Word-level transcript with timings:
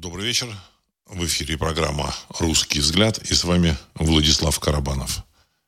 Добрый 0.00 0.24
вечер. 0.24 0.48
В 1.04 1.26
эфире 1.26 1.58
программа 1.58 2.14
«Русский 2.38 2.80
взгляд» 2.80 3.18
и 3.18 3.34
с 3.34 3.44
вами 3.44 3.76
Владислав 3.94 4.58
Карабанов. 4.58 5.24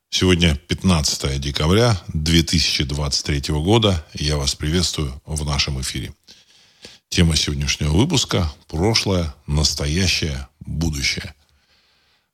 Сегодня 0.09 0.57
15 0.57 1.39
декабря 1.39 2.01
2023 2.15 3.53
года. 3.57 4.03
Я 4.15 4.39
вас 4.39 4.55
приветствую 4.55 5.21
в 5.27 5.45
нашем 5.45 5.83
эфире. 5.83 6.15
Тема 7.11 7.37
сегодняшнего 7.37 7.93
выпуска– 7.93 8.51
прошлое, 8.69 9.35
настоящее, 9.47 10.49
будущее. 10.61 11.35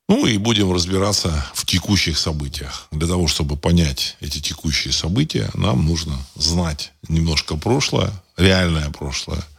Ну 0.09 0.25
и 0.25 0.39
будем 0.39 0.73
разбираться 0.73 1.51
в 1.53 1.67
текущих 1.67 2.17
событиях. 2.17 2.87
Для 2.93 3.09
того, 3.09 3.27
чтобы 3.27 3.57
понять 3.57 4.17
эти 4.21 4.39
текущие 4.41 4.93
события, 4.93 5.51
нам 5.55 5.85
нужно 5.85 6.17
знать 6.37 6.93
немножко 7.09 7.57
прошлое, 7.57 8.13
реальное 8.37 8.89
прошлое– 8.91 9.45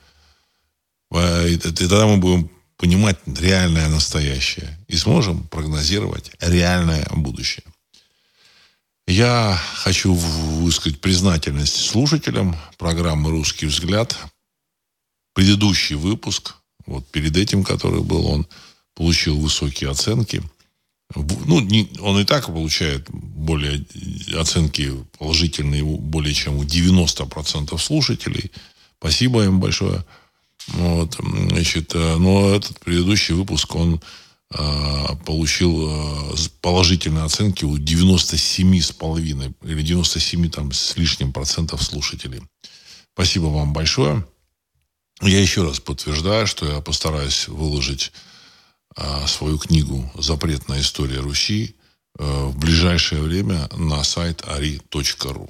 и 1.11 1.57
тогда 1.57 2.05
мы 2.05 2.17
будем 2.17 2.49
понимать 2.77 3.17
реальное 3.25 3.89
настоящее 3.89 4.77
и 4.87 4.95
сможем 4.95 5.43
прогнозировать 5.47 6.31
реальное 6.39 7.05
будущее. 7.11 7.65
Я 9.05 9.59
хочу 9.73 10.13
высказать 10.13 11.01
признательность 11.01 11.75
слушателям 11.75 12.55
программы 12.77 13.31
«Русский 13.31 13.65
взгляд». 13.65 14.15
Предыдущий 15.33 15.95
выпуск, 15.95 16.55
вот 16.85 17.07
перед 17.09 17.35
этим, 17.35 17.63
который 17.63 18.01
был, 18.01 18.27
он 18.27 18.47
получил 18.93 19.39
высокие 19.39 19.89
оценки. 19.89 20.43
Ну, 21.15 21.59
не, 21.59 21.89
он 21.99 22.19
и 22.19 22.23
так 22.23 22.45
получает 22.45 23.09
более 23.09 23.83
оценки 24.37 24.93
положительные 25.17 25.83
более 25.83 26.33
чем 26.33 26.57
у 26.57 26.63
90% 26.63 27.77
слушателей. 27.79 28.51
Спасибо 28.99 29.43
им 29.43 29.59
большое. 29.59 30.05
Вот, 30.73 31.17
значит, 31.49 31.93
э, 31.95 32.15
но 32.17 32.51
этот 32.51 32.79
предыдущий 32.79 33.33
выпуск, 33.33 33.75
он 33.75 34.01
э, 34.51 35.07
получил 35.25 35.89
э, 35.89 36.35
положительные 36.61 37.25
оценки 37.25 37.65
у 37.65 37.77
97,5 37.77 39.53
или 39.63 39.81
97 39.81 40.49
там, 40.49 40.71
с 40.71 40.95
лишним 40.95 41.33
процентов 41.33 41.83
слушателей. 41.83 42.41
Спасибо 43.13 43.45
вам 43.45 43.73
большое. 43.73 44.25
Я 45.21 45.41
еще 45.41 45.63
раз 45.63 45.79
подтверждаю, 45.79 46.47
что 46.47 46.65
я 46.65 46.79
постараюсь 46.79 47.47
выложить 47.47 48.13
свою 49.27 49.57
книгу 49.57 50.09
«Запретная 50.17 50.81
история 50.81 51.19
Руси» 51.19 51.75
в 52.17 52.57
ближайшее 52.57 53.21
время 53.21 53.69
на 53.75 54.03
сайт 54.03 54.41
ari.ru. 54.41 55.49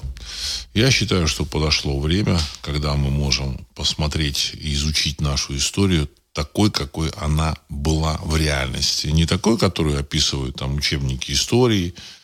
Я 0.73 0.91
считаю, 0.91 1.27
что 1.27 1.45
подошло 1.45 1.99
время, 1.99 2.39
когда 2.61 2.95
мы 2.95 3.09
можем 3.09 3.65
посмотреть 3.75 4.51
и 4.53 4.73
изучить 4.73 5.21
нашу 5.21 5.57
историю 5.57 6.09
такой, 6.33 6.69
какой 6.69 7.09
она 7.11 7.55
была 7.69 8.19
в 8.23 8.35
реальности. 8.35 9.07
Не 9.07 9.25
такой, 9.25 9.57
которую 9.57 9.99
описывают 9.99 10.57
там 10.57 10.75
учебники 10.75 11.31
истории, 11.31 11.95
Э, 11.95 12.18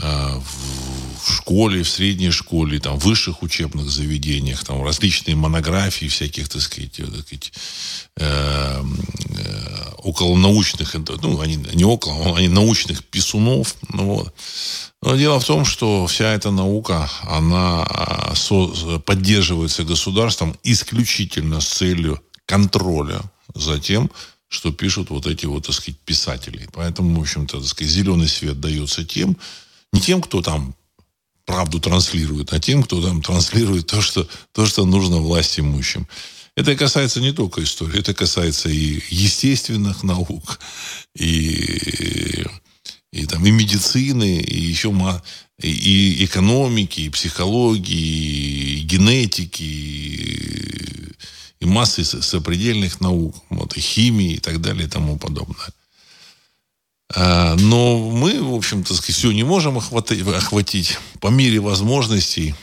в 0.00 1.32
школе, 1.32 1.82
в 1.82 1.88
средней 1.88 2.30
школе, 2.30 2.78
там, 2.78 2.98
в 2.98 3.04
высших 3.04 3.42
учебных 3.42 3.90
заведениях, 3.90 4.64
там, 4.64 4.82
различные 4.82 5.36
монографии 5.36 6.06
всяких, 6.06 6.48
так 6.48 6.62
сказать, 6.62 6.92
так 6.92 7.20
сказать 7.20 7.52
э, 8.16 8.82
э, 8.82 9.90
околонаучных, 9.98 10.94
ну, 11.22 11.40
они 11.40 11.56
не 11.74 11.84
около, 11.84 12.36
они 12.36 12.48
научных 12.48 13.04
писунов, 13.04 13.74
ну, 13.92 14.14
вот. 14.14 14.34
Но 15.02 15.16
дело 15.16 15.38
в 15.38 15.44
том, 15.44 15.64
что 15.64 16.06
вся 16.06 16.32
эта 16.32 16.50
наука, 16.50 17.10
она 17.22 17.86
со, 18.34 18.98
поддерживается 18.98 19.84
государством 19.84 20.56
исключительно 20.64 21.60
с 21.60 21.68
целью 21.68 22.20
контроля 22.46 23.20
за 23.54 23.78
тем, 23.78 24.10
что 24.48 24.72
пишут 24.72 25.10
вот 25.10 25.26
эти 25.26 25.46
вот, 25.46 25.66
так 25.66 25.74
сказать, 25.74 26.00
писатели. 26.00 26.68
Поэтому, 26.72 27.18
в 27.18 27.20
общем-то, 27.20 27.58
так 27.58 27.68
сказать, 27.68 27.92
зеленый 27.92 28.28
свет 28.28 28.60
дается 28.60 29.04
тем, 29.04 29.36
не 29.92 30.00
тем, 30.00 30.20
кто 30.20 30.42
там 30.42 30.74
правду 31.44 31.80
транслирует, 31.80 32.52
а 32.52 32.60
тем, 32.60 32.82
кто 32.82 33.02
там 33.02 33.22
транслирует 33.22 33.86
то, 33.86 34.02
что, 34.02 34.28
то, 34.52 34.66
что 34.66 34.84
нужно 34.84 35.16
власть 35.16 35.58
имущим. 35.58 36.06
Это 36.54 36.76
касается 36.76 37.20
не 37.20 37.32
только 37.32 37.62
истории, 37.62 38.00
это 38.00 38.12
касается 38.14 38.68
и 38.68 39.00
естественных 39.10 40.02
наук, 40.02 40.58
и, 41.14 42.44
и, 43.12 43.26
там, 43.26 43.46
и 43.46 43.50
медицины, 43.50 44.40
и 44.40 44.60
еще 44.60 44.92
и, 45.62 45.70
и 45.70 46.24
экономики, 46.24 47.02
и 47.02 47.10
психологии, 47.10 48.80
и 48.80 48.80
генетики, 48.80 49.62
и, 49.62 51.12
и 51.60 51.64
массы 51.64 52.04
сопредельных 52.04 53.00
наук, 53.00 53.36
вот, 53.50 53.76
и 53.76 53.80
химии 53.80 54.34
и 54.34 54.38
так 54.38 54.60
далее 54.60 54.86
и 54.86 54.90
тому 54.90 55.16
подобное. 55.16 55.72
А, 57.14 57.56
но 57.56 57.98
мы, 57.98 58.42
в 58.42 58.54
общем-то, 58.54 58.94
все 58.94 59.32
не 59.32 59.42
можем 59.42 59.78
охватить 59.78 60.98
по 61.20 61.28
мере 61.28 61.58
возможностей, 61.60 62.54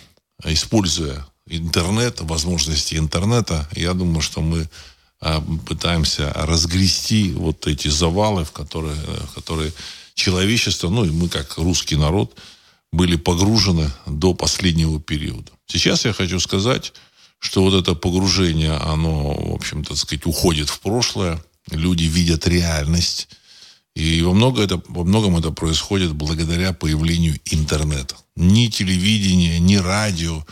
используя 0.43 1.25
интернет, 1.47 2.21
возможности 2.21 2.95
интернета. 2.95 3.67
Я 3.75 3.93
думаю, 3.93 4.21
что 4.21 4.41
мы 4.41 4.69
а, 5.19 5.41
пытаемся 5.67 6.31
разгрести 6.33 7.31
вот 7.31 7.65
эти 7.67 7.87
завалы, 7.87 8.45
в 8.45 8.51
которые, 8.51 8.95
в 8.95 9.33
которые 9.33 9.73
человечество, 10.13 10.89
ну 10.89 11.05
и 11.05 11.09
мы 11.09 11.27
как 11.29 11.57
русский 11.57 11.95
народ, 11.95 12.37
были 12.91 13.15
погружены 13.15 13.91
до 14.05 14.33
последнего 14.33 15.01
периода. 15.01 15.51
Сейчас 15.65 16.05
я 16.05 16.13
хочу 16.13 16.39
сказать, 16.39 16.93
что 17.39 17.63
вот 17.63 17.73
это 17.73 17.95
погружение, 17.95 18.73
оно, 18.73 19.33
в 19.33 19.55
общем-то, 19.55 19.95
сказать, 19.95 20.25
уходит 20.25 20.69
в 20.69 20.79
прошлое. 20.79 21.43
Люди 21.71 22.03
видят 22.03 22.47
реальность 22.47 23.27
и 23.95 24.21
во, 24.21 24.33
много 24.33 24.61
это, 24.61 24.81
во 24.89 25.05
многом 25.05 25.37
это 25.37 25.51
происходит 25.51 26.13
благодаря 26.13 26.73
появлению 26.73 27.39
интернета. 27.45 28.15
Ни 28.35 28.67
телевидение, 28.67 29.57
ни 29.59 29.77
радио, 29.77 30.45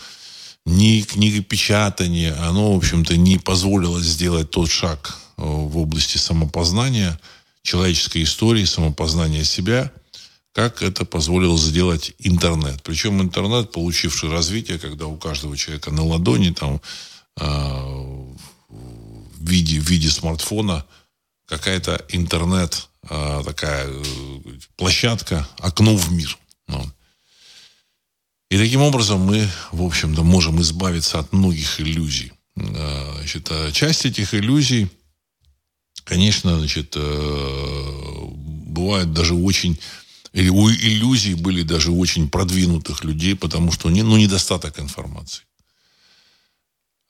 ни 0.65 1.01
книгопечатание, 1.01 2.33
оно, 2.33 2.73
в 2.73 2.77
общем-то, 2.77 3.17
не 3.17 3.37
позволило 3.37 4.01
сделать 4.01 4.49
тот 4.49 4.71
шаг 4.71 5.19
э, 5.37 5.43
в 5.43 5.77
области 5.77 6.17
самопознания, 6.17 7.19
человеческой 7.63 8.23
истории, 8.23 8.63
самопознания 8.63 9.43
себя, 9.43 9.91
как 10.53 10.81
это 10.81 11.03
позволило 11.03 11.57
сделать 11.57 12.13
интернет. 12.19 12.81
Причем 12.83 13.21
интернет, 13.21 13.73
получивший 13.73 14.29
развитие, 14.29 14.79
когда 14.79 15.07
у 15.07 15.17
каждого 15.17 15.57
человека 15.57 15.91
на 15.91 16.05
ладони, 16.05 16.51
там, 16.51 16.79
э, 17.41 17.45
в, 18.69 19.49
виде, 19.49 19.81
в 19.81 19.89
виде 19.89 20.09
смартфона, 20.09 20.85
какая-то 21.45 22.05
интернет 22.09 22.87
а, 23.09 23.43
такая 23.43 23.87
э, 23.87 24.03
площадка, 24.77 25.47
окно 25.59 25.95
в 25.95 26.11
мир. 26.11 26.37
Ну. 26.67 26.89
И 28.49 28.57
таким 28.57 28.81
образом 28.81 29.19
мы, 29.19 29.47
в 29.71 29.83
общем-то, 29.83 30.23
можем 30.23 30.61
избавиться 30.61 31.19
от 31.19 31.33
многих 31.33 31.81
иллюзий. 31.81 32.31
А, 32.55 33.15
значит, 33.17 33.47
а 33.51 33.71
часть 33.71 34.05
этих 34.05 34.33
иллюзий, 34.33 34.89
конечно, 36.05 36.57
значит, 36.57 36.93
э, 36.95 38.25
бывает 38.67 39.11
даже 39.11 39.33
очень 39.33 39.77
или 40.31 40.49
у 40.49 40.67
иллюзий 40.71 41.35
были 41.35 41.61
даже 41.61 41.91
очень 41.91 42.27
продвинутых 42.27 43.03
людей, 43.03 43.35
потому 43.35 43.71
что 43.71 43.89
ну, 43.89 44.17
недостаток 44.17 44.79
информации. 44.79 45.43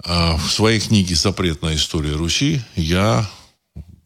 В 0.06 0.50
своей 0.50 0.82
книге 0.82 1.16
«Запретная 1.16 1.78
история 1.78 2.12
Руси» 2.12 2.62
я 2.76 3.30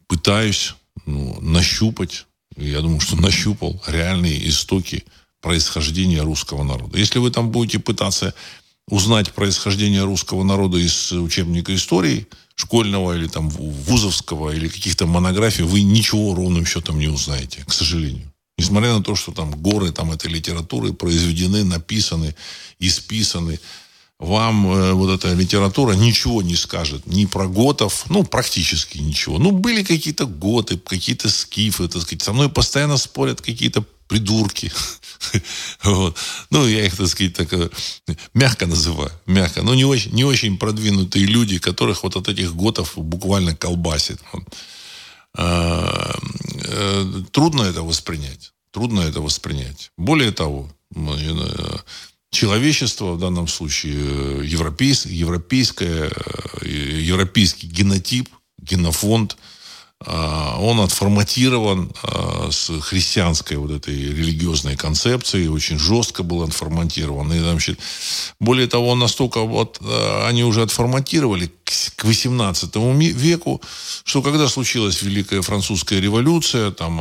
пытаюсь 0.06 0.76
ну, 1.06 1.38
нащупать, 1.40 2.26
я 2.56 2.80
думаю, 2.80 3.00
что 3.00 3.16
нащупал 3.16 3.82
реальные 3.86 4.48
истоки 4.48 5.04
происхождения 5.40 6.22
русского 6.22 6.64
народа. 6.64 6.98
Если 6.98 7.18
вы 7.18 7.30
там 7.30 7.50
будете 7.50 7.78
пытаться 7.78 8.34
узнать 8.88 9.32
происхождение 9.32 10.02
русского 10.02 10.44
народа 10.44 10.78
из 10.78 11.12
учебника 11.12 11.74
истории 11.74 12.26
школьного 12.54 13.16
или 13.16 13.28
там 13.28 13.48
вузовского 13.50 14.50
или 14.50 14.68
каких-то 14.68 15.06
монографий, 15.06 15.64
вы 15.64 15.82
ничего 15.82 16.34
ровным 16.34 16.66
счетом 16.66 16.98
не 16.98 17.08
узнаете, 17.08 17.64
к 17.66 17.72
сожалению. 17.72 18.32
Несмотря 18.56 18.94
на 18.94 19.02
то, 19.02 19.14
что 19.14 19.32
там 19.32 19.52
горы 19.52 19.92
там 19.92 20.10
этой 20.10 20.28
литературы 20.30 20.92
произведены, 20.92 21.62
написаны, 21.62 22.34
исписаны, 22.80 23.60
вам 24.18 24.66
э, 24.66 24.92
вот 24.92 25.10
эта 25.10 25.32
литература 25.32 25.92
ничего 25.92 26.42
не 26.42 26.56
скажет. 26.56 27.06
Ни 27.06 27.24
про 27.26 27.46
готов, 27.46 28.04
ну, 28.10 28.24
практически 28.24 28.98
ничего. 28.98 29.38
Ну, 29.38 29.52
были 29.52 29.82
какие-то 29.82 30.26
готы, 30.26 30.76
какие-то 30.78 31.28
скифы, 31.28 31.88
так 31.88 32.02
сказать. 32.02 32.22
Со 32.22 32.32
мной 32.32 32.48
постоянно 32.48 32.96
спорят 32.96 33.40
какие-то 33.40 33.84
придурки. 34.08 34.72
вот. 35.84 36.16
Ну, 36.50 36.66
я 36.66 36.86
их, 36.86 36.96
так 36.96 37.06
сказать, 37.06 37.34
так, 37.34 37.52
э, 37.52 37.70
мягко 38.34 38.66
называю. 38.66 39.12
Мягко. 39.26 39.62
Но 39.62 39.74
не 39.74 39.84
очень, 39.84 40.12
не 40.12 40.24
очень 40.24 40.58
продвинутые 40.58 41.26
люди, 41.26 41.58
которых 41.58 42.02
вот 42.02 42.16
от 42.16 42.28
этих 42.28 42.56
готов 42.56 42.92
буквально 42.96 43.54
колбасит. 43.54 44.20
Вот. 44.32 44.44
А, 45.36 46.18
э, 46.64 47.22
трудно 47.30 47.62
это 47.62 47.82
воспринять. 47.82 48.52
Трудно 48.72 49.00
это 49.00 49.20
воспринять. 49.20 49.92
Более 49.96 50.32
того, 50.32 50.68
человечество, 52.30 53.12
в 53.12 53.18
данном 53.18 53.48
случае 53.48 54.46
европейс, 54.46 55.06
европейское, 55.06 56.10
э, 56.10 56.66
европейский 56.66 57.66
генотип, 57.66 58.28
генофонд, 58.58 59.36
он 60.06 60.80
отформатирован 60.80 61.92
а, 62.04 62.50
с 62.52 62.70
христианской 62.80 63.56
вот 63.56 63.72
этой 63.72 63.94
религиозной 63.94 64.76
концепцией, 64.76 65.48
очень 65.48 65.76
жестко 65.78 66.22
был 66.22 66.44
отформатирован. 66.44 67.32
И, 67.32 67.40
значит, 67.40 67.80
более 68.38 68.68
того, 68.68 68.90
он 68.90 69.00
настолько 69.00 69.40
вот, 69.40 69.78
а, 69.80 70.28
они 70.28 70.44
уже 70.44 70.62
отформатировали 70.62 71.50
к 71.96 72.04
18 72.04 72.76
веку, 73.12 73.60
что 74.04 74.22
когда 74.22 74.48
случилась 74.48 75.02
Великая 75.02 75.42
Французская 75.42 76.00
революция, 76.00 76.70
там, 76.70 77.00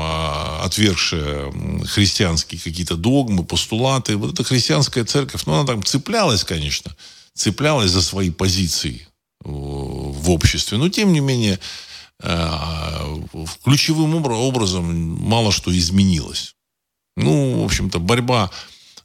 отвергшая 0.64 1.54
христианские 1.86 2.60
какие-то 2.60 2.96
догмы, 2.96 3.46
постулаты, 3.46 4.18
вот 4.18 4.34
эта 4.34 4.44
христианская 4.44 5.06
церковь, 5.06 5.44
ну, 5.46 5.54
она 5.54 5.66
там 5.66 5.84
цеплялась, 5.84 6.44
конечно, 6.44 6.96
цеплялась 7.36 7.92
за 7.92 8.02
свои 8.02 8.32
позиции 8.32 9.08
в 9.40 10.32
обществе, 10.32 10.78
но, 10.78 10.90
тем 10.90 11.14
не 11.14 11.20
менее, 11.20 11.60
ключевым 13.64 14.16
образом 14.16 14.86
мало 15.22 15.52
что 15.52 15.76
изменилось. 15.78 16.56
Ну, 17.16 17.62
в 17.62 17.66
общем-то, 17.66 18.00
борьба 18.00 18.52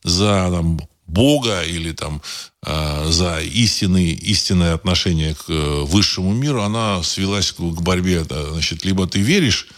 за 0.02 0.48
там, 0.50 0.80
Бога 1.06 1.62
или 1.62 1.92
там 1.92 2.22
э, 2.64 3.06
за 3.10 3.40
истинные, 3.40 4.12
истинное 4.12 4.74
отношение 4.74 5.34
к 5.34 5.44
э, 5.48 5.82
высшему 5.84 6.32
миру, 6.32 6.62
она 6.62 7.02
свелась 7.02 7.52
к, 7.52 7.56
к 7.56 7.80
борьбе. 7.80 8.24
Значит, 8.24 8.84
либо 8.84 9.06
ты 9.06 9.20
веришь 9.20 9.68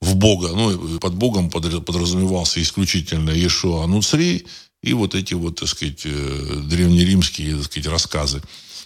в 0.00 0.14
Бога, 0.14 0.48
ну, 0.48 0.98
под 0.98 1.14
Богом 1.14 1.50
подразумевался 1.50 2.60
исключительно 2.60 3.30
Иешуа 3.30 3.86
Нуцри 3.86 4.46
и 4.82 4.92
вот 4.92 5.14
эти 5.14 5.34
вот, 5.34 5.60
так 5.60 5.68
сказать, 5.68 6.02
древнеримские, 6.02 7.56
так 7.56 7.64
сказать, 7.64 7.88
рассказы, 7.88 8.42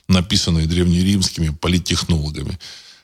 написанные 0.09 0.67
древнеримскими 0.67 1.51
политтехнологами. 1.51 2.59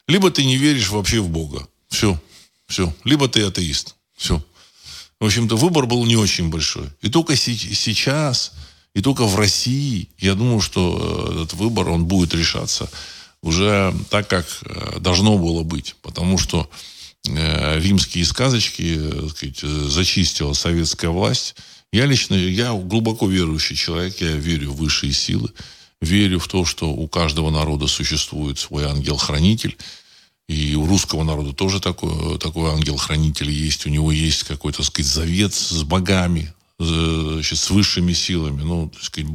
Либо 0.09 0.31
ты 0.31 0.45
не 0.45 0.57
веришь 0.57 0.91
вообще 0.91 1.21
в 1.21 1.29
Бога. 1.29 1.67
Все. 1.89 2.21
Все. 2.67 2.95
Либо 3.05 3.29
ты 3.29 3.43
атеист. 3.43 3.97
Все. 4.17 4.43
В 5.19 5.25
общем-то, 5.25 5.57
выбор 5.57 5.87
был 5.87 6.05
не 6.05 6.17
очень 6.17 6.51
большой. 6.51 6.89
И 7.01 7.09
только 7.09 7.37
сейчас, 7.37 8.53
и 8.95 9.01
только 9.01 9.25
в 9.25 9.37
России, 9.37 10.09
я 10.19 10.35
думаю, 10.35 10.61
что 10.61 11.33
э, 11.39 11.43
этот 11.43 11.55
выбор, 11.55 11.89
он 11.89 12.05
будет 12.05 12.35
решаться 12.35 12.91
уже 13.43 13.95
так, 14.11 14.29
как 14.29 14.47
э, 14.63 14.99
должно 15.01 15.39
было 15.39 15.63
быть. 15.63 15.97
Потому 16.03 16.39
что 16.39 16.69
э, 17.27 17.81
римские 17.81 18.25
сказочки 18.25 19.29
сказать, 19.31 19.61
зачистила 19.61 20.53
советская 20.53 21.11
власть. 21.11 21.57
Я 21.93 22.07
лично, 22.07 22.35
я 22.35 22.73
глубоко 22.73 23.27
верующий 23.27 23.77
человек, 23.77 24.21
я 24.21 24.33
верю 24.33 24.73
в 24.73 24.77
высшие 24.77 25.13
силы 25.13 25.51
верю 26.01 26.39
в 26.39 26.49
то, 26.49 26.65
что 26.65 26.91
у 26.91 27.09
каждого 27.09 27.51
народа 27.51 27.87
существует 27.87 28.59
свой 28.59 28.85
ангел-хранитель. 28.85 29.77
И 30.49 30.77
у 30.77 30.87
русского 30.87 31.25
народа 31.25 31.53
тоже 31.53 31.81
такой, 31.81 32.39
такой 32.39 32.71
ангел-хранитель 32.71 33.51
есть. 33.51 33.87
У 33.87 33.89
него 33.89 34.13
есть 34.13 34.45
какой-то, 34.45 34.79
так 34.79 34.87
сказать, 34.87 35.11
завет 35.11 35.55
с 35.55 35.83
богами, 35.83 36.53
значит, 36.79 37.59
с 37.59 37.71
высшими 37.71 38.13
силами. 38.13 38.63
Ну, 38.63 38.89
так 38.91 39.03
сказать, 39.03 39.31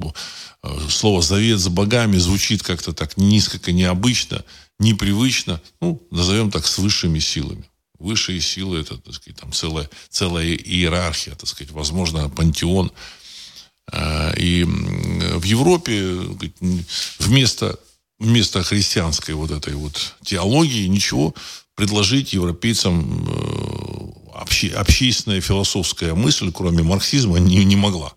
э, 0.63 0.79
слово 0.89 1.21
«завет 1.21 1.59
с 1.59 1.67
богами» 1.67 2.17
звучит 2.17 2.63
как-то 2.63 2.93
так 2.93 3.17
низко, 3.17 3.71
необычно, 3.71 4.45
непривычно. 4.79 5.61
Ну, 5.81 6.01
назовем 6.11 6.49
так, 6.49 6.65
с 6.65 6.77
высшими 6.77 7.19
силами. 7.19 7.65
Высшие 7.99 8.39
силы– 8.39 8.79
это, 8.81 8.97
так 8.97 9.13
сказать, 9.13 9.39
там 9.39 9.51
целая, 9.51 9.89
целая 10.09 10.53
иерархия, 10.53 11.35
так 11.35 11.49
сказать, 11.49 11.71
возможно, 11.71 12.29
пантеон– 12.29 12.91
и 14.37 14.63
в 14.63 15.43
Европе 15.43 16.17
вместо, 17.19 17.79
вместо 18.19 18.63
христианской 18.63 19.33
вот 19.33 19.51
этой 19.51 19.73
вот 19.73 20.15
теологии 20.23 20.87
ничего 20.87 21.33
предложить 21.75 22.33
европейцам 22.33 23.27
э, 23.27 24.31
обще, 24.35 24.69
общественная 24.69 25.41
философская 25.41 26.13
мысль, 26.13 26.51
кроме 26.51 26.83
марксизма, 26.83 27.39
не, 27.39 27.63
не 27.65 27.75
могла. 27.75 28.13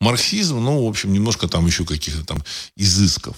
Марксизм, 0.00 0.58
ну, 0.60 0.84
в 0.84 0.88
общем, 0.88 1.12
немножко 1.12 1.48
там 1.48 1.66
еще 1.66 1.84
каких-то 1.84 2.24
там 2.24 2.42
изысков. 2.76 3.36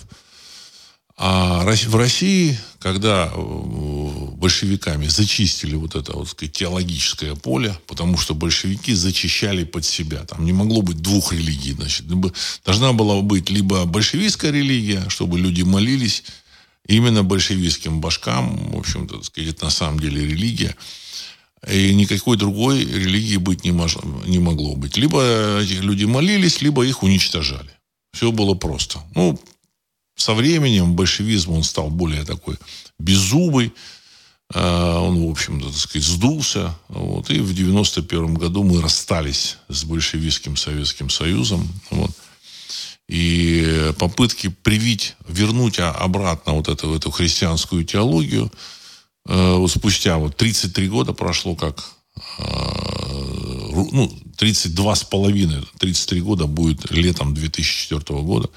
А 1.18 1.64
в 1.64 1.96
России, 1.96 2.58
когда 2.78 3.32
э, 3.32 4.26
большевиками 4.34 5.06
зачистили 5.06 5.74
вот 5.74 5.94
это 5.94 6.12
вот 6.12 6.28
сказать, 6.28 6.52
теологическое 6.52 7.34
поле, 7.34 7.78
потому 7.86 8.18
что 8.18 8.34
большевики 8.34 8.92
зачищали 8.92 9.64
под 9.64 9.86
себя. 9.86 10.24
Там 10.24 10.44
не 10.44 10.52
могло 10.52 10.82
быть 10.82 11.00
двух 11.00 11.32
религий. 11.32 11.72
Значит, 11.72 12.04
должна 12.66 12.92
была 12.92 13.22
быть 13.22 13.48
либо 13.48 13.86
большевистская 13.86 14.50
религия, 14.50 15.08
чтобы 15.08 15.38
люди 15.38 15.62
молились 15.62 16.22
именно 16.86 17.24
большевистским 17.24 18.02
башкам. 18.02 18.72
В 18.72 18.78
общем-то, 18.78 19.22
сказать, 19.22 19.54
это 19.54 19.64
на 19.64 19.70
самом 19.70 19.98
деле 19.98 20.20
религия. 20.20 20.76
И 21.66 21.94
никакой 21.94 22.36
другой 22.36 22.84
религии 22.84 23.38
быть 23.38 23.64
не, 23.64 23.72
могло, 23.72 24.02
не 24.26 24.38
могло 24.38 24.76
быть. 24.76 24.98
Либо 24.98 25.60
эти 25.60 25.72
люди 25.80 26.04
молились, 26.04 26.60
либо 26.60 26.84
их 26.84 27.02
уничтожали. 27.02 27.70
Все 28.12 28.30
было 28.30 28.54
просто. 28.54 29.00
Ну, 29.14 29.40
со 30.16 30.34
временем 30.34 30.94
большевизм 30.94 31.52
он 31.52 31.62
стал 31.62 31.90
более 31.90 32.24
такой 32.24 32.56
беззубый. 32.98 33.72
А, 34.54 35.00
он, 35.00 35.26
в 35.26 35.30
общем-то, 35.30 35.66
так 35.66 35.76
сказать, 35.76 36.08
сдулся. 36.08 36.76
Вот. 36.88 37.30
И 37.30 37.40
в 37.40 37.54
91 37.54 38.34
году 38.34 38.64
мы 38.64 38.80
расстались 38.80 39.58
с 39.68 39.84
большевистским 39.84 40.56
Советским 40.56 41.10
Союзом. 41.10 41.68
Вот. 41.90 42.10
И 43.08 43.92
попытки 43.98 44.48
привить, 44.48 45.14
вернуть 45.28 45.78
обратно 45.78 46.54
вот 46.54 46.68
эту, 46.68 46.92
эту 46.94 47.10
христианскую 47.10 47.84
теологию, 47.84 48.50
э, 49.28 49.54
вот 49.54 49.70
спустя 49.70 50.16
вот 50.16 50.36
33 50.36 50.88
года 50.88 51.12
прошло, 51.12 51.54
как 51.54 51.84
э, 52.38 52.42
ну, 53.92 54.12
32 54.36 54.96
с 54.96 55.04
половиной, 55.04 55.62
33 55.78 56.20
года 56.20 56.46
будет 56.46 56.90
летом 56.90 57.32
2004 57.32 58.20
года, 58.22 58.50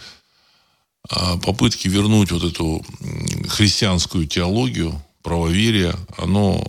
попытки 1.07 1.88
вернуть 1.88 2.31
вот 2.31 2.44
эту 2.44 2.86
христианскую 3.48 4.28
теологию, 4.28 5.01
правоверие, 5.24 5.96
оно 6.18 6.63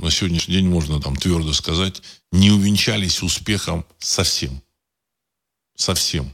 на 0.00 0.10
сегодняшний 0.10 0.54
день, 0.54 0.68
можно 0.68 1.00
там 1.00 1.16
твердо 1.16 1.52
сказать, 1.52 2.02
не 2.32 2.50
увенчались 2.50 3.22
успехом 3.22 3.84
совсем. 3.98 4.62
Совсем. 5.76 6.32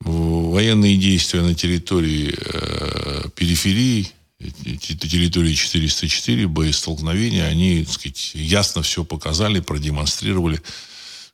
Военные 0.00 0.96
действия 0.96 1.42
на 1.42 1.54
территории 1.54 2.34
э, 2.34 3.28
периферии, 3.34 4.10
территории 4.38 5.52
404, 5.52 6.48
боестолкновения, 6.48 7.44
они, 7.44 7.84
так 7.84 7.94
сказать, 7.94 8.32
ясно 8.34 8.82
все 8.82 9.04
показали, 9.04 9.60
продемонстрировали, 9.60 10.62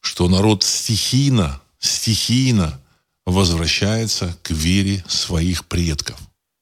что 0.01 0.29
народ 0.29 0.65
стихийно, 0.65 1.61
стихийно 1.79 2.81
возвращается 3.27 4.37
к 4.43 4.51
вере 4.53 5.05
своих 5.09 5.67
предков. 5.67 6.17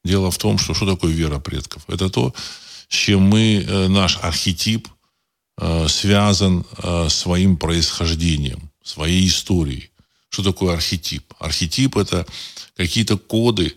Дело 0.04 0.30
в 0.30 0.38
том, 0.38 0.59
что 0.59 0.75
что 0.75 0.87
такое 0.87 1.12
вера 1.12 1.38
предков? 1.38 1.83
Это 1.88 2.11
то, 2.11 2.35
с 2.88 2.94
чем 2.94 3.23
мы, 3.23 3.64
э, 3.66 3.88
наш 3.88 4.18
архетип 4.23 4.88
э, 5.59 5.88
связан 5.88 6.66
э, 6.78 7.09
своим 7.09 7.56
происхождением, 7.56 8.71
своей 8.83 9.26
историей. 9.26 9.90
Что 10.28 10.42
такое 10.42 10.75
архетип? 10.75 11.33
Архетип– 11.38 11.97
это 11.99 12.26
какие-то 12.76 13.16
коды, 13.16 13.76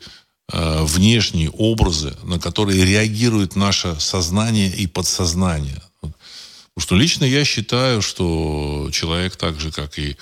внешние 0.50 1.50
образы, 1.50 2.16
на 2.24 2.40
которые 2.40 2.86
реагирует 2.86 3.58
наше 3.58 4.00
сознание 4.00 4.74
и 4.74 4.88
подсознание. 4.88 5.84
Потому 6.00 6.14
что 6.80 6.96
лично 6.96 7.26
я 7.26 7.44
считаю, 7.44 8.02
что 8.02 8.90
человек 8.94 9.36
так 9.36 9.60
же, 9.60 9.74
как 9.74 10.00
и 10.00 10.16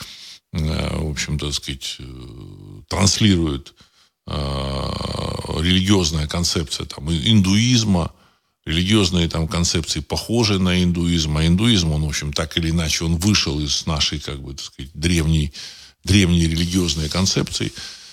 в 0.51 1.11
общем-то, 1.11 1.51
сказать, 1.51 1.97
транслирует 2.87 3.73
э, 4.27 4.31
религиозная 5.61 6.27
концепция 6.27 6.85
там, 6.85 7.11
индуизма, 7.11 8.11
религиозные 8.65 9.29
там 9.29 9.47
концепции 9.47 9.99
похожие 9.99 10.59
на 10.59 10.83
индуизм, 10.83 11.37
а 11.37 11.45
индуизм, 11.45 11.91
он, 11.91 12.03
в 12.03 12.09
общем, 12.09 12.33
так 12.33 12.57
или 12.57 12.71
иначе, 12.71 13.05
он 13.05 13.17
вышел 13.17 13.59
из 13.59 13.85
нашей, 13.85 14.19
как 14.19 14.41
бы, 14.41 14.53
так 14.53 14.65
сказать, 14.65 14.91
древней, 14.93 15.53
древней 16.03 16.47
религиозной 16.47 17.09
концепции. 17.09 17.71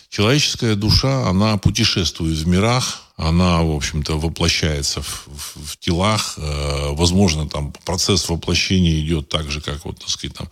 Человеческая 0.09 0.75
душа, 0.75 1.29
она 1.29 1.57
путешествует 1.57 2.37
в 2.37 2.47
мирах, 2.47 3.01
она, 3.16 3.62
в 3.62 3.75
общем-то, 3.75 4.19
воплощается 4.19 5.02
в, 5.02 5.28
в, 5.28 5.66
в 5.66 5.76
телах. 5.78 6.35
Э, 6.38 6.90
возможно, 6.92 7.49
там 7.49 7.73
процесс 7.85 8.28
воплощения 8.28 9.00
идет 9.00 9.28
так 9.28 9.50
же, 9.50 9.61
как 9.61 9.85
вот, 9.85 9.99
так 9.99 10.09
сказать, 10.09 10.37
там, 10.37 10.49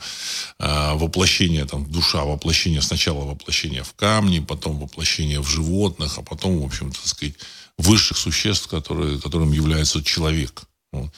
э, 0.58 0.94
воплощение, 0.94 1.64
там, 1.64 1.90
душа, 1.90 2.24
воплощение, 2.24 2.82
сначала 2.82 3.24
воплощение 3.24 3.82
в 3.82 3.94
камне, 3.94 4.42
потом 4.42 4.78
воплощение 4.78 5.40
в 5.40 5.48
животных, 5.48 6.18
а 6.18 6.22
потом, 6.22 6.58
в 6.60 6.64
общем-то, 6.64 6.98
так 6.98 7.06
сказать, 7.06 7.34
высших 7.78 8.18
существ, 8.18 8.68
которые, 8.68 9.20
которым 9.20 9.52
является 9.52 10.02
человек. 10.04 10.62
Вот. 10.92 11.10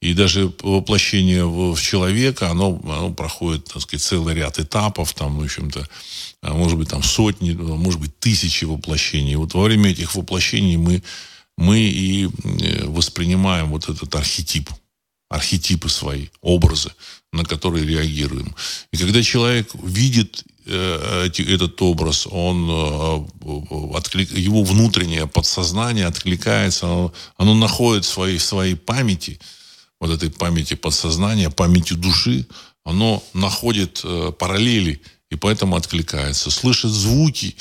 И 0.00 0.14
даже 0.14 0.52
воплощение 0.62 1.44
в, 1.44 1.80
человека, 1.80 2.50
оно, 2.50 2.80
оно 2.84 3.12
проходит, 3.12 3.64
так 3.64 3.82
сказать, 3.82 4.02
целый 4.02 4.34
ряд 4.34 4.58
этапов, 4.58 5.12
там, 5.12 5.38
в 5.38 5.42
общем-то, 5.42 5.88
а 6.42 6.54
может 6.54 6.78
быть, 6.78 6.88
там 6.88 7.02
сотни, 7.02 7.52
может 7.52 8.00
быть, 8.00 8.16
тысячи 8.20 8.64
воплощений. 8.64 9.34
Вот 9.34 9.54
во 9.54 9.64
время 9.64 9.90
этих 9.90 10.14
воплощений 10.14 10.76
мы 10.76 11.02
мы 11.58 11.80
и 11.80 12.30
воспринимаем 12.84 13.70
вот 13.70 13.88
этот 13.88 14.14
архетип, 14.14 14.70
архетипы 15.28 15.88
свои, 15.88 16.28
образы, 16.40 16.92
на 17.32 17.44
которые 17.44 17.84
реагируем. 17.84 18.54
И 18.92 18.96
когда 18.96 19.22
человек 19.22 19.68
видит 19.74 20.44
этот 20.64 21.82
образ, 21.82 22.28
он, 22.30 22.68
его 23.42 24.62
внутреннее 24.62 25.26
подсознание 25.26 26.06
откликается, 26.06 26.86
оно, 26.86 27.12
оно 27.36 27.54
находит 27.54 28.04
в 28.04 28.08
своей, 28.08 28.38
в 28.38 28.42
своей 28.44 28.76
памяти, 28.76 29.40
вот 30.00 30.10
этой 30.10 30.30
памяти 30.30 30.74
подсознания, 30.74 31.50
памяти 31.50 31.94
души, 31.94 32.46
оно 32.84 33.22
находит 33.34 34.04
параллели 34.38 35.02
и 35.30 35.36
поэтому 35.36 35.76
откликается. 35.76 36.50
Слышит 36.50 36.90
звуки, 36.90 37.56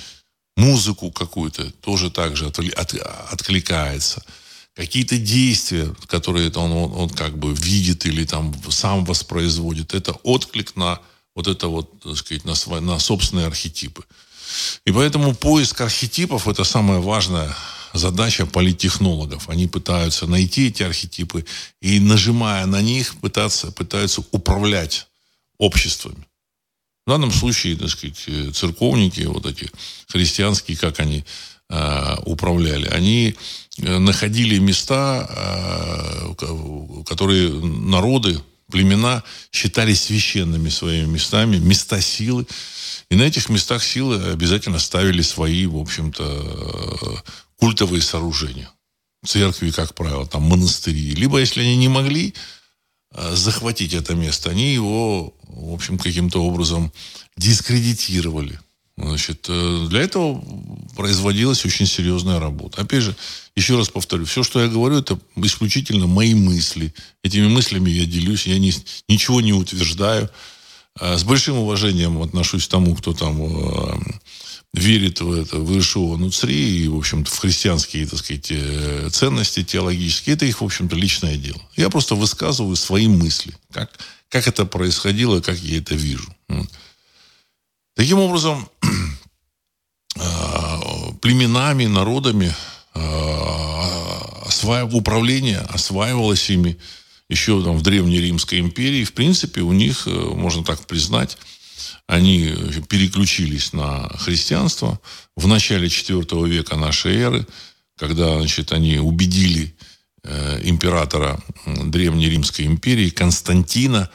музыку 0.55 1.11
какую-то, 1.11 1.71
тоже 1.81 2.09
так 2.09 2.37
же 2.37 2.47
от, 2.47 2.59
от, 2.59 2.93
откликается. 3.31 4.23
Какие-то 4.75 5.17
действия, 5.17 5.93
которые 6.07 6.51
он, 6.51 6.71
он, 6.71 6.91
он 6.93 7.09
как 7.09 7.37
бы 7.37 7.53
видит 7.53 8.05
или 8.05 8.25
там 8.25 8.53
сам 8.69 9.05
воспроизводит, 9.05 9.93
это 9.93 10.13
отклик 10.23 10.75
на 10.75 10.99
вот 11.35 11.47
это 11.47 11.67
вот, 11.67 12.01
так 12.01 12.17
сказать, 12.17 12.45
на, 12.45 12.55
свои, 12.55 12.81
на 12.81 12.99
собственные 12.99 13.45
архетипы. 13.45 14.03
И 14.85 14.91
поэтому 14.91 15.35
поиск 15.35 15.81
архетипов– 15.81 16.47
это 16.49 16.63
самая 16.63 16.99
важная 16.99 17.55
задача 17.93 18.45
политтехнологов. 18.45 19.49
Они 19.49 19.67
пытаются 19.67 20.27
найти 20.27 20.67
эти 20.67 20.83
архетипы 20.83 21.45
и, 21.81 21.99
нажимая 21.99 22.65
на 22.65 22.81
них, 22.81 23.15
пытаться, 23.19 23.71
пытаются 23.71 24.23
управлять 24.31 25.07
обществами. 25.57 26.27
В 27.05 27.09
данном 27.09 27.31
случае, 27.31 27.77
так 27.77 27.89
сказать, 27.89 28.23
э, 28.27 28.51
церковники, 28.51 29.21
вот 29.21 29.45
эти 29.45 29.69
христианские, 30.07 30.77
как 30.77 30.99
они 30.99 31.23
э, 31.69 32.15
управляли, 32.25 32.87
они 32.87 33.35
э, 33.77 33.97
находили 33.97 34.57
места, 34.59 35.25
э, 35.29 37.03
которые 37.05 37.49
народы, 37.49 38.41
племена 38.71 39.23
считали 39.51 39.93
священными 39.93 40.69
своими 40.69 41.05
местами, 41.05 41.57
места 41.57 42.01
силы. 42.01 42.45
И 43.09 43.15
на 43.15 43.23
этих 43.23 43.49
местах 43.49 43.83
силы 43.83 44.21
обязательно 44.31 44.79
ставили 44.79 45.21
свои, 45.21 45.65
в 45.65 45.77
общем-то, 45.77 47.23
культовые 47.57 48.01
сооружения. 48.01 48.69
Церкви, 49.25 49.71
как 49.71 49.95
правило, 49.95 50.25
там 50.25 50.43
монастыри. 50.43 51.11
Либо, 51.11 51.39
если 51.39 51.61
они 51.61 51.75
не 51.75 51.87
могли, 51.87 52.33
Э, 53.13 53.35
захватить 53.35 53.93
это 53.93 54.15
место, 54.15 54.49
они 54.49 54.73
его, 54.73 55.33
в 55.47 55.73
общем, 55.73 55.97
каким-то 55.97 56.43
образом 56.43 56.91
дискредитировали. 57.37 58.59
Значит, 58.97 59.45
э, 59.47 59.87
для 59.89 60.01
этого 60.01 60.43
производилась 60.95 61.65
очень 61.65 61.85
серьезная 61.85 62.39
работа. 62.39 62.81
Опять 62.81 63.03
же, 63.03 63.15
еще 63.55 63.77
раз 63.77 63.89
повторю, 63.89 64.25
все, 64.25 64.43
что 64.43 64.61
я 64.61 64.67
говорю, 64.67 64.97
это 64.97 65.19
исключительно 65.35 66.07
мои 66.07 66.33
мысли. 66.33 66.93
Этими 67.23 67.47
мыслями 67.47 67.89
я 67.89 68.05
делюсь, 68.05 68.45
я 68.45 68.59
не, 68.59 68.73
ничего 69.07 69.39
не 69.41 69.53
утверждаю. 69.53 70.29
Э, 70.99 71.17
с 71.17 71.23
большим 71.23 71.57
уважением 71.57 72.21
отношусь 72.21 72.67
к 72.67 72.69
тому, 72.69 72.95
кто 72.95 73.13
там 73.13 74.09
верит 74.73 75.21
в 75.21 75.31
это, 75.31 75.57
в 75.57 75.79
Ишуа 75.79 76.17
Нуцри 76.17 76.53
и, 76.53 76.87
в 76.87 76.97
общем-то, 76.97 77.31
в 77.31 77.37
христианские, 77.37 78.07
так 78.07 78.19
сказать, 78.19 78.47
э, 78.51 79.09
ценности 79.11 79.63
теологические, 79.63 80.35
это 80.35 80.45
их, 80.45 80.61
в 80.61 80.65
общем-то, 80.65 80.95
личное 80.95 81.35
дело. 81.37 81.61
Я 81.75 81.89
просто 81.89 82.15
высказываю 82.15 82.75
свои 82.75 83.07
мысли, 83.07 83.55
как, 83.71 83.91
как 84.29 84.47
это 84.47 84.65
происходило, 84.65 85.41
как 85.41 85.57
я 85.59 85.79
это 85.79 85.95
вижу. 85.95 86.33
Таким 87.95 88.19
образом, 88.19 88.69
а, 90.19 91.11
племенами, 91.21 91.85
народами 91.85 92.53
а, 92.93 93.67
управление 94.91 95.59
осваивалось 95.59 96.49
ими 96.49 96.77
еще 97.29 97.63
там, 97.63 97.77
в 97.77 97.81
Древней 97.81 98.19
Римской 98.19 98.59
империи. 98.59 99.03
В 99.03 99.13
принципе, 99.13 99.61
у 99.61 99.73
них, 99.73 100.07
э, 100.07 100.09
можно 100.11 100.63
так 100.63 100.85
признать, 100.85 101.37
они 102.07 102.53
переключились 102.89 103.73
на 103.73 104.09
христианство 104.17 104.99
в 105.35 105.47
начале 105.47 105.87
IV 105.87 106.47
века 106.47 106.75
нашей 106.75 107.15
эры, 107.17 107.47
когда 107.97 108.37
значит, 108.37 108.71
они 108.71 108.97
убедили 108.97 109.75
э, 110.23 110.61
императора 110.63 111.41
Древней 111.65 112.29
Римской 112.29 112.65
империи 112.65 113.09
Константина 113.09 114.09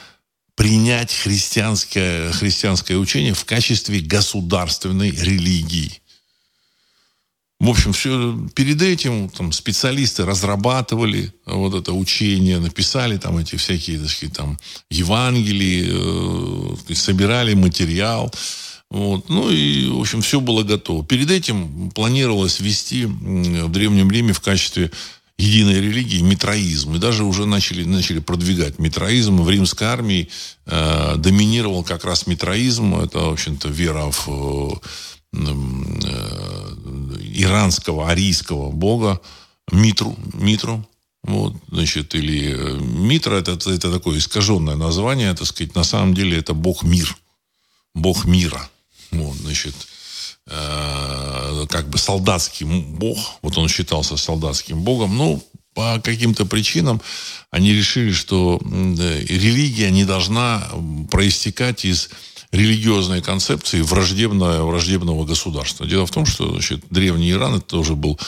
принять 0.55 1.13
христианское, 1.13 2.31
христианское 2.33 2.97
учение 2.97 3.35
в 3.35 3.45
качестве 3.45 4.01
государственной 4.01 5.11
религии. 5.11 6.02
В 7.63 7.69
общем, 7.69 7.93
все 7.93 8.37
перед 8.57 8.83
этим 8.83 9.29
там, 9.29 9.53
специалисты 9.53 10.25
разрабатывали 10.25 11.33
вот 11.47 11.75
это 11.75 11.93
учение, 11.93 12.59
написали 12.59 13.19
там 13.19 13.39
эти 13.39 13.55
всякие, 13.55 14.01
так 14.01 14.11
сказать, 14.11 14.37
там, 14.37 14.59
Евангелии, 14.91 15.87
э, 16.91 16.95
собирали 16.95 17.55
материал. 17.55 18.35
Вот. 18.91 19.29
Ну 19.29 19.49
и, 19.49 19.87
в 19.87 20.01
общем, 20.01 20.23
все 20.23 20.41
было 20.41 20.65
готово. 20.65 21.05
Перед 21.05 21.31
этим 21.31 21.93
планировалось 21.93 22.59
ввести 22.59 23.05
в 23.05 23.69
Древнем 23.69 24.11
Риме 24.11 24.33
в 24.33 24.41
качестве 24.41 24.91
единой 25.39 25.81
религии 25.81 26.21
митроизм. 26.21 26.97
И 26.97 26.99
даже 26.99 27.23
уже 27.23 27.47
начали, 27.47 27.85
начали 27.85 28.19
продвигать 28.19 28.81
митроизм. 28.81 29.41
В 29.41 29.49
римской 29.49 29.87
армии 29.87 30.29
э, 30.67 31.15
доминировал 31.17 31.85
как 31.85 32.05
раз 32.05 32.27
митроизм. 32.27 32.97
Это, 32.97 33.21
в 33.21 33.33
общем-то, 33.35 33.69
вера 33.69 34.11
в 34.11 34.29
э, 34.29 34.89
иранского, 37.43 38.11
арийского 38.11 38.71
бога 38.71 39.21
Митру, 39.71 40.17
Митру, 40.35 40.87
вот, 41.23 41.55
значит, 41.71 42.15
или 42.15 42.55
э, 42.55 42.79
Митра 42.81 43.37
это, 43.37 43.53
это 43.53 43.93
такое 43.93 44.19
искаженное 44.19 44.77
название, 44.77 45.35
так 45.35 45.47
сказать, 45.47 45.75
на 45.75 45.85
самом 45.85 46.15
деле 46.15 46.37
это 46.37 46.53
бог 46.53 46.83
мир, 46.83 47.17
бог 47.95 48.25
мира, 48.25 48.69
вот, 49.13 49.37
значит, 49.37 49.75
э, 50.49 51.67
как 51.69 51.89
бы 51.89 51.99
солдатский 51.99 52.67
бог, 52.67 53.19
вот 53.41 53.57
он 53.57 53.69
считался 53.69 54.17
солдатским 54.17 54.83
богом, 54.83 55.17
ну, 55.17 55.43
по 55.75 56.01
каким-то 56.01 56.45
причинам 56.45 57.01
они 57.51 57.73
решили, 57.73 58.13
что 58.13 58.61
религия 58.63 59.91
не 59.91 60.05
должна 60.05 60.69
проистекать 61.11 61.87
из 61.87 62.11
религиозной 62.53 63.23
концепции 63.23 63.81
враждебного, 63.81 64.65
враждебного 64.67 65.25
государства. 65.25 65.87
Дело 65.87 66.07
в 66.07 66.11
том, 66.11 66.27
что 66.27 66.51
значит, 66.51 66.85
древний 66.91 67.31
Иран 67.31 67.57
это 67.57 67.65
тоже 67.65 67.97
был 67.97 68.21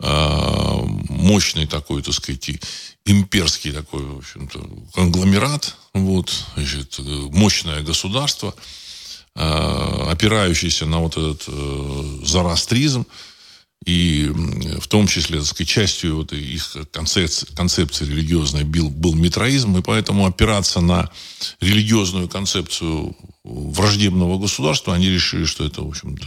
э, 0.00 0.78
мощный 1.08 1.66
такой, 1.66 2.02
так 2.02 2.14
сказать, 2.14 2.50
имперский 3.04 3.72
такой, 3.72 4.02
в 4.02 4.18
общем-то, 4.18 4.68
конгломерат, 4.94 5.76
вот, 5.94 6.44
значит, 6.56 6.98
мощное 7.30 7.82
государство, 7.82 8.52
э, 9.36 10.06
опирающееся 10.10 10.84
на 10.86 10.98
вот 10.98 11.16
этот 11.16 11.44
э, 11.46 12.18
зарастризм, 12.24 13.06
и 13.88 14.30
в 14.80 14.86
том 14.86 15.06
числе, 15.06 15.38
так 15.38 15.46
сказать, 15.46 15.68
частью 15.68 16.16
вот 16.16 16.34
их 16.34 16.76
концепции, 16.92 17.46
концепции 17.54 18.04
религиозной 18.04 18.64
был, 18.64 18.90
был 18.90 19.14
митроизм, 19.14 19.78
и 19.78 19.82
поэтому 19.82 20.26
опираться 20.26 20.82
на 20.82 21.10
религиозную 21.60 22.28
концепцию 22.28 23.16
враждебного 23.44 24.38
государства, 24.38 24.94
они 24.94 25.08
решили, 25.08 25.46
что 25.46 25.64
это, 25.64 25.80
в 25.80 25.88
общем-то, 25.88 26.26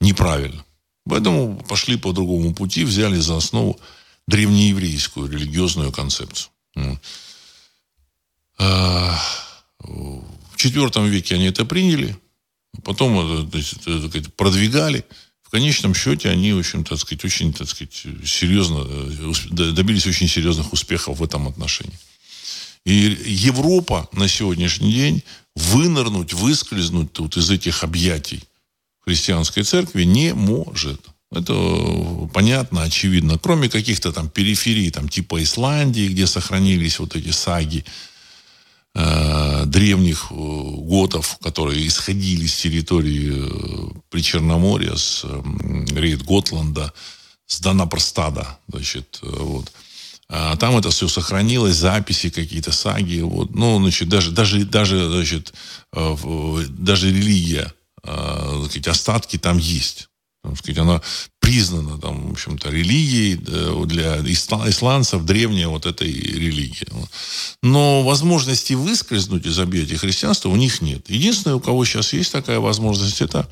неправильно. 0.00 0.64
Поэтому 1.06 1.62
пошли 1.68 1.98
по 1.98 2.12
другому 2.12 2.54
пути, 2.54 2.84
взяли 2.84 3.18
за 3.18 3.36
основу 3.36 3.78
древнееврейскую 4.26 5.30
религиозную 5.30 5.92
концепцию. 5.92 6.52
А, 8.58 9.20
в 9.78 10.56
IV 10.56 11.06
веке 11.10 11.34
они 11.34 11.44
это 11.44 11.66
приняли, 11.66 12.16
потом 12.82 13.46
это, 13.52 14.30
продвигали. 14.38 15.04
Конечном 15.54 15.94
счете 15.94 16.30
они, 16.30 16.52
в 16.52 16.58
общем, 16.58 16.82
так 16.82 16.98
сказать, 16.98 17.24
очень, 17.24 17.52
так 17.52 17.68
сказать, 17.68 18.06
серьезно, 18.26 18.84
э, 18.88 19.70
добились 19.70 20.04
очень 20.04 20.26
серьезных 20.26 20.72
успехов 20.72 21.20
в 21.20 21.22
этом 21.22 21.46
отношении. 21.46 21.96
И 22.84 23.16
Европа 23.24 24.08
на 24.10 24.26
сегодняшний 24.26 24.92
день 24.92 25.22
вынырнуть, 25.54 26.32
выскользнуть 26.32 27.12
тут 27.12 27.36
из 27.36 27.48
этих 27.50 27.84
объятий 27.84 28.42
христианской 29.04 29.62
церкви 29.62 30.02
не 30.02 30.34
может. 30.34 31.00
Это 31.30 31.54
понятно, 32.32 32.82
очевидно. 32.82 33.38
Кроме 33.38 33.68
каких-то 33.68 34.12
там 34.12 34.28
периферий, 34.28 34.90
там 34.90 35.08
типа 35.08 35.40
Исландии, 35.40 36.08
где 36.08 36.26
сохранились 36.26 36.98
вот 36.98 37.14
эти 37.14 37.30
саги 37.30 37.84
э, 37.84 38.13
древних 38.94 40.28
э, 40.30 40.34
готов, 40.34 41.38
которые 41.42 41.86
исходили 41.86 42.46
с 42.46 42.56
территории 42.56 43.32
э, 43.34 44.00
Причерноморья, 44.08 44.94
с 44.94 45.24
э, 45.24 45.42
Рейд 45.96 46.22
Готланда, 46.22 46.92
с 47.46 47.60
Данапростада, 47.60 48.58
значит, 48.68 49.18
э, 49.22 49.26
вот. 49.28 49.72
А, 50.28 50.56
там 50.56 50.76
это 50.78 50.90
все 50.90 51.08
сохранилось, 51.08 51.76
записи 51.76 52.30
какие-то, 52.30 52.72
саги. 52.72 53.20
Вот. 53.20 53.54
Ну, 53.54 53.78
значит, 53.78 54.08
даже, 54.08 54.30
даже, 54.30 54.64
даже, 54.64 55.10
значит, 55.10 55.52
э, 55.92 56.16
даже 56.70 57.10
религия, 57.10 57.72
э, 58.02 58.62
сказать, 58.66 58.88
остатки 58.88 59.38
там 59.38 59.58
есть. 59.58 60.08
Сказать, 60.56 60.78
она 60.78 61.02
признана 61.44 61.98
там, 61.98 62.28
в 62.28 62.32
общем-то, 62.32 62.70
религией 62.70 63.34
для 63.84 64.16
исландцев, 64.20 65.26
древняя 65.26 65.68
вот 65.68 65.84
этой 65.84 66.10
религии. 66.10 66.88
Но 67.62 68.02
возможности 68.02 68.72
выскользнуть 68.72 69.44
из 69.44 69.58
объятий 69.58 69.96
христианства 69.96 70.48
у 70.48 70.56
них 70.56 70.80
нет. 70.80 71.10
Единственное, 71.10 71.56
у 71.56 71.60
кого 71.60 71.84
сейчас 71.84 72.14
есть 72.14 72.32
такая 72.32 72.60
возможность, 72.60 73.20
это 73.20 73.46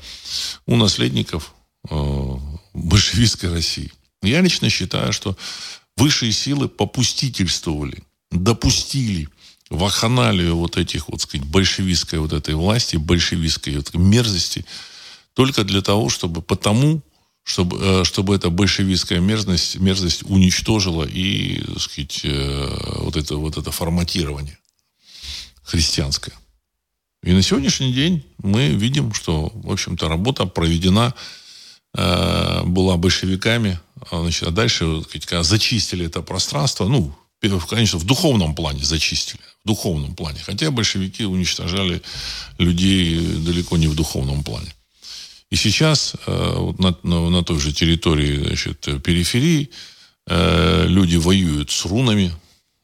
у 0.65 0.75
наследников 0.75 1.53
э, 1.87 2.37
большевистской 2.73 3.51
России. 3.51 3.91
Я 4.23 4.41
лично 4.41 4.71
считаю, 4.71 5.13
что 5.13 5.37
высшие 5.95 6.31
силы 6.31 6.69
попустительствовали, 6.69 8.01
допустили 8.31 9.29
ваханалию 9.69 10.57
вот 10.57 10.77
этих, 10.77 11.09
вот 11.09 11.21
сказать, 11.21 11.45
большевистской 11.45 12.17
вот 12.17 12.33
этой 12.33 12.55
власти, 12.55 12.95
большевистской 12.95 13.77
вот 13.77 13.93
мерзости, 13.93 14.65
только 15.35 15.63
для 15.63 15.83
того, 15.83 16.09
чтобы 16.09 16.41
потому, 16.41 17.03
чтобы, 17.43 17.77
э, 17.81 18.03
чтобы 18.05 18.35
эта 18.35 18.49
большевистская 18.49 19.19
мерзость, 19.19 19.75
мерзость 19.75 20.23
уничтожила 20.23 21.03
и, 21.03 21.61
так 21.61 21.81
сказать, 21.81 22.21
э, 22.23 22.99
вот 23.01 23.17
это, 23.17 23.35
вот 23.35 23.57
это 23.57 23.71
форматирование 23.71 24.57
христианское. 25.61 26.33
И 27.23 27.31
на 27.31 27.41
сегодняшний 27.41 27.93
день 27.93 28.23
мы 28.37 28.69
видим, 28.69 29.13
что, 29.13 29.51
в 29.53 29.71
общем-то, 29.71 30.07
работа 30.07 30.45
проведена 30.45 31.13
э, 31.95 32.63
была 32.65 32.97
большевиками, 32.97 33.79
а, 34.09 34.21
значит, 34.21 34.43
а 34.43 34.51
дальше, 34.51 35.01
сказать, 35.03 35.25
когда 35.25 35.43
зачистили 35.43 36.05
это 36.05 36.21
пространство, 36.21 36.87
ну, 36.87 37.15
конечно, 37.69 37.99
в 37.99 38.05
духовном 38.05 38.55
плане 38.55 38.83
зачистили, 38.83 39.41
в 39.63 39.67
духовном 39.67 40.15
плане. 40.15 40.39
Хотя 40.45 40.71
большевики 40.71 41.25
уничтожали 41.25 42.01
людей 42.57 43.19
далеко 43.37 43.77
не 43.77 43.87
в 43.87 43.95
духовном 43.95 44.43
плане. 44.43 44.73
И 45.53 45.55
сейчас 45.55 46.15
э, 46.25 46.55
вот 46.57 46.79
на, 46.79 46.97
на, 47.03 47.43
той 47.43 47.59
же 47.59 47.71
территории 47.71 48.43
значит, 48.43 48.79
периферии 49.03 49.69
э, 50.25 50.87
люди 50.87 51.15
воюют 51.15 51.69
с 51.69 51.85
рунами, 51.85 52.33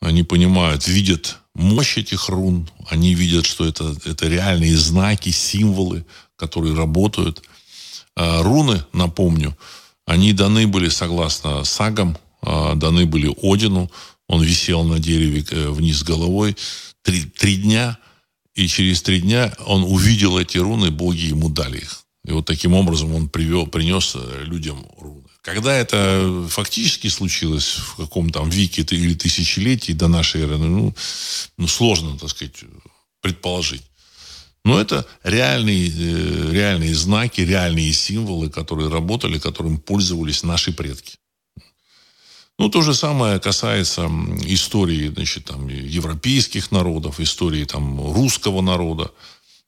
они 0.01 0.21
понимают, 0.21 0.87
видят 0.87 1.39
мощь 1.55 1.97
этих 1.97 2.29
рун, 2.29 2.69
они 2.87 3.15
видят, 3.15 3.47
что 3.47 3.65
это, 3.65 3.95
это 4.05 4.27
реальные 4.27 4.77
знаки, 4.77 5.31
символы, 5.31 6.05
которые 6.35 6.75
работают. 6.75 7.41
Э, 8.15 8.43
руны, 8.43 8.83
напомню, 8.93 9.57
они 10.05 10.31
даны 10.33 10.67
были 10.67 10.89
согласно 10.89 11.63
сагам, 11.63 12.19
даны 12.43 13.07
были 13.07 13.35
Одину, 13.41 13.89
он 14.27 14.43
висел 14.43 14.83
на 14.83 14.99
дереве 14.99 15.43
вниз 15.71 16.03
головой 16.03 16.55
три, 17.01 17.23
три 17.23 17.55
дня, 17.55 17.97
и 18.53 18.67
через 18.67 19.01
три 19.01 19.21
дня 19.21 19.55
он 19.65 19.83
увидел 19.83 20.37
эти 20.37 20.59
руны, 20.59 20.91
боги 20.91 21.29
ему 21.29 21.49
дали 21.49 21.79
их. 21.79 22.05
И 22.29 22.31
вот 22.31 22.45
таким 22.45 22.73
образом 22.73 23.15
он 23.15 23.27
привел, 23.27 23.65
принес 23.65 24.15
э, 24.15 24.43
людям 24.43 24.85
руны. 24.99 25.23
Когда 25.41 25.75
это 25.75 26.45
фактически 26.47 27.07
случилось, 27.07 27.77
в 27.77 27.95
каком 27.95 28.29
там 28.29 28.49
веке 28.49 28.83
или 28.83 29.15
тысячелетии 29.15 29.93
до 29.93 30.07
нашей 30.07 30.43
эры, 30.43 30.57
ну, 30.57 30.93
ну 31.57 31.67
сложно, 31.67 32.19
так 32.19 32.29
сказать, 32.29 32.63
предположить. 33.21 33.81
Но 34.63 34.79
это 34.79 35.07
реальные, 35.23 35.89
э, 35.89 36.51
реальные 36.51 36.93
знаки, 36.93 37.41
реальные 37.41 37.93
символы, 37.93 38.51
которые 38.51 38.89
работали, 38.89 39.39
которым 39.39 39.79
пользовались 39.79 40.43
наши 40.43 40.71
предки. 40.71 41.17
Ну, 42.59 42.69
то 42.69 42.83
же 42.83 42.93
самое 42.93 43.39
касается 43.39 44.07
истории 44.45 45.07
значит, 45.07 45.45
там, 45.45 45.67
европейских 45.67 46.71
народов, 46.71 47.19
истории 47.19 47.63
там, 47.65 48.13
русского 48.13 48.61
народа. 48.61 49.11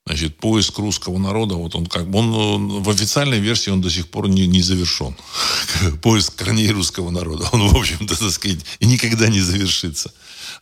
Значит, 0.08 0.38
поиск 0.38 0.80
русского 0.80 1.20
народа, 1.20 1.56
вот 1.56 1.76
он 1.76 1.86
как 1.86 2.10
бы, 2.10 2.20
он, 2.20 2.34
он 2.34 2.84
в 2.84 2.90
официальной 2.90 3.40
версии 3.40 3.70
он 3.70 3.82
до 3.82 3.90
сих 3.92 4.10
пор 4.10 4.28
не, 4.28 4.48
не 4.48 4.62
завершен. 4.62 5.16
Поиск 6.02 6.36
корней 6.36 6.72
русского 6.72 7.12
народа, 7.12 7.48
он, 7.52 7.68
в 7.68 7.78
общем-то, 7.78 8.18
так 8.18 8.32
сказать, 8.32 8.60
никогда 8.80 9.28
не 9.28 9.42
завершится. 9.42 10.12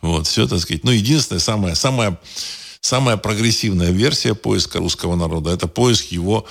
Вот, 0.02 0.28
все, 0.28 0.46
так 0.46 0.60
сказать. 0.60 0.84
Ну, 0.84 0.92
единственная, 0.92 1.40
самая, 1.40 1.76
самая, 1.76 2.20
самая 2.82 3.16
прогрессивная 3.16 3.92
версия 3.92 4.36
поиска 4.36 4.80
русского 4.80 5.16
народа, 5.16 5.52
это 5.52 5.68
поиск 5.68 6.08
его 6.08 6.46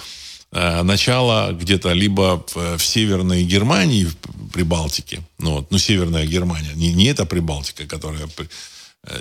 э, 0.53 0.83
начала 0.83 1.53
где-то 1.53 1.93
либо 1.93 2.43
в, 2.55 2.79
в 2.79 2.87
Северной 2.87 3.45
Германии, 3.45 4.05
в 4.05 4.49
Прибалтике, 4.51 5.21
ну, 5.39 5.57
вот, 5.57 5.71
ну, 5.71 5.77
Северная 5.77 6.25
Германия, 6.25 6.73
не, 6.75 6.95
не 6.95 7.05
эта 7.05 7.27
Прибалтика, 7.27 7.87
которая 7.87 8.29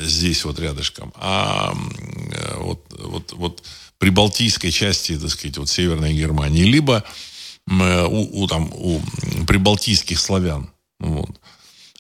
здесь 0.01 0.45
вот 0.45 0.59
рядышком, 0.59 1.13
а 1.15 1.73
э, 2.31 2.55
вот, 2.57 2.85
вот, 2.99 3.33
вот 3.33 3.63
при 3.97 4.09
Балтийской 4.09 4.71
части, 4.71 5.17
так 5.17 5.29
сказать, 5.29 5.57
вот 5.57 5.69
Северной 5.69 6.13
Германии, 6.13 6.63
либо 6.63 7.03
э, 7.67 8.05
у, 8.05 8.43
у, 8.43 8.47
там, 8.47 8.71
у 8.73 9.01
прибалтийских 9.47 10.19
славян, 10.19 10.69
вот, 10.99 11.31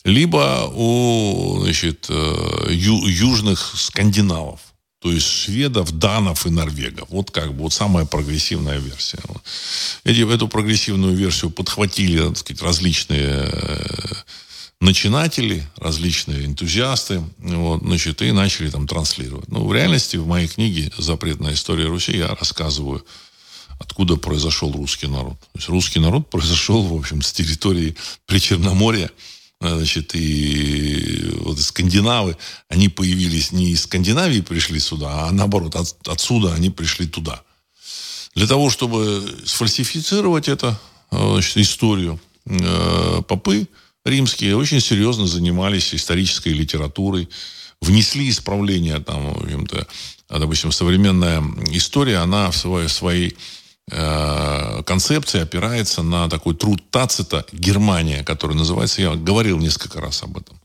либо 0.03 0.71
у 0.73 1.59
значит, 1.63 2.09
ю, 2.09 3.07
южных 3.07 3.73
скандинавов, 3.75 4.61
то 4.99 5.11
есть 5.11 5.27
шведов, 5.27 5.91
данов 5.91 6.45
и 6.45 6.49
норвегов. 6.49 7.09
Вот 7.09 7.31
как 7.31 7.53
бы 7.53 7.63
вот 7.63 7.73
самая 7.73 8.05
прогрессивная 8.05 8.79
версия. 8.79 9.19
Эти, 10.03 10.33
эту 10.33 10.47
прогрессивную 10.47 11.15
версию 11.15 11.51
подхватили, 11.51 12.27
так 12.27 12.37
сказать, 12.37 12.61
различные 12.61 13.51
начинатели, 14.79 15.67
различные 15.77 16.45
энтузиасты, 16.45 17.23
вот, 17.39 17.81
значит, 17.81 18.21
и 18.21 18.31
начали 18.31 18.69
там 18.69 18.87
транслировать. 18.87 19.47
Ну, 19.49 19.65
в 19.65 19.73
реальности 19.73 20.17
в 20.17 20.27
моей 20.27 20.47
книге 20.47 20.91
«Запретная 20.97 21.53
история 21.53 21.85
Руси» 21.85 22.17
я 22.17 22.35
рассказываю, 22.35 23.03
откуда 23.79 24.17
произошел 24.17 24.71
русский 24.71 25.07
народ. 25.07 25.39
То 25.39 25.59
есть 25.59 25.69
русский 25.69 25.99
народ 25.99 26.29
произошел, 26.29 26.83
в 26.83 26.93
общем, 26.93 27.21
с 27.21 27.31
территории 27.31 27.95
Причерноморья, 28.27 29.09
значит, 29.59 30.11
и 30.13 31.31
вот 31.39 31.59
скандинавы, 31.59 32.37
они 32.69 32.89
появились 32.89 33.51
не 33.51 33.71
из 33.71 33.83
Скандинавии 33.83 34.41
пришли 34.41 34.79
сюда, 34.79 35.27
а 35.27 35.31
наоборот, 35.31 35.75
от, 35.75 36.07
отсюда 36.07 36.53
они 36.53 36.69
пришли 36.69 37.07
туда. 37.07 37.41
Для 38.35 38.45
того, 38.45 38.69
чтобы 38.69 39.27
сфальсифицировать 39.45 40.47
это, 40.47 40.79
значит, 41.09 41.57
историю, 41.57 42.19
э, 42.45 43.21
попы 43.27 43.67
римские 44.07 44.55
очень 44.55 44.81
серьезно 44.81 45.27
занимались 45.27 45.93
исторической 45.93 46.49
литературой, 46.49 47.29
внесли 47.81 48.29
исправления 48.29 48.99
там, 48.99 49.33
в 49.33 49.43
общем-то, 49.43 49.87
допустим, 50.29 50.71
современная 50.71 51.43
история, 51.71 52.17
она 52.17 52.51
в 52.51 52.57
своей, 52.57 52.87
в 52.87 52.91
своей 52.91 53.37
э, 53.91 54.83
концепции 54.85 55.41
опирается 55.41 56.03
на 56.03 56.29
такой 56.29 56.55
труд 56.55 56.81
Тацита 56.89 57.45
«Германия», 57.51 58.23
который 58.23 58.55
называется, 58.55 59.01
я 59.01 59.15
говорил 59.15 59.59
несколько 59.59 60.01
раз 60.01 60.23
об 60.23 60.37
этом. 60.37 60.59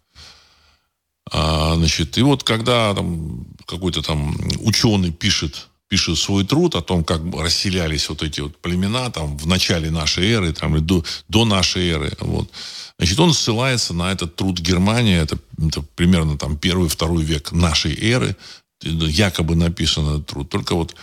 А, 1.31 1.77
значит, 1.77 2.19
и 2.19 2.23
вот 2.23 2.43
когда 2.43 2.95
там, 2.95 3.47
какой-то 3.67 4.03
там 4.03 4.37
ученый 4.61 5.13
пишет 5.13 5.69
пишет 5.93 6.17
свой 6.17 6.43
труд 6.47 6.75
о 6.75 6.81
том, 6.81 7.05
как 7.05 7.21
расселялись 7.35 8.09
вот 8.09 8.23
эти 8.23 8.41
вот 8.41 8.57
племена 8.57 9.11
там 9.11 9.37
в 9.37 9.47
начале 9.47 9.91
нашей 9.91 10.27
эры, 10.33 10.55
там, 10.55 10.81
до, 10.87 11.05
до 11.29 11.45
нашей 11.45 11.87
эры. 11.87 12.11
Вот. 12.21 12.51
Значит, 12.99 13.19
он 13.21 13.33
ссылается 13.33 13.95
на 13.95 14.13
этот 14.13 14.37
труд 14.37 14.61
Германии, 14.61 15.17
это, 15.17 15.39
это 15.59 15.83
примерно 15.83 16.39
там 16.39 16.57
первый-второй 16.57 17.25
век 17.25 17.53
нашей 17.53 17.95
эры, 17.95 18.37
якобы 18.83 19.57
написан 19.57 20.09
этот 20.09 20.27
труд. 20.27 20.49
Только 20.51 20.75
вот 20.75 20.95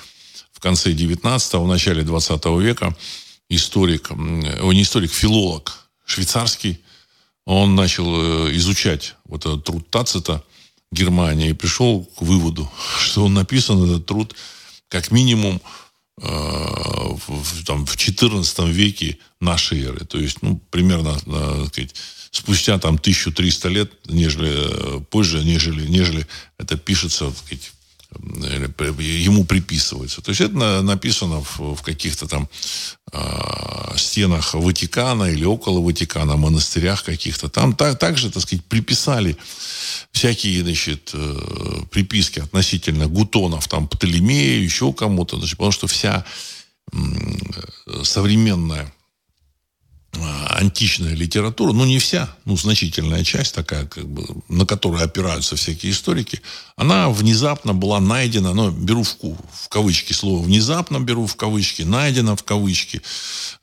в 0.52 0.60
конце 0.60 0.92
19-го, 0.92 1.64
в 1.64 1.68
начале 1.68 2.04
20 2.04 2.46
века 2.62 2.96
историк, 3.50 4.12
о, 4.12 4.74
не 4.74 4.84
историк, 4.84 5.12
филолог 5.12 5.90
швейцарский, 6.06 6.80
он 7.46 7.76
начал 7.76 8.48
э, 8.48 8.56
изучать 8.58 9.16
вот 9.26 9.46
этот 9.46 9.64
труд 9.64 9.90
Тацита 9.90 10.44
Германия 10.92 11.50
и 11.50 11.54
пришел 11.54 12.06
к 12.18 12.22
выводу, 12.22 12.70
что 13.00 13.26
он 13.26 13.34
написан, 13.34 13.84
этот 13.84 14.06
труд, 14.06 14.36
как 14.88 15.12
минимум 15.12 15.62
в, 16.22 17.64
там, 17.66 17.86
в 17.86 17.96
14 17.98 18.60
веке 18.68 19.18
нашей 19.40 19.84
эры. 19.84 20.06
То 20.06 20.20
есть, 20.20 20.42
ну, 20.42 20.62
примерно, 20.72 21.18
э, 21.26 21.66
сказать, 21.68 21.96
спустя 22.32 22.78
там 22.80 22.96
1300 22.96 23.70
лет, 23.70 23.92
нежели 24.08 24.52
э, 24.52 25.00
позже, 25.10 25.44
нежели, 25.44 25.88
нежели 25.88 26.26
это 26.58 26.78
пишется, 26.78 27.32
сказать, 27.32 27.72
ему 28.12 29.46
приписывается. 29.46 30.22
То 30.22 30.30
есть 30.30 30.42
это 30.42 30.82
написано 30.82 31.42
в, 31.42 31.76
в 31.76 31.82
каких-то 31.82 32.28
там 32.28 32.50
э, 33.12 33.98
стенах 33.98 34.56
Ватикана 34.56 35.26
или 35.26 35.46
около 35.46 35.80
Ватикана, 35.80 36.36
монастырях 36.36 37.04
каких-то. 37.04 37.50
Там 37.50 37.76
так, 37.76 38.00
также, 38.00 38.32
так 38.32 38.44
сказать, 38.44 38.66
приписали 38.66 39.38
всякие, 40.12 40.64
значит, 40.64 41.12
э, 41.14 41.84
приписки 41.92 42.40
относительно 42.40 43.08
гутонов, 43.08 43.68
там, 43.68 43.88
Птолемея, 43.88 44.60
еще 44.60 44.92
кому-то, 44.92 45.38
значит, 45.38 45.58
потому 45.58 45.72
что 45.72 45.88
вся 45.88 46.26
э, 46.92 46.98
современная 48.04 48.92
античная 50.50 51.14
литература, 51.14 51.72
ну 51.72 51.86
не 51.86 52.00
вся, 52.00 52.36
ну 52.46 52.58
значительная 52.58 53.24
часть 53.24 53.56
такая, 53.56 53.86
как 53.86 54.08
бы, 54.08 54.26
на 54.48 54.66
которую 54.66 55.04
опираются 55.04 55.56
всякие 55.56 55.92
историки, 55.92 56.42
она 56.76 57.10
внезапно 57.10 57.74
была 57.74 58.00
найдена, 58.00 58.54
ну 58.54 58.72
беру 58.72 59.04
в, 59.04 59.16
в 59.22 59.70
кавычки 59.70 60.14
слово 60.14 60.44
внезапно 60.44 61.00
беру 61.00 61.28
в 61.28 61.36
кавычки, 61.36 61.84
найдена 61.84 62.36
в 62.36 62.44
кавычки, 62.44 63.02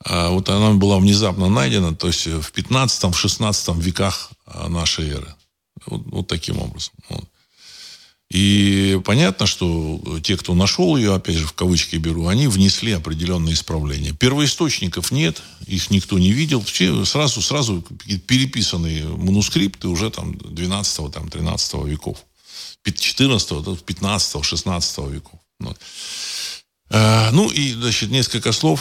а 0.04 0.30
вот 0.30 0.48
она 0.48 0.72
была 0.72 0.98
внезапно 0.98 1.48
найдена, 1.48 1.94
то 1.94 2.06
есть 2.06 2.26
в 2.26 2.52
15-16 2.52 3.80
веках 3.80 4.30
а, 4.46 4.68
нашей 4.68 5.10
эры. 5.10 5.34
Вот, 5.86 6.02
вот 6.06 6.26
таким 6.28 6.58
образом. 6.58 6.94
Вот. 7.08 7.24
И 8.30 9.00
понятно, 9.04 9.46
что 9.46 10.18
те, 10.22 10.36
кто 10.36 10.54
нашел 10.54 10.96
ее, 10.96 11.14
опять 11.14 11.36
же, 11.36 11.46
в 11.46 11.52
кавычки 11.52 11.96
беру, 11.96 12.26
они 12.26 12.48
внесли 12.48 12.92
определенные 12.92 13.54
исправления. 13.54 14.12
Первоисточников 14.12 15.12
нет, 15.12 15.40
их 15.66 15.90
никто 15.90 16.18
не 16.18 16.32
видел. 16.32 16.60
Все 16.62 17.04
сразу, 17.04 17.40
сразу 17.40 17.82
переписанные 18.26 19.04
манускрипты 19.06 19.86
уже 19.86 20.10
там 20.10 20.36
12 20.36 21.12
там, 21.12 21.28
13 21.28 21.84
веков. 21.84 22.18
14 22.84 23.84
15 23.84 24.44
16 24.44 24.98
веков. 25.08 25.40
Вот. 25.60 25.78
Э, 26.90 27.30
ну 27.32 27.50
и, 27.50 27.72
значит, 27.72 28.10
несколько 28.10 28.52
слов 28.52 28.80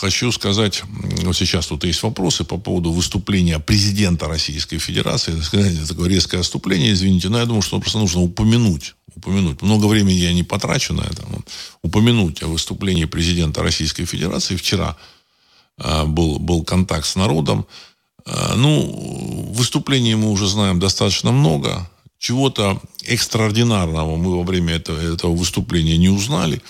хочу 0.00 0.32
сказать. 0.32 0.82
Вот 1.22 1.36
сейчас 1.36 1.66
тут 1.66 1.84
есть 1.84 2.02
вопросы 2.02 2.44
по 2.44 2.56
поводу 2.58 2.92
выступления 2.92 3.58
президента 3.58 4.26
Российской 4.26 4.78
Федерации. 4.78 5.38
Это 5.38 5.88
такое 5.88 6.08
резкое 6.08 6.38
отступление, 6.38 6.92
извините, 6.92 7.28
но 7.28 7.38
я 7.38 7.44
думаю, 7.44 7.62
что 7.62 7.78
просто 7.78 7.98
нужно 7.98 8.22
упомянуть. 8.22 8.94
Упомянуть. 9.14 9.60
Много 9.60 9.86
времени 9.86 10.16
я 10.16 10.32
не 10.32 10.42
потрачу 10.42 10.94
на 10.94 11.02
это. 11.02 11.22
Упомянуть 11.82 12.42
о 12.42 12.46
выступлении 12.46 13.04
президента 13.04 13.62
Российской 13.62 14.06
Федерации. 14.06 14.56
Вчера 14.56 14.96
э, 15.78 16.04
был, 16.04 16.38
был 16.38 16.64
контакт 16.64 17.06
с 17.06 17.16
народом. 17.16 17.66
Э, 18.24 18.54
ну, 18.56 19.52
выступлений 19.52 20.14
мы 20.14 20.30
уже 20.30 20.48
знаем 20.48 20.80
достаточно 20.80 21.30
много. 21.32 21.90
Чего-то 22.18 22.80
экстраординарного 23.04 24.16
мы 24.16 24.38
во 24.38 24.44
время 24.44 24.74
этого, 24.76 24.98
этого 24.98 25.34
выступления 25.34 25.98
не 25.98 26.08
узнали 26.08 26.62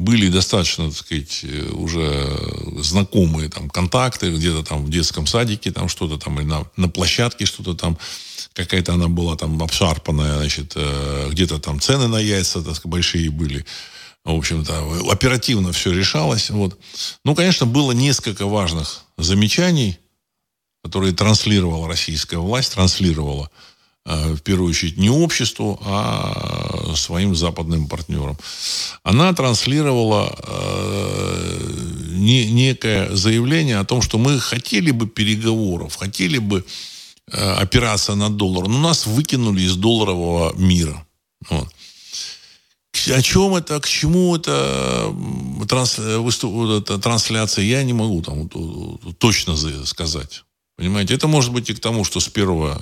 были 0.00 0.28
достаточно, 0.28 0.88
так 0.88 0.96
сказать, 0.96 1.44
уже 1.72 2.26
знакомые 2.78 3.50
там 3.50 3.68
контакты, 3.68 4.32
где-то 4.32 4.64
там 4.64 4.86
в 4.86 4.90
детском 4.90 5.26
садике 5.26 5.72
там 5.72 5.90
что-то 5.90 6.16
там, 6.16 6.40
или 6.40 6.46
на, 6.46 6.64
на 6.76 6.88
площадке 6.88 7.44
что-то 7.44 7.74
там, 7.74 7.98
какая-то 8.54 8.94
она 8.94 9.08
была 9.08 9.36
там 9.36 9.62
обшарпанная, 9.62 10.38
значит, 10.38 10.72
э, 10.74 11.28
где-то 11.30 11.58
там 11.58 11.80
цены 11.80 12.08
на 12.08 12.18
яйца 12.18 12.62
так, 12.62 12.80
большие 12.86 13.30
были. 13.30 13.66
В 14.24 14.34
общем-то, 14.34 15.10
оперативно 15.12 15.72
все 15.72 15.92
решалось. 15.92 16.48
Вот. 16.48 16.78
Ну, 17.26 17.34
конечно, 17.34 17.66
было 17.66 17.92
несколько 17.92 18.46
важных 18.46 19.02
замечаний, 19.18 19.98
которые 20.82 21.12
транслировала 21.12 21.86
российская 21.86 22.38
власть, 22.38 22.72
транслировала 22.72 23.50
Э, 23.50 23.69
в 24.06 24.38
первую 24.38 24.70
очередь, 24.70 24.96
не 24.96 25.10
обществу, 25.10 25.78
а 25.84 26.94
своим 26.96 27.34
западным 27.34 27.86
партнерам. 27.86 28.36
Она 29.02 29.32
транслировала 29.32 30.34
э, 30.38 31.60
не, 32.10 32.46
некое 32.50 33.14
заявление 33.14 33.78
о 33.78 33.84
том, 33.84 34.02
что 34.02 34.18
мы 34.18 34.40
хотели 34.40 34.90
бы 34.90 35.06
переговоров, 35.06 35.96
хотели 35.96 36.38
бы 36.38 36.64
э, 37.30 37.52
операция 37.52 38.16
на 38.16 38.30
доллар, 38.30 38.68
но 38.68 38.80
нас 38.80 39.06
выкинули 39.06 39.62
из 39.62 39.76
долларового 39.76 40.54
мира. 40.56 41.06
Вот. 41.48 41.68
О 43.08 43.22
чем 43.22 43.54
это, 43.54 43.80
к 43.80 43.88
чему 43.88 44.36
это, 44.36 45.14
трансляция, 46.98 47.64
я 47.64 47.82
не 47.82 47.92
могу 47.92 48.22
там 48.22 48.48
точно 49.18 49.56
сказать. 49.86 50.44
Понимаете, 50.80 51.12
это 51.12 51.28
может 51.28 51.52
быть 51.52 51.68
и 51.68 51.74
к 51.74 51.78
тому, 51.78 52.04
что 52.04 52.20
с 52.20 52.28
1 52.28 52.48
э, 52.48 52.74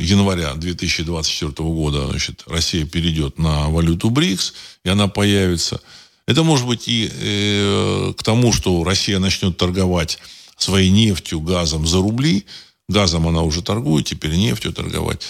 января 0.00 0.54
2024 0.54 1.52
года 1.68 2.08
значит, 2.08 2.42
Россия 2.46 2.84
перейдет 2.84 3.38
на 3.38 3.68
валюту 3.68 4.10
БРИКС, 4.10 4.54
и 4.84 4.88
она 4.88 5.06
появится. 5.06 5.80
Это 6.26 6.42
может 6.42 6.66
быть 6.66 6.88
и 6.88 7.08
э, 7.12 8.12
к 8.18 8.24
тому, 8.24 8.52
что 8.52 8.82
Россия 8.82 9.20
начнет 9.20 9.56
торговать 9.56 10.18
своей 10.56 10.90
нефтью, 10.90 11.40
газом 11.40 11.86
за 11.86 11.98
рубли. 11.98 12.44
Газом 12.88 13.28
она 13.28 13.42
уже 13.42 13.62
торгует, 13.62 14.06
теперь 14.06 14.34
нефтью 14.34 14.72
торговать. 14.72 15.22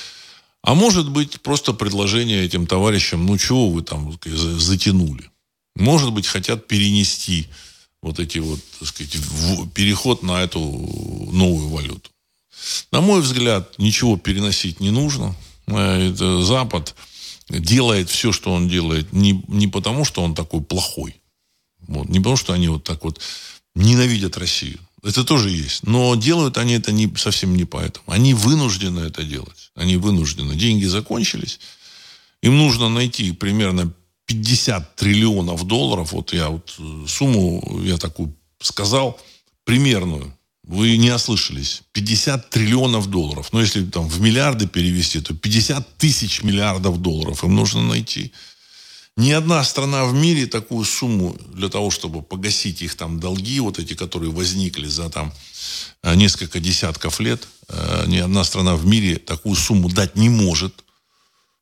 А 0.62 0.74
может 0.74 1.10
быть 1.10 1.42
просто 1.42 1.74
предложение 1.74 2.42
этим 2.42 2.66
товарищам, 2.66 3.26
ну 3.26 3.36
чего 3.36 3.68
вы 3.68 3.82
там 3.82 4.18
затянули. 4.24 5.30
Может 5.76 6.10
быть, 6.10 6.26
хотят 6.26 6.68
перенести 6.68 7.48
вот 8.00 8.18
эти 8.18 8.38
вот, 8.38 8.60
так 8.78 8.88
сказать, 8.88 9.12
переход 9.74 10.22
на 10.22 10.42
эту 10.42 10.58
новую 10.60 11.68
валюту. 11.68 12.13
На 12.90 13.00
мой 13.00 13.20
взгляд, 13.20 13.78
ничего 13.78 14.16
переносить 14.16 14.80
не 14.80 14.90
нужно. 14.90 15.34
Э, 15.66 16.10
это 16.10 16.42
Запад 16.42 16.94
делает 17.48 18.10
все, 18.10 18.32
что 18.32 18.52
он 18.52 18.68
делает, 18.68 19.12
не, 19.12 19.42
не 19.48 19.68
потому, 19.68 20.04
что 20.04 20.22
он 20.22 20.34
такой 20.34 20.62
плохой. 20.62 21.20
Вот, 21.80 22.08
не 22.08 22.18
потому, 22.18 22.36
что 22.36 22.52
они 22.52 22.68
вот 22.68 22.84
так 22.84 23.04
вот 23.04 23.20
ненавидят 23.74 24.36
Россию. 24.38 24.78
Это 25.02 25.22
тоже 25.24 25.50
есть. 25.50 25.82
Но 25.86 26.14
делают 26.14 26.56
они 26.56 26.74
это 26.74 26.90
не, 26.90 27.14
совсем 27.16 27.54
не 27.54 27.64
поэтому. 27.64 28.04
Они 28.06 28.32
вынуждены 28.32 29.00
это 29.00 29.22
делать. 29.22 29.70
Они 29.74 29.96
вынуждены. 29.96 30.54
Деньги 30.54 30.86
закончились. 30.86 31.60
Им 32.42 32.56
нужно 32.56 32.88
найти 32.88 33.32
примерно 33.32 33.92
50 34.26 34.96
триллионов 34.96 35.66
долларов. 35.66 36.12
Вот 36.12 36.32
я 36.32 36.48
вот 36.48 36.74
э, 36.78 37.04
сумму, 37.06 37.82
я 37.82 37.98
такую 37.98 38.34
сказал, 38.60 39.20
примерную. 39.64 40.34
Вы 40.66 40.96
не 40.96 41.10
ослышались. 41.10 41.82
50 41.92 42.48
триллионов 42.48 43.08
долларов. 43.08 43.52
Но 43.52 43.60
если 43.60 43.84
там 43.84 44.08
в 44.08 44.20
миллиарды 44.20 44.66
перевести, 44.66 45.20
то 45.20 45.34
50 45.34 45.98
тысяч 45.98 46.42
миллиардов 46.42 47.02
долларов 47.02 47.44
им 47.44 47.54
нужно 47.54 47.82
найти. 47.82 48.32
Ни 49.16 49.30
одна 49.30 49.62
страна 49.62 50.06
в 50.06 50.14
мире 50.14 50.46
такую 50.46 50.84
сумму 50.84 51.36
для 51.52 51.68
того, 51.68 51.90
чтобы 51.90 52.22
погасить 52.22 52.82
их 52.82 52.96
там 52.96 53.20
долги, 53.20 53.60
вот 53.60 53.78
эти, 53.78 53.94
которые 53.94 54.32
возникли 54.32 54.88
за 54.88 55.08
там 55.08 55.32
э, 56.02 56.14
несколько 56.16 56.58
десятков 56.58 57.20
лет, 57.20 57.46
э, 57.68 58.04
ни 58.08 58.16
одна 58.16 58.42
страна 58.42 58.74
в 58.74 58.86
мире 58.86 59.18
такую 59.18 59.54
сумму 59.54 59.88
дать 59.88 60.16
не 60.16 60.30
может, 60.30 60.82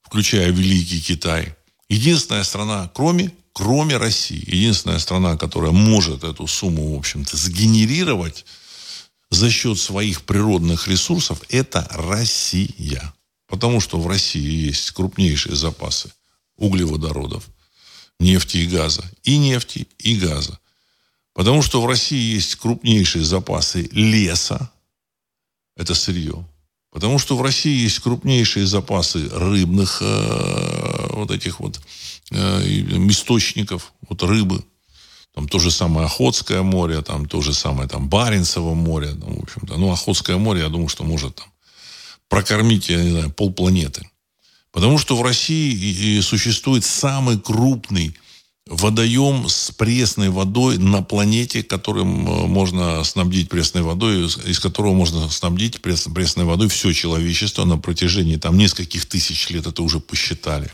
включая 0.03 0.51
Великий 0.51 1.03
Китай. 1.03 1.55
Единственная 1.91 2.45
страна, 2.45 2.91
кроме, 2.95 3.33
кроме 3.53 3.99
России, 3.99 4.43
единственная 4.47 4.99
страна, 4.99 5.37
которая 5.37 5.73
может 5.73 6.25
эту 6.25 6.47
сумму, 6.47 6.95
в 6.95 6.99
общем-то, 6.99 7.37
сгенерировать, 7.37 8.47
за 9.33 9.51
счет 9.51 9.79
своих 9.79 10.23
природных 10.23 10.89
ресурсов, 10.89 11.41
это 11.49 11.89
Россия. 11.91 13.15
Потому 13.49 13.81
что 13.81 13.99
в 13.99 14.07
России 14.07 14.67
есть 14.67 14.91
крупнейшие 14.91 15.57
запасы 15.57 16.13
углеводородов, 16.57 17.49
нефти 18.21 18.59
и 18.59 18.67
газа. 18.67 19.03
И 19.25 19.39
нефти, 19.39 19.89
и 19.99 20.17
газа. 20.17 20.59
Потому 21.33 21.63
что 21.63 21.81
в 21.81 21.87
России 21.87 22.35
есть 22.35 22.57
крупнейшие 22.57 23.25
запасы 23.25 23.89
леса. 23.93 24.71
Это 25.77 25.95
сырье. 25.95 26.47
Потому 26.91 27.19
что 27.19 27.35
в 27.39 27.43
России 27.43 27.85
есть 27.85 28.01
крупнейшие 28.01 28.67
запасы 28.67 29.31
рыбных 29.31 30.03
э, 30.03 31.07
вот 31.15 31.31
этих 31.31 31.59
вот 31.59 31.81
э, 32.31 32.63
источников, 33.09 33.95
вот 34.07 34.23
рыбы, 34.25 34.63
там 35.35 35.49
то 35.49 35.59
же 35.59 35.71
самое 35.71 36.07
Охотское 36.07 36.63
море, 36.63 37.03
там 37.03 37.27
то 37.27 37.41
же 37.41 37.55
самое 37.55 37.89
там 37.89 38.09
Баренцево 38.09 38.75
море, 38.75 39.13
ну, 39.15 39.39
в 39.41 39.43
общем-то. 39.43 39.77
Ну, 39.77 39.91
Охотское 39.91 40.37
море, 40.37 40.61
я 40.61 40.69
думаю, 40.69 40.89
что 40.89 41.05
может 41.05 41.37
там 41.37 41.47
прокормить, 42.29 42.89
я 42.89 43.03
не 43.03 43.11
знаю, 43.11 43.31
полпланеты. 43.31 44.09
Потому 44.73 44.99
что 44.99 45.17
в 45.17 45.23
России 45.23 46.21
существует 46.21 46.85
самый 46.85 47.39
крупный 47.39 48.17
водоем 48.67 49.49
с 49.49 49.71
пресной 49.73 50.31
водой 50.31 50.79
на 50.79 51.03
планете, 51.03 51.63
которым 51.63 52.27
э, 52.27 52.47
можно 52.47 53.03
снабдить 53.05 53.49
пресной 53.49 53.83
водой, 53.83 54.25
из 54.25 54.61
которого 54.61 54.95
можно 54.95 55.29
снабдить 55.29 55.83
пресной 55.83 56.45
водой 56.45 56.69
все 56.69 56.93
человечество 56.93 57.65
на 57.65 57.77
протяжении 57.77 58.37
там 58.37 58.57
нескольких 58.57 59.05
тысяч 59.07 59.51
лет, 59.51 59.67
это 59.67 59.83
уже 59.83 60.01
посчитали. 60.01 60.71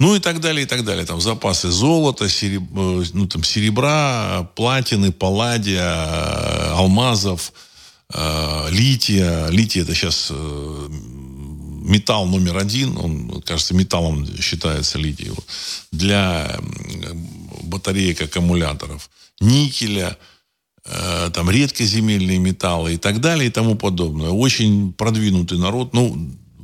Ну 0.00 0.14
и 0.16 0.18
так 0.18 0.40
далее, 0.40 0.62
и 0.62 0.66
так 0.66 0.82
далее. 0.82 1.04
Там 1.04 1.20
запасы 1.20 1.70
золота, 1.70 2.26
сереб... 2.26 2.62
Э, 2.74 3.04
ну, 3.12 3.26
там, 3.26 3.44
серебра, 3.44 4.50
платины, 4.56 5.12
палладия, 5.12 5.82
э, 5.82 6.70
алмазов, 6.72 7.52
э, 8.14 8.68
лития. 8.70 9.48
Литий 9.48 9.82
это 9.82 9.94
сейчас 9.94 10.28
э, 10.30 10.88
металл 11.82 12.24
номер 12.24 12.56
один. 12.56 12.96
Он, 12.96 13.42
кажется, 13.42 13.74
металлом 13.74 14.26
считается 14.40 14.98
литий. 14.98 15.32
Для 15.92 16.58
батареек, 17.64 18.22
аккумуляторов. 18.22 19.10
Никеля, 19.38 20.16
э, 20.86 21.30
там 21.34 21.50
редкоземельные 21.50 22.38
металлы 22.38 22.94
и 22.94 22.96
так 22.96 23.20
далее 23.20 23.48
и 23.48 23.52
тому 23.52 23.74
подобное. 23.74 24.30
Очень 24.30 24.94
продвинутый 24.94 25.58
народ. 25.58 25.92
Ну, 25.92 26.16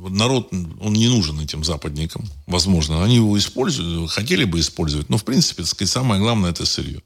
народ, 0.09 0.51
он 0.51 0.93
не 0.93 1.07
нужен 1.07 1.39
этим 1.39 1.63
западникам, 1.63 2.25
возможно. 2.45 3.03
Они 3.03 3.15
его 3.15 3.37
используют, 3.37 4.11
хотели 4.11 4.43
бы 4.43 4.59
использовать, 4.59 5.09
но, 5.09 5.17
в 5.17 5.23
принципе, 5.23 5.63
так 5.63 5.71
сказать, 5.71 5.91
самое 5.91 6.21
главное– 6.21 6.49
это 6.51 6.65
сырье. 6.65 7.01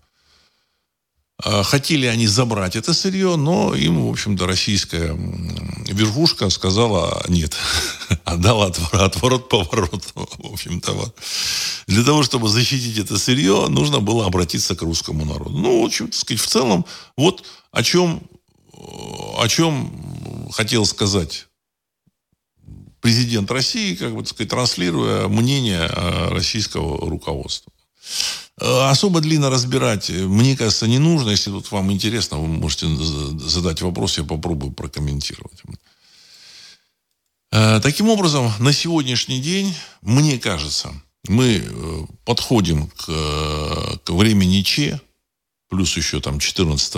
А, 1.44 1.64
хотели 1.64 2.06
они 2.06 2.28
забрать 2.28 2.76
это 2.76 2.94
сырье, 2.94 3.36
но 3.36 3.74
им, 3.74 4.06
в 4.06 4.10
общем-то, 4.12 4.46
российская 4.46 5.18
верхушка 5.88 6.50
сказала 6.50 7.24
нет. 7.28 7.56
Отдала 8.24 8.68
отворот-поворот, 8.68 10.06
в 10.14 10.54
общем-то. 10.54 11.14
Для 11.88 12.04
того, 12.04 12.24
чтобы 12.24 12.50
защитить 12.50 12.98
это 12.98 13.18
сырье, 13.18 13.68
нужно 13.70 14.00
было 14.00 14.26
обратиться 14.26 14.76
к 14.76 14.82
русскому 14.84 15.26
народу. 15.26 15.58
Ну, 15.58 15.82
в 15.82 15.86
общем, 15.86 16.12
сказать, 16.12 16.42
в 16.42 16.48
целом, 16.48 16.86
вот 17.18 17.44
о 17.72 17.84
чем, 17.84 18.22
о 19.38 19.48
чем 19.48 20.50
хотел 20.52 20.86
сказать 20.86 21.48
президент 23.02 23.52
России, 23.52 23.96
как 23.96 24.14
бы, 24.14 24.22
так 24.22 24.30
сказать, 24.30 24.50
транслируя 24.50 25.28
мнение 25.28 25.88
российского 26.30 27.10
руководства. 27.10 27.72
Э, 28.62 28.90
особо 28.90 29.22
длинно 29.22 29.50
разбирать, 29.50 30.10
э, 30.10 30.14
мне 30.14 30.56
кажется, 30.56 30.88
не 30.88 31.00
нужно. 31.00 31.32
Если 31.32 31.50
тут 31.50 31.72
вам 31.72 31.92
интересно, 31.92 32.38
вы 32.38 32.48
можете 32.48 32.88
задать 32.88 33.82
вопрос, 33.82 34.18
я 34.18 34.24
попробую 34.24 34.72
прокомментировать. 34.72 35.62
Э, 37.52 37.80
таким 37.82 38.10
образом, 38.10 38.52
на 38.60 38.72
сегодняшний 38.72 39.40
день, 39.40 39.74
мне 40.02 40.38
кажется, 40.38 40.94
мы 41.28 42.08
подходим 42.26 42.88
к, 42.88 43.06
к 44.04 44.10
времени 44.10 44.62
Че, 44.62 45.00
плюс 45.70 45.98
еще 45.98 46.20
там 46.20 46.40
14 46.40 46.94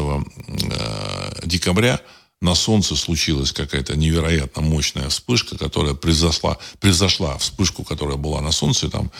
декабря, 1.43 2.01
на 2.43 2.55
Солнце 2.55 2.95
случилась 2.95 3.53
какая-то 3.53 3.95
невероятно 3.95 4.61
мощная 4.61 5.07
вспышка, 5.07 5.57
которая 5.57 5.93
превзошла, 5.93 6.59
превзошла 6.79 7.37
вспышку, 7.37 7.83
которая 7.85 8.17
была 8.17 8.41
на 8.41 8.51
Солнце, 8.51 8.89
там 8.89 9.11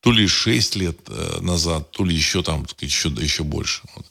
то 0.00 0.12
ли 0.12 0.28
6 0.28 0.76
лет 0.76 0.98
э, 1.08 1.40
назад, 1.40 1.90
то 1.90 2.04
ли 2.04 2.14
еще 2.14 2.42
там, 2.42 2.66
еще, 2.80 3.08
еще 3.08 3.42
больше. 3.42 3.82
Вот. 3.96 4.06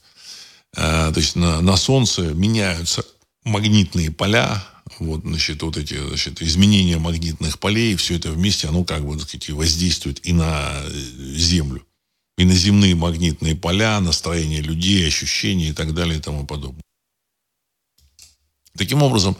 Э, 0.75 1.11
то 1.13 1.19
есть 1.19 1.37
на, 1.37 1.61
на 1.61 1.77
Солнце 1.77 2.33
меняются 2.33 3.05
магнитные 3.45 4.11
поля, 4.11 4.61
вот, 4.99 5.21
значит, 5.21 5.63
вот 5.63 5.77
эти, 5.77 5.95
значит, 6.07 6.41
изменения 6.41 6.97
магнитных 6.97 7.57
полей, 7.57 7.95
все 7.95 8.17
это 8.17 8.31
вместе, 8.31 8.67
оно 8.67 8.83
как 8.83 9.05
бы, 9.05 9.17
так 9.17 9.29
сказать, 9.29 9.49
воздействует 9.51 10.27
и 10.27 10.33
на 10.33 10.73
э, 10.83 10.89
Землю, 11.37 11.85
и 12.37 12.43
на 12.43 12.53
земные 12.53 12.95
магнитные 12.95 13.55
поля, 13.55 14.01
настроение 14.01 14.59
людей, 14.59 15.07
ощущения 15.07 15.69
и 15.69 15.73
так 15.73 15.93
далее 15.93 16.17
и 16.17 16.21
тому 16.21 16.45
подобное. 16.45 16.83
Таким 18.77 19.03
образом, 19.03 19.37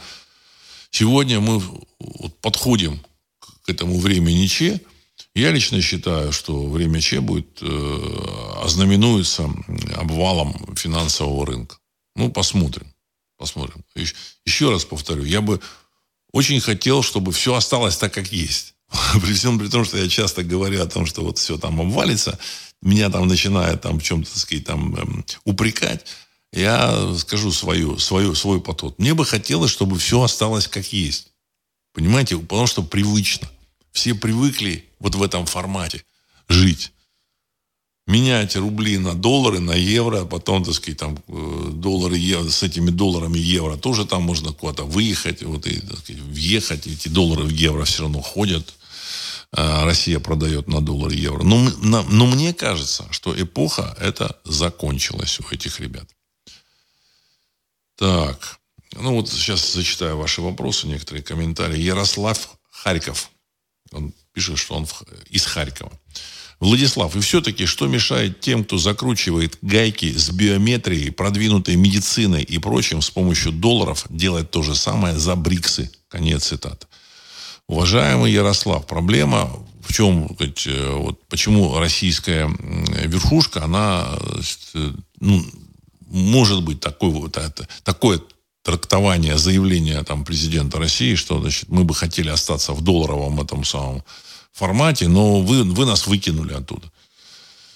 сегодня 0.91 1.39
мы 1.39 1.61
подходим 2.41 2.99
к 3.65 3.69
этому 3.69 3.99
времени 3.99 4.45
Че, 4.47 4.79
я 5.35 5.51
лично 5.51 5.81
считаю, 5.81 6.31
что 6.31 6.67
время 6.67 7.01
Че 7.01 7.21
будет 7.21 7.59
э, 7.61 8.61
ознаменуется 8.63 9.49
обвалом 9.95 10.75
финансового 10.75 11.45
рынка. 11.45 11.77
Ну, 12.15 12.29
посмотрим. 12.31 12.93
Посмотрим. 13.37 13.83
Еще, 13.95 14.15
еще 14.45 14.69
раз 14.69 14.85
повторю, 14.85 15.23
я 15.23 15.41
бы 15.41 15.59
очень 16.31 16.59
хотел, 16.59 17.01
чтобы 17.01 17.31
все 17.31 17.55
осталось 17.55 17.97
так, 17.97 18.13
как 18.13 18.31
есть. 18.31 18.75
При 19.21 19.33
всем 19.33 19.57
при 19.57 19.67
том, 19.67 19.85
что 19.85 19.97
я 19.97 20.07
часто 20.07 20.43
говорю 20.43 20.81
о 20.81 20.87
том, 20.87 21.05
что 21.05 21.23
вот 21.23 21.39
все 21.39 21.57
там 21.57 21.81
обвалится, 21.81 22.37
меня 22.81 23.09
там 23.09 23.27
начинают 23.27 23.81
там 23.81 23.99
в 23.99 24.03
чем-то, 24.03 24.29
так 24.29 24.39
сказать, 24.39 24.65
там 24.65 24.95
эм, 24.95 25.25
упрекать, 25.45 26.05
я 26.53 27.15
скажу 27.17 27.51
свою, 27.51 27.97
свою, 27.97 28.35
свой 28.35 28.61
подход. 28.61 28.99
Мне 28.99 29.13
бы 29.13 29.25
хотелось, 29.25 29.71
чтобы 29.71 29.97
все 29.97 30.21
осталось 30.21 30.67
как 30.67 30.93
есть. 30.93 31.31
Понимаете? 31.93 32.37
Потому 32.37 32.67
что 32.67 32.83
привычно. 32.83 33.49
Все 33.91 34.13
привыкли 34.13 34.85
вот 34.99 35.15
в 35.15 35.23
этом 35.23 35.45
формате 35.45 36.03
жить. 36.47 36.91
Менять 38.05 38.55
рубли 38.55 38.97
на 38.97 39.13
доллары, 39.13 39.59
на 39.59 39.73
евро, 39.73 40.25
потом, 40.25 40.63
так 40.63 40.73
сказать, 40.73 40.99
там, 40.99 41.17
э, 41.27 41.69
доллары, 41.71 42.17
евро, 42.17 42.49
с 42.49 42.61
этими 42.61 42.89
долларами 42.89 43.37
евро 43.37 43.77
тоже 43.77 44.05
там 44.05 44.23
можно 44.23 44.51
куда-то 44.51 44.83
выехать, 44.83 45.41
вот, 45.41 45.65
и, 45.67 45.79
так 45.79 45.99
сказать, 45.99 46.21
въехать, 46.21 46.85
эти 46.85 47.07
доллары 47.07 47.43
в 47.43 47.49
евро 47.49 47.85
все 47.85 48.03
равно 48.03 48.21
ходят. 48.21 48.73
А 49.53 49.85
Россия 49.85 50.19
продает 50.19 50.67
на 50.67 50.81
доллар 50.81 51.11
евро. 51.11 51.43
Но, 51.43 51.71
но 51.81 52.25
мне 52.25 52.53
кажется, 52.53 53.07
что 53.11 53.39
эпоха 53.39 53.95
эта 54.01 54.37
закончилась 54.43 55.39
у 55.39 55.53
этих 55.53 55.79
ребят. 55.79 56.09
Так, 58.03 58.59
ну 58.99 59.13
вот 59.13 59.29
сейчас 59.29 59.73
зачитаю 59.73 60.17
ваши 60.17 60.41
вопросы, 60.41 60.87
некоторые 60.87 61.23
комментарии. 61.23 61.79
Ярослав 61.79 62.49
Харьков. 62.69 63.29
Он 63.93 64.13
пишет, 64.33 64.57
что 64.57 64.75
он 64.75 64.85
из 65.29 65.45
Харькова. 65.45 65.89
Владислав, 66.59 67.15
и 67.15 67.21
все-таки 67.21 67.65
что 67.65 67.87
мешает 67.87 68.41
тем, 68.41 68.65
кто 68.65 68.77
закручивает 68.77 69.57
гайки 69.61 70.11
с 70.11 70.31
биометрией, 70.31 71.11
продвинутой 71.11 71.77
медициной 71.77 72.43
и 72.43 72.57
прочим 72.57 73.01
с 73.01 73.09
помощью 73.09 73.53
долларов, 73.53 74.05
делать 74.09 74.51
то 74.51 74.63
же 74.63 74.75
самое 74.75 75.17
за 75.17 75.37
БРИКСы? 75.37 75.89
Конец 76.09 76.47
цитаты. 76.47 76.87
Уважаемый 77.67 78.33
Ярослав, 78.33 78.85
проблема 78.85 79.49
в 79.81 79.93
чем, 79.93 80.27
вот, 80.27 81.25
почему 81.29 81.79
российская 81.79 82.53
верхушка, 83.05 83.63
она 83.63 84.19
ну, 85.21 85.41
может 86.13 86.63
быть 86.63 86.79
такой, 86.79 87.09
вот, 87.09 87.37
это, 87.37 87.67
такое 87.83 88.21
трактование 88.63 89.37
заявления 89.37 90.01
там, 90.03 90.23
президента 90.23 90.77
России, 90.77 91.15
что 91.15 91.41
значит, 91.41 91.67
мы 91.67 91.83
бы 91.83 91.93
хотели 91.93 92.29
остаться 92.29 92.73
в 92.73 92.81
долларовом 92.81 93.41
этом 93.41 93.65
самом 93.65 94.03
формате, 94.53 95.07
но 95.07 95.41
вы, 95.41 95.63
вы 95.63 95.85
нас 95.85 96.07
выкинули 96.07 96.53
оттуда. 96.53 96.89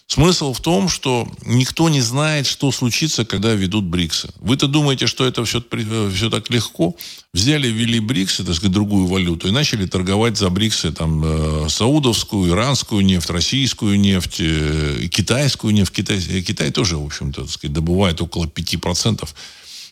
Смысл 0.07 0.53
в 0.53 0.61
том, 0.61 0.87
что 0.87 1.27
никто 1.45 1.89
не 1.89 1.99
знает, 1.99 2.47
что 2.47 2.71
случится, 2.71 3.25
когда 3.25 3.53
ведут 3.53 3.83
БРИКСы. 3.83 4.29
Вы-то 4.39 4.67
думаете, 4.67 5.05
что 5.05 5.25
это 5.25 5.43
все, 5.43 5.61
все 5.61 6.29
так 6.29 6.49
легко? 6.49 6.95
Взяли, 7.33 7.67
ввели 7.67 7.99
БРИКСы, 7.99 8.45
так 8.45 8.55
сказать, 8.55 8.71
другую 8.71 9.07
валюту, 9.07 9.49
и 9.49 9.51
начали 9.51 9.85
торговать 9.85 10.37
за 10.37 10.49
БРИКСы 10.49 10.93
там, 10.93 11.23
э, 11.25 11.69
саудовскую, 11.69 12.49
иранскую 12.53 13.03
нефть, 13.03 13.29
российскую 13.29 13.99
нефть, 13.99 14.37
э, 14.39 15.09
китайскую 15.11 15.73
нефть. 15.73 15.91
Китай, 15.91 16.21
Китай 16.41 16.71
тоже, 16.71 16.95
в 16.95 17.05
общем-то, 17.05 17.41
так 17.41 17.51
сказать, 17.51 17.73
добывает 17.73 18.21
около 18.21 18.47
5% 18.47 19.35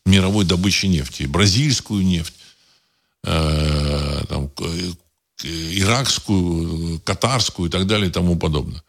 мировой 0.06 0.46
добычи 0.46 0.86
нефти. 0.86 1.24
Бразильскую 1.24 2.06
нефть, 2.06 2.34
э, 3.26 4.24
там, 4.30 4.50
иракскую, 5.44 7.02
катарскую 7.04 7.68
и 7.68 7.72
так 7.72 7.86
далее 7.86 8.08
и 8.08 8.12
тому 8.12 8.38
подобное. 8.38 8.82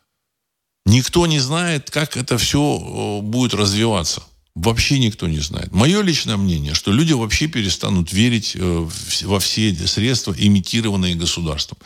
Никто 0.87 1.27
не 1.27 1.41
знает, 1.41 1.91
как 1.91 2.17
это 2.17 2.39
все 2.39 3.21
будет 3.23 3.55
развиваться. 3.55 4.23
Вообще 4.55 4.99
никто 4.99 5.27
не 5.29 5.41
знает. 5.41 5.73
Мое 5.73 6.01
личное 6.01 6.37
мнение, 6.39 6.75
что 6.75 6.93
люди 6.93 7.13
вообще 7.13 7.49
перестанут 7.49 8.13
верить 8.13 8.53
э, 8.55 8.89
во 9.25 9.39
все 9.39 9.75
средства, 9.87 10.35
имитированные 10.39 11.15
государством. 11.15 11.77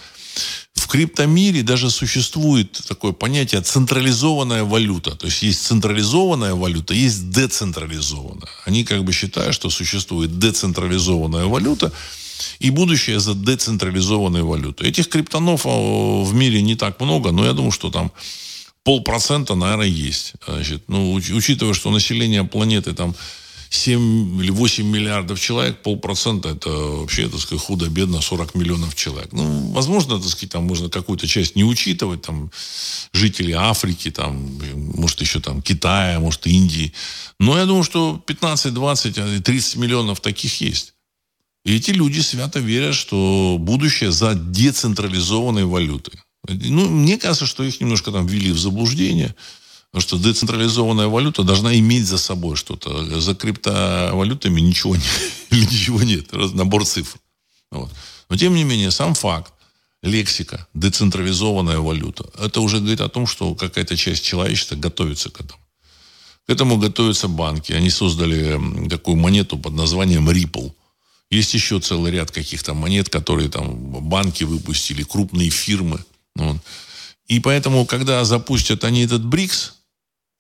В 0.75 0.87
криптомире 0.87 1.63
даже 1.63 1.91
существует 1.91 2.73
такое 2.87 3.13
понятие 3.13 3.63
централизованная 3.63 4.65
валюта. 4.65 5.17
То 5.17 5.27
есть 5.27 5.43
есть 5.43 5.63
централизованная 5.67 6.55
валюта, 6.55 6.95
есть 6.95 7.31
децентрализованная. 7.31 8.49
Они 8.67 8.85
как 8.85 9.03
бы 9.03 9.13
считают, 9.13 9.55
что 9.55 9.71
существует 9.71 10.39
децентрализованная 10.39 11.47
валюта, 11.47 11.93
и 12.61 12.71
будущее 12.71 13.19
за 13.19 13.35
децентрализованной 13.35 14.43
валютой. 14.43 14.89
Этих 14.89 15.09
криптонов 15.09 15.67
э, 15.67 15.69
в 15.69 16.35
мире 16.35 16.63
не 16.63 16.77
так 16.77 17.01
много, 17.01 17.33
но 17.33 17.47
я 17.47 17.53
думаю, 17.53 17.73
что 17.73 17.91
там 17.91 18.13
полпроцента, 18.85 19.55
наверное, 19.55 19.87
есть. 19.87 20.35
Значит, 20.47 20.85
ну, 20.88 21.12
учитывая, 21.12 21.75
что 21.75 21.90
население 21.90 22.45
планеты 22.45 22.93
там 22.93 23.14
7 23.71 24.43
или 24.43 24.51
8 24.51 24.85
миллиардов 24.85 25.40
человек, 25.40 25.83
полпроцента 25.83 26.49
это 26.49 26.69
вообще, 26.69 27.29
так 27.29 27.40
сказать, 27.40 27.64
худо-бедно 27.64 28.21
40 28.21 28.57
миллионов 28.57 28.97
человек. 28.97 29.33
Ну, 29.33 29.71
возможно, 29.71 30.19
так 30.19 30.29
сказать, 30.29 30.51
там 30.51 30.64
можно 30.64 30.88
какую-то 30.88 31.29
часть 31.29 31.55
не 31.55 31.62
учитывать, 31.62 32.23
там, 32.23 32.51
жители 33.12 33.53
Африки, 33.53 34.11
там, 34.11 34.59
может, 34.75 35.21
еще 35.21 35.40
там 35.40 35.62
Китая, 35.62 36.19
может, 36.19 36.47
Индии. 36.49 36.93
Но 37.38 37.57
я 37.57 37.64
думаю, 37.64 37.85
что 37.85 38.21
15, 38.27 38.75
20, 38.75 39.45
30 39.45 39.77
миллионов 39.77 40.21
таких 40.21 40.61
есть. 40.61 40.95
И 41.64 41.77
эти 41.77 41.93
люди 41.93 42.21
свято 42.21 42.59
верят, 42.59 42.97
что 42.97 43.57
будущее 43.61 44.11
за 44.11 44.35
децентрализованной 44.35 45.64
валютой. 45.64 46.14
Ну, 46.48 46.88
мне 46.88 47.18
кажется, 47.18 47.46
что 47.46 47.62
их 47.62 47.81
немножко 47.81 48.11
там 48.11 48.26
ввели 48.26 48.53
в 48.53 48.59
заблуждение, 48.59 49.35
что 49.98 50.18
децентрализованная 50.18 51.09
валюта 51.09 51.42
должна 51.42 51.76
иметь 51.79 52.07
за 52.07 52.18
собой 52.18 52.57
что-то. 52.57 53.20
За 53.20 53.35
криптовалютами 53.35 54.61
ничего, 54.61 54.96
не, 54.96 55.03
ничего 55.50 56.03
нет, 56.03 56.33
набор 56.33 56.85
цифр. 56.85 57.18
Вот. 57.70 57.90
Но, 58.29 58.37
тем 58.37 58.55
не 58.55 58.64
менее, 58.64 58.90
сам 58.90 59.14
факт, 59.14 59.53
лексика, 60.03 60.66
децентрализованная 60.74 61.79
валюта, 61.79 62.31
это 62.38 62.61
уже 62.61 62.79
говорит 62.79 63.00
о 63.00 63.09
том, 63.09 63.26
что 63.26 63.55
какая-то 63.55 63.96
часть 63.96 64.24
человечества 64.24 64.76
готовится 64.76 65.31
к 65.31 65.40
этому. 65.40 65.61
К 66.46 66.50
этому 66.50 66.79
готовятся 66.79 67.29
банки. 67.29 67.72
Они 67.72 67.90
создали 67.90 68.59
такую 68.88 69.16
монету 69.16 69.59
под 69.59 69.74
названием 69.74 70.29
Ripple. 70.31 70.72
Есть 71.31 71.55
еще 71.55 71.79
целый 71.81 72.11
ряд 72.11 72.31
каких-то 72.31 72.74
монет, 72.74 73.09
которые 73.09 73.48
там 73.48 73.76
банки 74.09 74.42
выпустили, 74.44 75.05
крупные 75.05 75.50
фирмы. 75.50 76.05
Вот. 76.40 76.57
И 77.29 77.38
поэтому, 77.38 77.87
когда 77.87 78.24
запустят 78.24 78.85
они 78.85 79.03
этот 79.03 79.24
БРИКС, 79.24 79.74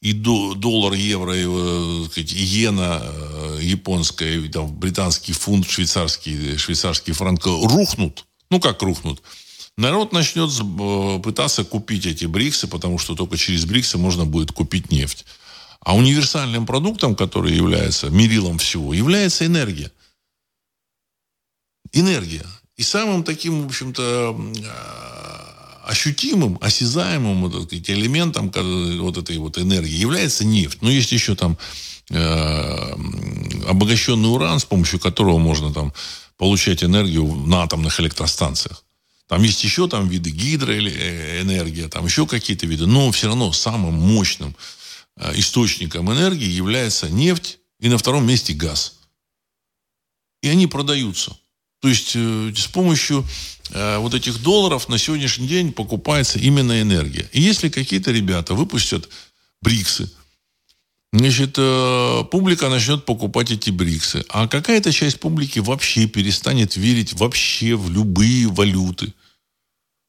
и 0.02 0.14
доллар, 0.14 0.94
евро, 0.94 1.36
и, 1.36 1.44
э, 1.46 2.06
сказать, 2.06 2.32
иена 2.32 3.02
японская, 3.60 4.38
и, 4.38 4.48
там, 4.48 4.74
британский 4.74 5.34
фунт, 5.34 5.68
швейцарский, 5.68 6.56
швейцарский 6.56 7.12
франк 7.12 7.44
рухнут, 7.44 8.24
ну 8.50 8.60
как 8.60 8.82
рухнут, 8.82 9.22
народ 9.76 10.12
начнет 10.12 10.50
пытаться 11.22 11.64
купить 11.64 12.06
эти 12.06 12.24
бриксы, 12.24 12.66
потому 12.66 12.98
что 12.98 13.14
только 13.14 13.36
через 13.36 13.66
бриксы 13.66 13.98
можно 13.98 14.24
будет 14.24 14.52
купить 14.52 14.90
нефть. 14.90 15.26
А 15.80 15.94
универсальным 15.94 16.66
продуктом, 16.66 17.14
который 17.14 17.54
является 17.54 18.08
мерилом 18.10 18.58
всего, 18.58 18.94
является 18.94 19.46
энергия. 19.46 19.92
Энергия. 21.92 22.46
И 22.76 22.82
самым 22.82 23.24
таким, 23.24 23.62
в 23.62 23.66
общем-то, 23.66 24.36
а, 24.64 25.49
ощутимым, 25.84 26.58
осязаемым 26.60 27.42
вот, 27.42 27.64
сказать, 27.64 27.90
элементом 27.90 28.50
вот 28.50 29.16
этой 29.18 29.38
вот 29.38 29.58
энергии 29.58 29.96
является 29.96 30.44
нефть. 30.44 30.82
Но 30.82 30.90
есть 30.90 31.12
еще 31.12 31.34
там 31.34 31.58
э, 32.10 32.92
обогащенный 33.68 34.30
уран, 34.30 34.58
с 34.60 34.64
помощью 34.64 35.00
которого 35.00 35.38
можно 35.38 35.72
там 35.72 35.92
получать 36.36 36.82
энергию 36.84 37.24
на 37.24 37.62
атомных 37.62 38.00
электростанциях. 38.00 38.84
Там 39.28 39.42
есть 39.42 39.62
еще 39.62 39.88
там 39.88 40.08
виды 40.08 40.30
гидроэнергия, 40.30 41.88
там 41.88 42.06
еще 42.06 42.26
какие-то 42.26 42.66
виды. 42.66 42.86
Но 42.86 43.10
все 43.12 43.28
равно 43.28 43.52
самым 43.52 43.94
мощным 43.94 44.56
Э, 45.20 45.32
источником 45.34 46.10
энергии 46.10 46.48
является 46.48 47.10
нефть 47.10 47.58
и 47.78 47.88
на 47.88 47.98
втором 47.98 48.26
месте 48.26 48.54
газ. 48.54 49.00
И 50.42 50.48
они 50.48 50.66
продаются. 50.66 51.36
То 51.80 51.88
есть 51.88 52.12
э, 52.14 52.52
с 52.56 52.66
помощью 52.66 53.26
э, 53.70 53.98
вот 53.98 54.14
этих 54.14 54.42
долларов 54.42 54.88
на 54.88 54.98
сегодняшний 54.98 55.48
день 55.48 55.72
покупается 55.72 56.38
именно 56.38 56.80
энергия. 56.80 57.28
И 57.32 57.40
если 57.40 57.68
какие-то 57.68 58.12
ребята 58.12 58.54
выпустят 58.54 59.08
бриксы, 59.62 60.10
значит, 61.12 61.54
публика 62.30 62.68
начнет 62.68 63.04
покупать 63.04 63.50
эти 63.50 63.70
бриксы. 63.70 64.24
А 64.28 64.46
какая-то 64.46 64.92
часть 64.92 65.18
публики 65.18 65.58
вообще 65.58 66.06
перестанет 66.06 66.76
верить 66.76 67.14
вообще 67.14 67.74
в 67.74 67.90
любые 67.90 68.46
валюты. 68.46 69.12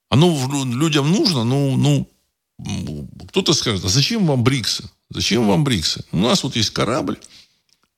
Оно 0.09 0.29
людям 0.65 1.09
нужно, 1.09 1.43
ну, 1.43 1.75
ну, 1.77 3.09
кто-то 3.29 3.53
скажет, 3.53 3.85
а 3.85 3.89
зачем 3.89 4.27
вам 4.27 4.43
бриксы? 4.43 4.89
Зачем 5.09 5.47
вам 5.47 5.63
бриксы? 5.63 6.03
У 6.11 6.17
нас 6.17 6.43
вот 6.43 6.55
есть 6.55 6.71
корабль, 6.71 7.17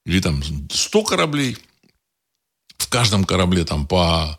или 0.06 0.20
там 0.20 0.42
100 0.70 1.04
кораблей. 1.04 1.58
В 2.84 2.90
каждом 2.90 3.24
корабле 3.24 3.64
там 3.64 3.88
по 3.88 4.38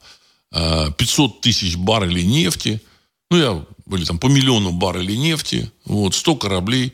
500 0.51 0.99
э, 1.01 1.41
тысяч 1.41 1.77
баррелей 1.77 2.25
нефти. 2.25 2.81
Ну, 3.31 3.39
я, 3.39 3.65
или 3.97 4.05
там 4.05 4.19
по 4.19 4.27
миллиону 4.27 4.71
баррелей 4.71 5.17
нефти. 5.17 5.73
Вот, 5.87 6.15
100 6.15 6.37
кораблей. 6.37 6.93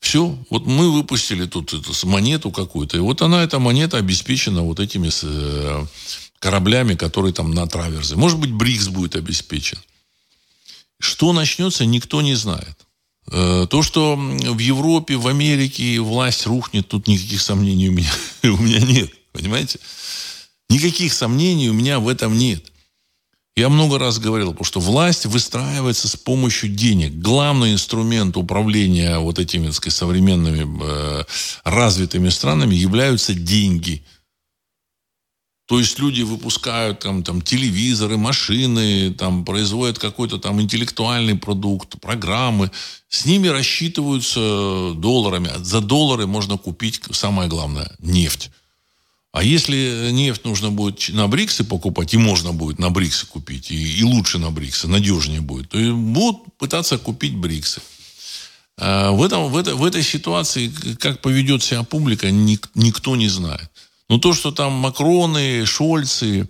Все, 0.00 0.36
вот 0.50 0.66
мы 0.66 0.92
выпустили 0.92 1.46
тут 1.46 1.72
эту 1.72 2.06
монету 2.06 2.50
какую-то. 2.50 2.98
И 2.98 3.00
вот 3.00 3.22
она, 3.22 3.42
эта 3.42 3.58
монета 3.58 3.96
обеспечена 3.96 4.62
вот 4.62 4.80
этими 4.80 5.08
э, 5.22 5.86
кораблями, 6.40 6.94
которые 6.94 7.32
там 7.32 7.52
на 7.52 7.66
траверзе. 7.66 8.16
Может 8.16 8.38
быть, 8.38 8.52
БРИКС 8.52 8.88
будет 8.88 9.16
обеспечен. 9.16 9.78
Что 11.00 11.32
начнется, 11.32 11.86
никто 11.86 12.20
не 12.20 12.34
знает. 12.34 12.76
Э, 13.30 13.66
то, 13.70 13.82
что 13.82 14.14
в 14.16 14.58
Европе, 14.58 15.16
в 15.16 15.26
Америке 15.26 16.00
власть 16.00 16.46
рухнет, 16.46 16.86
тут 16.86 17.08
никаких 17.08 17.40
сомнений 17.40 17.88
у 17.88 17.92
меня, 17.92 18.12
у 18.42 18.58
меня 18.58 18.80
нет. 18.80 19.10
Понимаете? 19.32 19.78
Никаких 20.72 21.12
сомнений 21.12 21.68
у 21.68 21.74
меня 21.74 22.00
в 22.00 22.08
этом 22.08 22.36
нет. 22.38 22.72
Я 23.54 23.68
много 23.68 23.98
раз 23.98 24.18
говорил, 24.18 24.56
что 24.62 24.80
власть 24.80 25.26
выстраивается 25.26 26.08
с 26.08 26.16
помощью 26.16 26.70
денег. 26.70 27.12
Главный 27.12 27.74
инструмент 27.74 28.38
управления 28.38 29.18
вот 29.18 29.38
этими 29.38 29.66
так 29.66 29.74
сказать, 29.74 29.98
современными 29.98 30.66
э, 30.82 31.24
развитыми 31.64 32.30
странами 32.30 32.74
являются 32.74 33.34
деньги– 33.34 34.02
то 35.72 35.78
есть 35.78 35.98
люди 35.98 36.20
выпускают 36.20 36.98
там, 36.98 37.22
там 37.22 37.40
телевизоры, 37.40 38.18
машины, 38.18 39.14
там 39.14 39.42
производят 39.42 39.98
какой-то 39.98 40.36
там 40.38 40.60
интеллектуальный 40.60 41.34
продукт, 41.34 41.98
программы. 41.98 42.70
С 43.08 43.24
ними 43.24 43.48
рассчитываются 43.48 44.92
долларами. 44.94 45.50
За 45.62 45.80
доллары 45.80 46.26
можно 46.26 46.58
купить, 46.58 47.00
самое 47.12 47.48
главное, 47.48 47.90
нефть. 48.00 48.50
А 49.32 49.42
если 49.42 50.10
нефть 50.12 50.44
нужно 50.44 50.70
будет 50.70 51.08
на 51.08 51.26
Бриксы 51.26 51.64
покупать, 51.64 52.12
и 52.12 52.18
можно 52.18 52.52
будет 52.52 52.78
на 52.78 52.90
Бриксы 52.90 53.26
купить, 53.26 53.70
и, 53.70 53.98
и 53.98 54.02
лучше 54.04 54.38
на 54.38 54.50
Бриксы, 54.50 54.88
надежнее 54.88 55.40
будет, 55.40 55.70
то 55.70 55.78
будут 55.78 56.56
пытаться 56.58 56.98
купить 56.98 57.34
Бриксы. 57.34 57.80
А 58.78 59.10
в, 59.10 59.22
этом, 59.22 59.50
в, 59.50 59.56
это, 59.56 59.74
в 59.74 59.84
этой 59.84 60.02
ситуации, 60.02 60.70
как 60.98 61.22
поведет 61.22 61.62
себя 61.62 61.82
публика, 61.82 62.30
ник, 62.30 62.68
никто 62.74 63.16
не 63.16 63.28
знает. 63.28 63.70
Но 64.10 64.18
то, 64.18 64.34
что 64.34 64.50
там 64.50 64.72
Макроны, 64.72 65.64
Шольцы, 65.64 66.46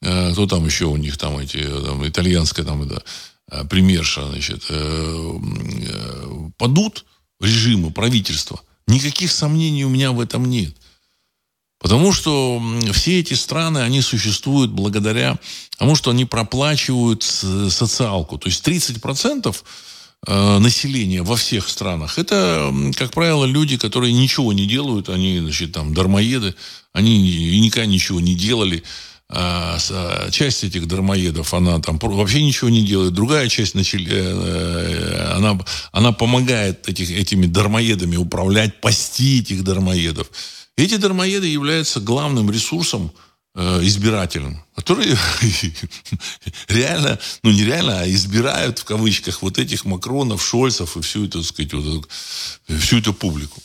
э, 0.00 0.32
кто 0.32 0.46
там 0.48 0.66
еще 0.66 0.86
у 0.86 0.96
них 0.96 1.16
там 1.16 1.38
эти, 1.38 1.62
там, 1.62 2.06
итальянская 2.06 2.66
там 2.66 2.82
это, 2.82 3.04
э, 3.52 3.64
премьерша, 3.64 4.28
значит, 4.28 4.64
э, 4.70 5.38
э, 5.86 6.50
падут 6.58 7.04
режимы, 7.40 7.92
правительства, 7.92 8.60
никаких 8.88 9.30
сомнений 9.30 9.84
у 9.84 9.88
меня 9.88 10.10
в 10.10 10.20
этом 10.20 10.46
нет. 10.46 10.74
Потому 11.84 12.12
что 12.12 12.60
все 12.92 13.20
эти 13.20 13.34
страны, 13.34 13.78
они 13.78 14.00
существуют 14.00 14.72
благодаря 14.72 15.38
тому, 15.78 15.94
что 15.94 16.10
они 16.10 16.24
проплачивают 16.24 17.22
социалку. 17.22 18.38
То 18.38 18.48
есть 18.48 18.66
30% 18.66 19.54
Э, 20.26 20.58
населения 20.58 21.22
во 21.22 21.36
всех 21.36 21.68
странах, 21.68 22.18
это, 22.18 22.72
как 22.96 23.10
правило, 23.12 23.44
люди, 23.44 23.76
которые 23.76 24.10
ничего 24.14 24.54
не 24.54 24.66
делают, 24.66 25.10
они, 25.10 25.38
значит, 25.38 25.72
там, 25.72 25.92
дармоеды, 25.92 26.54
они 26.94 27.58
никогда 27.60 27.84
ничего 27.84 28.20
не 28.20 28.34
делали. 28.34 28.82
А, 29.28 29.76
а 29.90 30.30
часть 30.30 30.64
этих 30.64 30.86
дармоедов, 30.86 31.52
она 31.52 31.78
там 31.80 31.98
вообще 31.98 32.42
ничего 32.42 32.70
не 32.70 32.82
делает. 32.82 33.12
Другая 33.12 33.48
часть, 33.48 33.74
начали, 33.74 34.10
э, 34.10 34.22
э, 34.22 35.32
она, 35.36 35.58
она 35.92 36.12
помогает 36.12 36.88
этих, 36.88 37.10
этими 37.10 37.44
дармоедами 37.44 38.16
управлять, 38.16 38.80
пасти 38.80 39.40
этих 39.40 39.62
дармоедов. 39.62 40.30
Эти 40.76 40.96
дармоеды 40.96 41.46
являются 41.46 42.00
главным 42.00 42.50
ресурсом 42.50 43.12
Э, 43.56 43.78
избирателям, 43.84 44.64
которые 44.74 45.16
реально, 46.68 47.20
ну 47.44 47.52
не 47.52 47.62
реально, 47.62 48.00
а 48.00 48.08
избирают 48.08 48.80
в 48.80 48.84
кавычках 48.84 49.42
вот 49.42 49.58
этих 49.58 49.84
Макронов, 49.84 50.44
Шольцев 50.44 50.96
и 50.96 51.00
всю 51.02 51.26
эту, 51.26 51.40
так 51.40 51.48
сказать, 51.48 51.72
вот, 51.72 52.08
всю 52.66 52.98
эту 52.98 53.14
публику. 53.14 53.62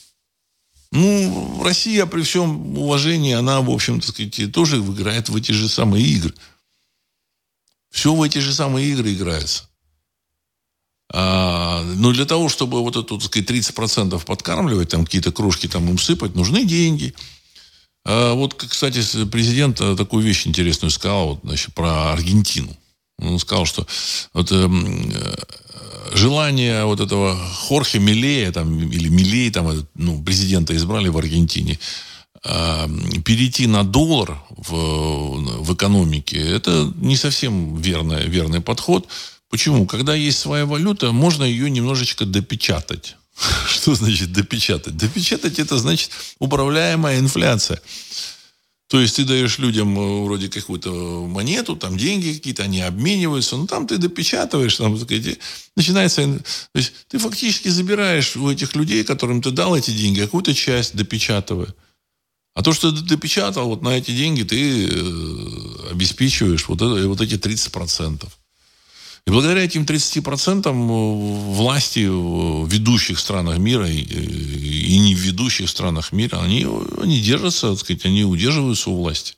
Ну, 0.92 1.64
Россия 1.64 2.06
при 2.06 2.22
всем 2.22 2.78
уважении, 2.78 3.34
она, 3.34 3.62
в 3.62 3.72
общем, 3.72 4.00
так 4.00 4.12
сказать, 4.12 4.52
тоже 4.52 4.78
играет 4.78 5.30
в 5.30 5.36
эти 5.36 5.54
же 5.54 5.68
самые 5.68 6.06
игры. 6.06 6.36
Все 7.90 8.14
в 8.14 8.22
эти 8.22 8.38
же 8.38 8.54
самые 8.54 8.92
игры 8.92 9.12
играется. 9.12 9.69
А, 11.12 11.84
но 11.96 12.12
для 12.12 12.26
того, 12.26 12.50
чтобы 12.50 12.82
вот 12.82 12.96
эту, 12.96 13.18
так 13.18 13.26
сказать, 13.26 13.50
30% 13.50 14.24
подкармливать, 14.26 14.90
там 14.90 15.06
какие-то 15.06 15.32
крошки 15.32 15.68
там 15.68 15.90
им 15.90 15.98
сыпать, 15.98 16.36
нужны 16.36 16.66
деньги– 16.66 17.14
а 18.06 18.34
вот, 18.34 18.54
кстати, 18.56 19.02
президент 19.26 19.82
э, 19.82 19.96
такую 19.96 20.24
вещь 20.24 20.48
интересную 20.48 20.92
сказал 20.92 21.28
вот, 21.28 21.40
значит, 21.44 21.74
про 21.74 22.14
Аргентину. 22.14 22.76
Он 23.20 23.38
сказал, 23.40 23.66
что 23.66 23.86
вот, 24.34 24.52
э, 24.52 24.68
желание 26.14 26.86
вот 26.86 27.02
этого 27.02 27.36
Хорхе 27.36 28.00
Милея, 28.00 28.52
там, 28.52 28.80
или 28.80 29.10
Милей, 29.10 29.52
там, 29.52 29.70
э, 29.70 29.84
ну, 29.96 30.24
президента 30.24 30.76
избрали 30.76 31.10
в 31.10 31.18
Аргентине, 31.18 31.78
э, 32.44 32.88
перейти 33.26 33.68
на 33.68 33.84
доллар 33.84 34.42
в, 34.50 35.62
в 35.62 35.74
экономике, 35.76 36.38
это 36.40 36.92
не 36.96 37.18
совсем 37.18 37.76
верный, 37.76 38.28
верный 38.28 38.62
подход. 38.62 39.08
Почему? 39.50 39.86
Когда 39.86 40.14
есть 40.14 40.40
своя 40.40 40.66
валюта, 40.66 41.12
можно 41.12 41.44
ее 41.44 41.70
немножечко 41.70 42.26
допечатать. 42.26 43.16
Что 43.68 43.96
значит 43.96 44.32
допечатать? 44.32 44.98
Допечатать 44.98 45.60
это 45.60 45.78
значит 45.78 46.12
управляемая 46.40 47.20
инфляция. 47.20 47.82
То 48.90 49.00
есть 49.00 49.18
ты 49.18 49.24
даешь 49.24 49.60
людям 49.60 49.98
э, 50.00 50.24
вроде 50.24 50.50
какую-то 50.50 50.92
монету, 51.28 51.76
там 51.76 51.96
деньги 51.96 52.34
какие-то, 52.34 52.64
они 52.64 52.82
обмениваются, 52.82 53.56
но 53.56 53.68
там 53.68 53.86
ты 53.86 54.00
допечатываешь, 54.00 54.78
там 54.78 54.98
начинается, 55.76 56.26
то 56.26 56.80
есть 56.80 56.94
ты 57.08 57.20
фактически 57.20 57.68
забираешь 57.68 58.36
у 58.36 58.50
этих 58.50 58.76
людей, 58.76 59.04
которым 59.04 59.44
ты 59.44 59.52
дал 59.52 59.76
эти 59.76 59.92
деньги, 59.92 60.22
какую-то 60.22 60.56
часть 60.56 60.96
допечатывая. 60.96 61.76
А 62.56 62.64
то, 62.64 62.74
что 62.74 62.92
ты 62.92 63.04
допечатал, 63.04 63.68
вот 63.68 63.84
на 63.84 63.90
эти 63.90 64.10
деньги 64.10 64.42
ты 64.42 64.88
э, 64.88 65.92
обеспечиваешь 65.92 66.68
вот, 66.68 66.82
это, 66.82 67.08
вот 67.08 67.22
эти 67.22 67.36
30%. 67.36 68.28
И 69.30 69.32
благодаря 69.32 69.64
этим 69.64 69.84
30% 69.84 70.66
э, 70.66 70.72
власти 70.72 72.08
в 72.08 72.68
ведущих 72.68 73.20
странах 73.20 73.60
мира 73.60 73.88
и 73.88 75.00
не 75.00 75.14
в 75.14 75.20
ведущих 75.20 75.70
странах 75.70 76.12
мира, 76.12 76.42
они, 76.42 76.66
они 77.00 77.22
держатся, 77.22 77.70
так 77.70 77.80
сказать, 77.80 78.06
они 78.06 78.24
удерживаются 78.24 78.90
у 78.90 78.96
власти. 78.96 79.36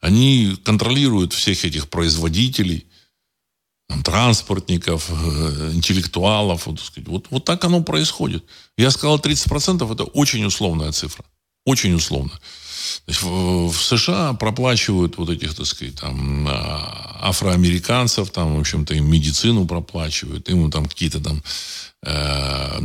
Они 0.00 0.56
контролируют 0.62 1.32
всех 1.32 1.64
этих 1.64 1.88
производителей. 1.88 2.86
транспортников, 4.04 5.10
э, 5.10 5.72
интеллектуалов. 5.74 6.66
Вот, 6.66 6.78
сказать. 6.78 7.08
Вот, 7.08 7.26
вот 7.30 7.44
так 7.44 7.64
оно 7.64 7.82
происходит. 7.82 8.44
Я 8.76 8.92
сказал 8.92 9.18
30% 9.18 9.92
это 9.92 10.04
очень 10.04 10.44
условная 10.44 10.92
цифра. 10.92 11.24
Очень 11.64 11.94
условно. 11.94 12.32
В, 13.06 13.72
США 13.72 14.32
проплачивают 14.32 15.16
вот 15.16 15.30
этих, 15.30 15.54
так 15.54 15.66
сказать, 15.66 15.94
там, 16.00 16.48
а, 16.48 17.28
афроамериканцев, 17.28 18.30
там, 18.30 18.56
в 18.56 18.60
общем-то, 18.60 18.94
им 18.94 19.08
медицину 19.10 19.66
проплачивают, 19.66 20.48
им 20.48 20.70
там 20.70 20.86
какие-то 20.86 21.20
там 21.20 21.42
э, 22.02 22.80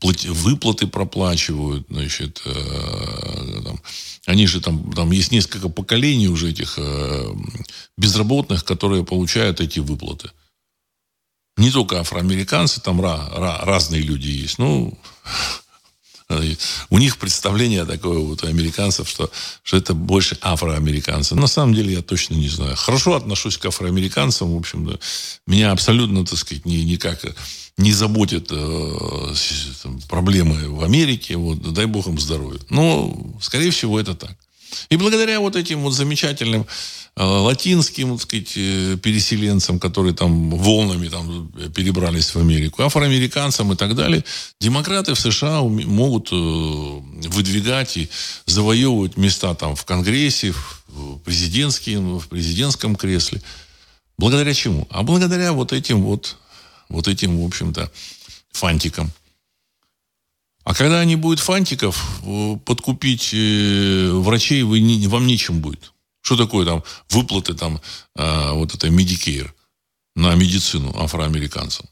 выплаты 0.00 0.86
проплачивают, 0.86 1.86
значит, 1.88 2.42
э, 2.44 3.60
там, 3.64 3.80
они 4.26 4.46
же 4.46 4.60
там, 4.60 4.92
там 4.92 5.10
есть 5.10 5.32
несколько 5.32 5.70
поколений 5.70 6.28
уже 6.28 6.50
этих 6.50 6.74
э, 6.76 7.34
безработных, 7.96 8.64
которые 8.64 9.04
получают 9.04 9.60
эти 9.60 9.80
выплаты. 9.80 10.30
Не 11.56 11.70
только 11.70 12.00
афроамериканцы, 12.00 12.82
там 12.82 13.00
ра, 13.00 13.28
ра, 13.32 13.60
разные 13.62 14.02
люди 14.02 14.28
есть. 14.28 14.58
Ну, 14.58 14.98
у 16.90 16.98
них 16.98 17.18
представление 17.18 17.84
такое 17.84 18.18
вот 18.18 18.44
у 18.44 18.46
американцев, 18.46 19.08
что, 19.08 19.30
что 19.62 19.76
это 19.76 19.94
больше 19.94 20.38
афроамериканцы. 20.40 21.34
На 21.34 21.46
самом 21.46 21.74
деле 21.74 21.94
я 21.94 22.02
точно 22.02 22.34
не 22.34 22.48
знаю. 22.48 22.76
Хорошо 22.76 23.14
отношусь 23.14 23.58
к 23.58 23.66
афроамериканцам, 23.66 24.54
в 24.54 24.56
общем, 24.56 24.86
да. 24.86 24.98
Меня 25.46 25.72
абсолютно, 25.72 26.24
так 26.24 26.38
сказать, 26.38 26.64
ни, 26.64 26.76
никак 26.76 27.24
не 27.76 27.92
заботят 27.92 28.48
э, 28.50 29.34
проблемы 30.08 30.68
в 30.68 30.84
Америке. 30.84 31.36
Вот, 31.36 31.72
дай 31.72 31.86
бог 31.86 32.06
им 32.06 32.18
здоровья. 32.18 32.60
Но, 32.68 33.16
скорее 33.40 33.70
всего, 33.70 33.98
это 33.98 34.14
так. 34.14 34.36
И 34.88 34.96
благодаря 34.96 35.40
вот 35.40 35.56
этим 35.56 35.80
вот 35.80 35.92
замечательным 35.92 36.62
э, 36.62 36.66
латинским, 37.16 38.16
так 38.16 38.22
сказать, 38.22 38.52
э, 38.56 38.96
переселенцам, 39.02 39.78
которые 39.78 40.14
там 40.14 40.50
волнами 40.50 41.08
там 41.08 41.48
перебрались 41.74 42.34
в 42.34 42.38
Америку, 42.38 42.82
афроамериканцам 42.82 43.72
и 43.72 43.76
так 43.76 43.94
далее, 43.94 44.24
демократы 44.60 45.14
в 45.14 45.20
США 45.20 45.62
могут 45.62 46.30
э, 46.32 46.34
выдвигать 46.34 47.96
и 47.96 48.08
завоевывать 48.46 49.16
места 49.16 49.54
там 49.54 49.76
в 49.76 49.84
Конгрессе, 49.84 50.52
в, 50.52 51.18
президентском, 51.24 52.18
в 52.18 52.28
президентском 52.28 52.96
кресле. 52.96 53.42
Благодаря 54.16 54.54
чему? 54.54 54.86
А 54.90 55.02
благодаря 55.02 55.52
вот 55.52 55.72
этим 55.72 56.02
вот, 56.02 56.36
вот 56.88 57.08
этим, 57.08 57.40
в 57.40 57.46
общем-то, 57.46 57.90
фантикам. 58.52 59.10
А 60.64 60.74
когда 60.74 61.04
не 61.04 61.16
будет 61.16 61.40
фантиков, 61.40 62.20
э, 62.22 62.56
подкупить 62.64 63.30
э, 63.32 64.10
врачей 64.12 64.62
вы 64.62 64.80
не, 64.80 65.06
вам 65.06 65.26
нечем 65.26 65.60
будет. 65.60 65.92
Что 66.22 66.36
такое 66.36 66.66
там 66.66 66.82
выплаты 67.08 67.54
там 67.54 67.80
э, 68.16 68.52
вот 68.52 68.74
это 68.74 68.88
Medicare 68.88 69.50
на 70.14 70.34
медицину 70.34 70.94
афроамериканцам? 70.98 71.86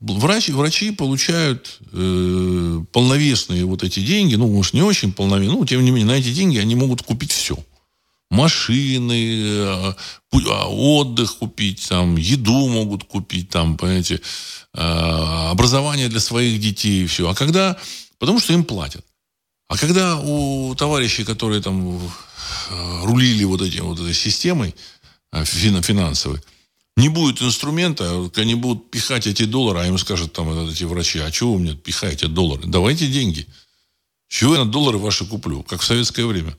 Врачи, 0.00 0.52
врачи 0.52 0.90
получают 0.90 1.78
э, 1.92 2.80
полновесные 2.92 3.64
вот 3.64 3.84
эти 3.84 4.00
деньги, 4.00 4.34
ну, 4.34 4.48
может, 4.48 4.74
не 4.74 4.82
очень 4.82 5.12
полновесные, 5.12 5.56
но, 5.56 5.64
тем 5.64 5.84
не 5.84 5.90
менее, 5.90 6.06
на 6.06 6.18
эти 6.18 6.32
деньги 6.32 6.58
они 6.58 6.74
могут 6.74 7.02
купить 7.02 7.30
все. 7.30 7.56
Машины, 8.30 9.42
э, 9.44 9.94
отдых 10.32 11.36
купить, 11.36 11.86
там, 11.88 12.16
еду 12.16 12.68
могут 12.68 13.04
купить, 13.04 13.50
там, 13.50 13.76
понимаете, 13.76 14.20
Э, 14.74 15.50
образование 15.50 16.08
для 16.08 16.20
своих 16.20 16.60
детей 16.60 17.06
все. 17.06 17.28
А 17.28 17.34
когда... 17.34 17.76
Потому 18.18 18.40
что 18.40 18.52
им 18.52 18.64
платят. 18.64 19.04
А 19.72 19.78
когда 19.78 20.18
у 20.18 20.74
товарищей, 20.74 21.24
которые 21.24 21.62
там 21.62 21.96
э, 21.96 23.04
рулили 23.04 23.44
вот, 23.44 23.62
этим, 23.62 23.86
вот 23.86 23.98
этой 24.00 24.12
системой 24.12 24.74
э, 25.32 25.44
финансовой, 25.44 26.40
не 26.98 27.08
будет 27.08 27.40
инструмента, 27.40 28.30
они 28.36 28.54
будут 28.54 28.90
пихать 28.90 29.26
эти 29.26 29.44
доллары, 29.44 29.78
а 29.78 29.86
им 29.86 29.96
скажут 29.96 30.34
там 30.34 30.68
эти 30.68 30.84
врачи, 30.84 31.20
а 31.20 31.30
чего 31.30 31.54
вы 31.54 31.60
мне 31.60 31.74
пихаете 31.74 32.28
доллары? 32.28 32.64
Давайте 32.66 33.06
деньги. 33.06 33.46
Чего 34.28 34.56
я 34.56 34.64
на 34.64 34.70
доллары 34.70 34.98
ваши 34.98 35.24
куплю? 35.24 35.62
Как 35.62 35.80
в 35.80 35.84
советское 35.84 36.26
время. 36.26 36.54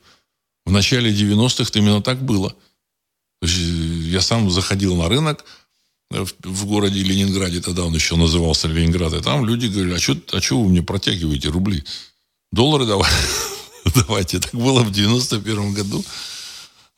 В 0.66 0.72
начале 0.72 1.12
90-х 1.12 1.70
именно 1.78 2.02
так 2.02 2.20
было. 2.20 2.52
Есть 3.42 3.84
я 4.14 4.20
сам 4.22 4.50
заходил 4.50 4.96
на 4.96 5.08
рынок, 5.08 5.44
в, 6.10 6.28
в 6.42 6.66
городе 6.66 7.00
Ленинграде, 7.00 7.60
тогда 7.60 7.84
он 7.84 7.94
еще 7.94 8.16
назывался 8.16 8.66
Ленинград, 8.66 9.12
и 9.12 9.20
там 9.20 9.46
люди 9.46 9.66
говорили, 9.66 9.94
а 9.94 10.00
что 10.00 10.16
а 10.32 10.40
что 10.40 10.60
вы 10.60 10.68
мне 10.68 10.82
протягиваете 10.82 11.48
рубли? 11.48 11.84
Доллары 12.54 12.86
давай, 12.86 13.10
давайте. 13.96 14.38
Так 14.38 14.54
было 14.54 14.84
в 14.84 14.92
91 14.92 15.74
году. 15.74 16.04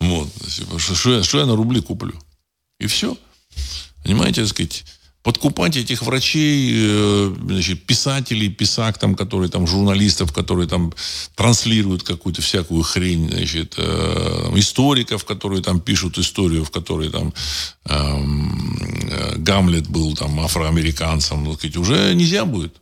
Вот. 0.01 0.29
Что 0.77 1.15
я, 1.15 1.23
что 1.23 1.39
я 1.39 1.47
на 1.47 1.57
рубли 1.57 1.81
куплю? 1.81 2.13
И 2.79 2.87
все. 2.87 3.17
Понимаете, 4.05 4.43
так 4.43 4.51
сказать, 4.51 4.85
подкупать 5.23 5.79
этих 5.79 6.03
врачей, 6.03 6.73
э, 6.77 7.35
значит, 7.47 7.87
писателей, 7.87 8.51
писак, 8.51 8.99
там, 8.99 9.15
которые 9.15 9.49
там, 9.49 9.67
журналистов, 9.67 10.31
которые 10.31 10.69
там 10.69 10.93
транслируют 11.35 12.03
какую-то 12.03 12.43
всякую 12.43 12.83
хрень, 12.83 13.31
значит, 13.31 13.77
э, 13.79 14.53
историков, 14.57 15.25
которые 15.25 15.63
там 15.63 15.81
пишут 15.81 16.19
историю, 16.19 16.67
в 16.67 16.71
которой 16.71 17.09
там 17.09 17.33
эм, 17.87 19.09
э, 19.11 19.37
Гамлет 19.39 19.89
был 19.89 20.15
там 20.15 20.39
афроамериканцем, 20.41 21.45
ну, 21.45 21.55
сказать, 21.55 21.79
уже 21.79 22.15
нельзя 22.15 22.45
будет. 22.45 22.77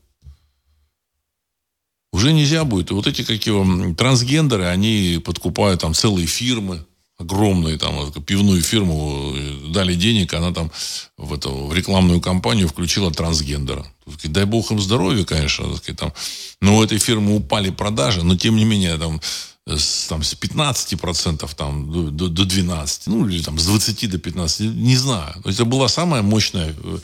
Уже 2.15 2.33
нельзя 2.33 2.63
будет. 2.65 2.93
И 2.93 2.95
вот 2.95 3.09
эти 3.09 3.25
какие 3.25 3.95
трансгендеры, 3.95 4.67
они 4.67 5.21
подкупают 5.25 5.81
там 5.81 5.95
целые 5.95 6.29
фирмы, 6.29 6.87
огромную 7.19 7.77
там 7.77 8.13
пивную 8.23 8.63
фирму 8.63 9.35
дали 9.71 9.97
денег, 9.97 10.33
она 10.33 10.53
там 10.53 10.71
в 11.17 11.35
эту 11.35 11.67
в 11.67 11.75
рекламную 11.75 12.21
кампанию 12.21 12.69
включила 12.69 13.11
трансгендера. 13.11 13.85
Дай 14.23 14.45
бог 14.45 14.71
им 14.71 14.81
здоровья, 14.81 15.25
конечно, 15.25 15.77
там. 15.97 16.13
Но 16.61 16.77
у 16.77 16.85
этой 16.85 16.99
фирмы 16.99 17.35
упали 17.35 17.71
продажи, 17.71 18.23
но 18.23 18.37
тем 18.37 18.55
не 18.55 18.65
менее 18.65 18.97
там 18.97 19.21
с, 19.67 20.07
там, 20.07 20.23
с 20.23 20.35
15% 20.35 21.51
там, 21.57 21.91
до, 21.91 22.29
до, 22.29 22.29
до 22.29 22.43
12%, 22.45 23.03
ну, 23.07 23.27
или 23.27 23.43
там 23.43 23.59
с 23.59 23.67
20 23.67 24.11
до 24.11 24.19
15%, 24.19 24.73
не 24.73 24.97
знаю. 24.97 25.35
То 25.43 25.49
есть 25.49 25.59
это 25.59 25.65
была 25.65 25.89
самая 25.89 26.23
мощная 26.23 26.77
э, 26.79 26.99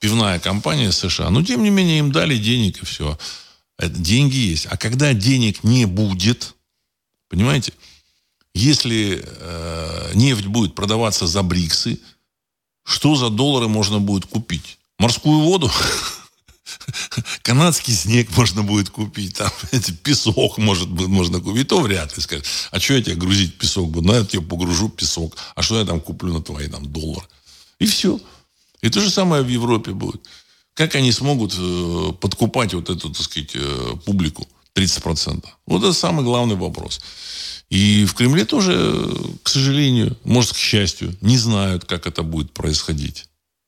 пивная 0.00 0.38
компания 0.38 0.92
США. 0.92 1.30
Но, 1.30 1.42
тем 1.42 1.62
не 1.62 1.70
менее, 1.70 2.00
им 2.00 2.12
дали 2.12 2.36
денег, 2.36 2.82
и 2.82 2.84
все. 2.84 3.16
Деньги 3.88 4.36
есть. 4.36 4.66
А 4.66 4.76
когда 4.76 5.12
денег 5.14 5.64
не 5.64 5.86
будет, 5.86 6.54
понимаете, 7.28 7.72
если 8.54 9.24
э, 9.24 10.10
нефть 10.14 10.46
будет 10.46 10.74
продаваться 10.74 11.26
за 11.26 11.42
бриксы, 11.42 11.98
что 12.84 13.14
за 13.14 13.30
доллары 13.30 13.68
можно 13.68 14.00
будет 14.00 14.26
купить? 14.26 14.78
Морскую 14.98 15.40
воду? 15.40 15.70
Канадский 17.42 17.94
снег 17.94 18.36
можно 18.36 18.62
будет 18.62 18.90
купить, 18.90 19.36
там, 19.36 19.50
эти, 19.70 19.92
песок 19.92 20.58
может 20.58 20.88
можно 20.88 21.40
купить, 21.40 21.68
то 21.68 21.80
вряд 21.80 22.16
ли 22.16 22.22
скажет. 22.22 22.46
А 22.70 22.80
что 22.80 22.94
я 22.94 23.02
тебе 23.02 23.14
грузить 23.16 23.58
песок 23.58 23.90
буду? 23.90 24.08
Ну, 24.08 24.14
я 24.14 24.24
тебе 24.24 24.42
погружу 24.42 24.88
песок. 24.88 25.36
А 25.54 25.62
что 25.62 25.78
я 25.78 25.86
там 25.86 26.00
куплю 26.00 26.32
на 26.32 26.42
твои 26.42 26.68
там 26.68 26.84
доллары? 26.84 27.26
И 27.78 27.86
все. 27.86 28.20
И 28.82 28.88
то 28.88 29.00
же 29.00 29.10
самое 29.10 29.42
в 29.42 29.48
Европе 29.48 29.92
будет. 29.92 30.26
Как 30.80 30.94
они 30.94 31.12
смогут 31.12 31.54
э, 31.58 32.12
подкупать 32.22 32.72
вот 32.72 32.88
эту, 32.88 33.10
так 33.10 33.22
сказать, 33.22 33.50
э, 33.52 33.96
публику 34.06 34.48
30%? 34.74 35.44
Вот 35.66 35.82
это 35.82 35.92
самый 35.92 36.24
главный 36.24 36.56
вопрос. 36.56 37.02
И 37.68 38.06
в 38.06 38.14
Кремле 38.14 38.46
тоже, 38.46 39.14
к 39.42 39.50
сожалению, 39.50 40.16
может, 40.24 40.54
к 40.54 40.56
счастью, 40.56 41.14
не 41.20 41.36
знают, 41.36 41.84
как 41.84 42.06
это 42.06 42.22
будет 42.22 42.54
происходить. 42.54 43.26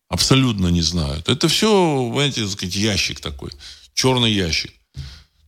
Абсолютно 0.08 0.68
не 0.68 0.80
знают. 0.80 1.28
Это 1.28 1.48
все, 1.48 2.10
знаете, 2.14 2.44
так 2.44 2.50
сказать, 2.50 2.76
ящик 2.76 3.20
такой. 3.20 3.50
Черный 3.92 4.32
ящик. 4.32 4.72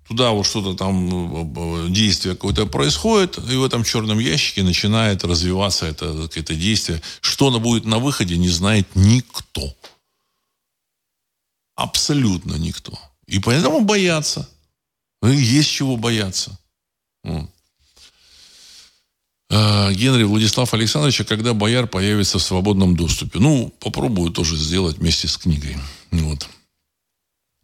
Туда 0.07 0.33
вот 0.33 0.45
что-то 0.45 0.75
там, 0.75 1.91
действие 1.91 2.35
какое-то 2.35 2.67
происходит, 2.67 3.39
и 3.39 3.57
в 3.57 3.65
этом 3.65 3.85
черном 3.85 4.19
ящике 4.19 4.65
начинает 4.65 5.25
развиваться 5.25 5.87
это, 5.87 6.29
это 6.35 6.55
действие. 6.55 7.01
Что 7.23 7.47
оно 7.47 7.59
будет 7.59 7.87
на 7.87 8.01
выходе, 8.01 8.37
не 8.37 8.51
знает 8.51 8.87
никто. 8.95 9.75
Абсолютно 11.77 12.55
никто. 12.55 12.99
И 13.27 13.39
поэтому 13.39 13.81
боятся. 13.81 14.49
Есть 15.23 15.71
чего 15.71 15.97
бояться. 15.97 16.59
А, 19.51 19.93
Генри 19.93 20.25
Владислав 20.25 20.73
Александрович, 20.75 21.21
а 21.21 21.25
когда 21.25 21.55
бояр 21.55 21.87
появится 21.87 22.39
в 22.39 22.43
свободном 22.43 22.97
доступе? 22.97 23.39
Ну, 23.39 23.73
попробую 23.79 24.31
тоже 24.31 24.57
сделать 24.57 24.99
вместе 24.99 25.29
с 25.29 25.37
книгой. 25.37 25.77
Вот. 26.11 26.49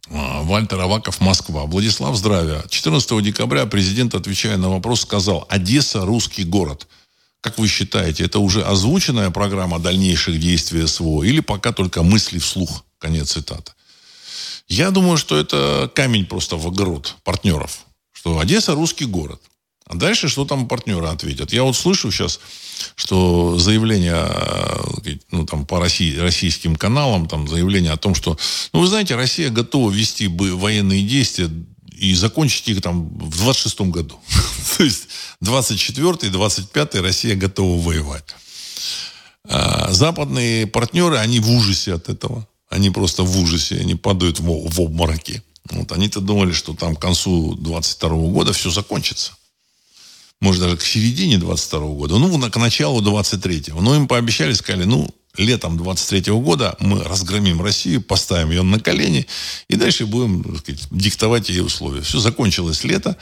А, 0.09 0.41
Вальтер 0.43 0.79
Аваков, 0.79 1.19
Москва. 1.21 1.65
Владислав, 1.65 2.15
здравия. 2.15 2.63
14 2.69 3.21
декабря 3.21 3.65
президент, 3.65 4.15
отвечая 4.15 4.57
на 4.57 4.69
вопрос, 4.69 5.01
сказал, 5.01 5.45
Одесса– 5.49 6.05
русский 6.05 6.43
город. 6.43 6.87
Как 7.41 7.57
вы 7.57 7.67
считаете, 7.67 8.25
это 8.25 8.39
уже 8.39 8.61
озвученная 8.61 9.31
программа 9.31 9.79
дальнейших 9.79 10.39
действий 10.39 10.85
СВО 10.85 11.23
или 11.23 11.39
пока 11.39 11.71
только 11.71 12.03
мысли 12.03 12.37
вслух? 12.37 12.85
Конец 12.99 13.31
цитаты. 13.31 13.71
Я 14.71 14.89
думаю, 14.91 15.17
что 15.17 15.37
это 15.37 15.91
камень 15.93 16.25
просто 16.25 16.55
в 16.55 16.65
огород 16.65 17.17
партнеров. 17.25 17.81
Что 18.13 18.39
Одесса– 18.39 18.73
русский 18.75 19.03
город. 19.03 19.41
А 19.85 19.95
дальше 19.95 20.29
что 20.29 20.45
там 20.45 20.69
партнеры 20.69 21.07
ответят? 21.07 21.51
Я 21.51 21.63
вот 21.63 21.75
слышу 21.75 22.09
сейчас, 22.09 22.39
что 22.95 23.57
заявление, 23.57 24.25
ну, 25.29 25.45
там, 25.45 25.65
по 25.65 25.81
России, 25.81 26.17
российским 26.17 26.77
каналам, 26.77 27.27
там, 27.27 27.49
заявление 27.49 27.91
о 27.91 27.97
том, 27.97 28.15
что, 28.15 28.37
ну, 28.71 28.79
вы 28.79 28.87
знаете, 28.87 29.15
Россия 29.15 29.49
готова 29.49 29.91
вести 29.91 30.29
военные 30.29 31.03
действия 31.03 31.49
и 31.91 32.13
закончить 32.15 32.69
их 32.69 32.81
там 32.81 33.09
в 33.09 33.39
26 33.39 33.81
году. 33.81 34.17
То 34.77 34.85
есть 34.85 35.09
24 35.41 36.31
25 36.31 36.95
Россия 36.95 37.35
готова 37.35 37.81
воевать. 37.81 38.35
А 39.43 39.91
западные 39.91 40.65
партнеры, 40.65 41.17
они 41.17 41.41
в 41.41 41.51
ужасе 41.51 41.93
от 41.93 42.07
этого. 42.07 42.47
Они 42.71 42.89
просто 42.89 43.23
в 43.23 43.37
ужасе, 43.37 43.75
они 43.75 43.95
падают 43.95 44.39
в, 44.39 44.45
в 44.45 44.81
обмороки. 44.81 45.43
Вот 45.69 45.91
они-то 45.91 46.21
думали, 46.21 46.53
что 46.53 46.73
там 46.73 46.95
к 46.95 47.01
концу 47.01 47.55
22 47.55 48.09
года 48.29 48.53
все 48.53 48.71
закончится. 48.71 49.33
Может, 50.39 50.61
даже 50.61 50.77
к 50.77 50.81
середине 50.81 51.37
22 51.37 51.79
года. 51.87 52.17
Ну, 52.17 52.49
к 52.49 52.55
началу 52.57 53.01
23 53.01 53.65
Но 53.79 53.95
им 53.95 54.07
пообещали, 54.07 54.53
сказали, 54.53 54.85
ну, 54.85 55.09
летом 55.35 55.77
23 55.77 56.31
года 56.33 56.77
мы 56.79 57.03
разгромим 57.03 57.61
Россию, 57.61 58.01
поставим 58.01 58.51
ее 58.51 58.63
на 58.63 58.79
колени 58.79 59.27
и 59.67 59.75
дальше 59.75 60.05
будем 60.05 60.41
так 60.41 60.59
сказать, 60.59 60.87
диктовать 60.91 61.49
ей 61.49 61.61
условия. 61.61 62.01
Все 62.01 62.19
закончилось 62.19 62.85
лето. 62.85 63.17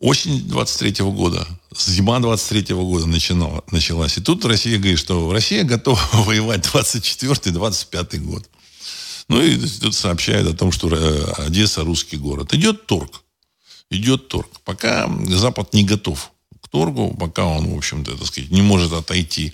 Осень 0.00 0.48
23 0.48 1.04
года, 1.04 1.46
зима 1.76 2.20
23 2.20 2.74
года 2.74 3.06
начинала, 3.06 3.62
началась. 3.70 4.16
И 4.16 4.22
тут 4.22 4.42
Россия 4.46 4.78
говорит, 4.78 4.98
что 4.98 5.30
Россия 5.30 5.62
готова 5.62 6.00
воевать 6.24 6.64
24-25 6.64 8.16
год. 8.20 8.48
Ну 9.28 9.42
и 9.42 9.58
тут 9.58 9.94
сообщают 9.94 10.48
о 10.48 10.56
том, 10.56 10.72
что 10.72 10.88
э, 10.88 11.44
Одесса 11.46 11.84
русский 11.84 12.16
город. 12.16 12.54
Идет 12.54 12.86
торг. 12.86 13.22
Идет 13.90 14.28
торг. 14.28 14.48
Пока 14.64 15.06
Запад 15.28 15.74
не 15.74 15.84
готов 15.84 16.32
к 16.62 16.68
торгу, 16.68 17.14
пока 17.20 17.44
он, 17.44 17.68
в 17.68 17.76
общем-то, 17.76 18.16
так 18.16 18.26
сказать, 18.26 18.50
не 18.50 18.62
может 18.62 18.94
отойти 18.94 19.52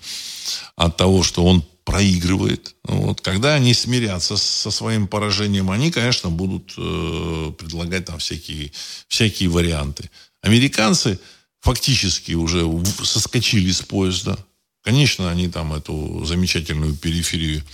от 0.77 0.97
того, 0.97 1.25
что 1.25 1.45
он 1.45 1.65
проигрывает. 1.85 2.75
Вот. 2.85 3.21
Когда 3.21 3.55
они 3.55 3.73
смирятся 3.73 4.37
со 4.37 4.71
своим 4.71 5.07
поражением, 5.07 5.71
они, 5.71 5.91
конечно, 5.93 6.31
будут 6.31 6.75
э, 6.77 7.53
предлагать 7.59 8.07
там 8.07 8.19
всякие, 8.19 8.73
всякие 9.09 9.49
варианты. 9.49 10.11
Американцы 10.47 11.19
фактически 11.61 12.33
уже 12.33 12.65
соскочили 13.03 13.73
с 13.73 13.83
поезда. 13.83 14.39
Конечно, 14.85 15.29
они 15.29 15.49
там 15.49 15.73
эту 15.73 16.25
замечательную 16.25 16.95
периферию 16.95 17.65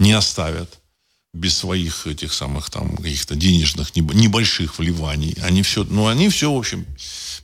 не 0.00 0.10
оставят 0.10 0.80
без 1.32 1.56
своих 1.56 2.08
этих 2.08 2.32
самых 2.32 2.68
там 2.68 2.96
каких-то 2.96 3.36
денежных 3.36 3.94
небольших 3.94 4.80
вливаний. 4.80 5.36
Они 5.40 5.62
все, 5.62 5.84
ну, 5.84 6.08
они 6.08 6.28
все, 6.28 6.52
в 6.52 6.58
общем, 6.58 6.84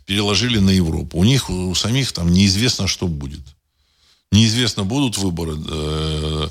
переложили 0.05 0.59
на 0.59 0.71
Европу. 0.71 1.19
У 1.19 1.25
них 1.25 1.49
у 1.49 1.73
самих 1.77 2.11
там 2.11 2.33
неизвестно, 2.33 2.89
что 2.89 3.07
будет. 3.07 3.43
Неизвестно, 4.33 4.83
будут 4.83 5.17
выборы 5.17 5.55
э, 5.57 6.49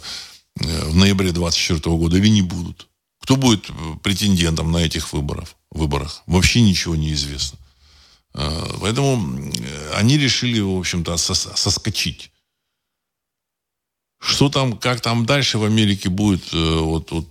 э 0.61 0.85
в 0.85 0.95
ноябре 0.95 1.33
24 1.33 1.97
года 1.97 2.17
или 2.17 2.29
не 2.29 2.43
будут. 2.43 2.87
Кто 3.21 3.35
будет 3.35 3.69
претендентом 4.03 4.71
на 4.71 4.77
этих 4.77 5.11
выборах? 5.11 5.49
выборах? 5.69 6.23
Вообще 6.27 6.61
ничего 6.61 6.95
не 6.95 7.11
известно. 7.11 7.59
Э, 8.33 8.77
поэтому 8.79 9.51
они 9.95 10.17
решили, 10.17 10.59
в 10.59 10.79
общем-то, 10.79 11.17
соскочить. 11.17 12.31
Что 14.19 14.49
там, 14.49 14.77
как 14.77 15.01
там 15.01 15.25
дальше 15.25 15.57
в 15.57 15.63
Америке 15.63 16.09
будет, 16.09 16.53
э, 16.53 16.77
вот, 16.79 17.11
вот 17.11 17.25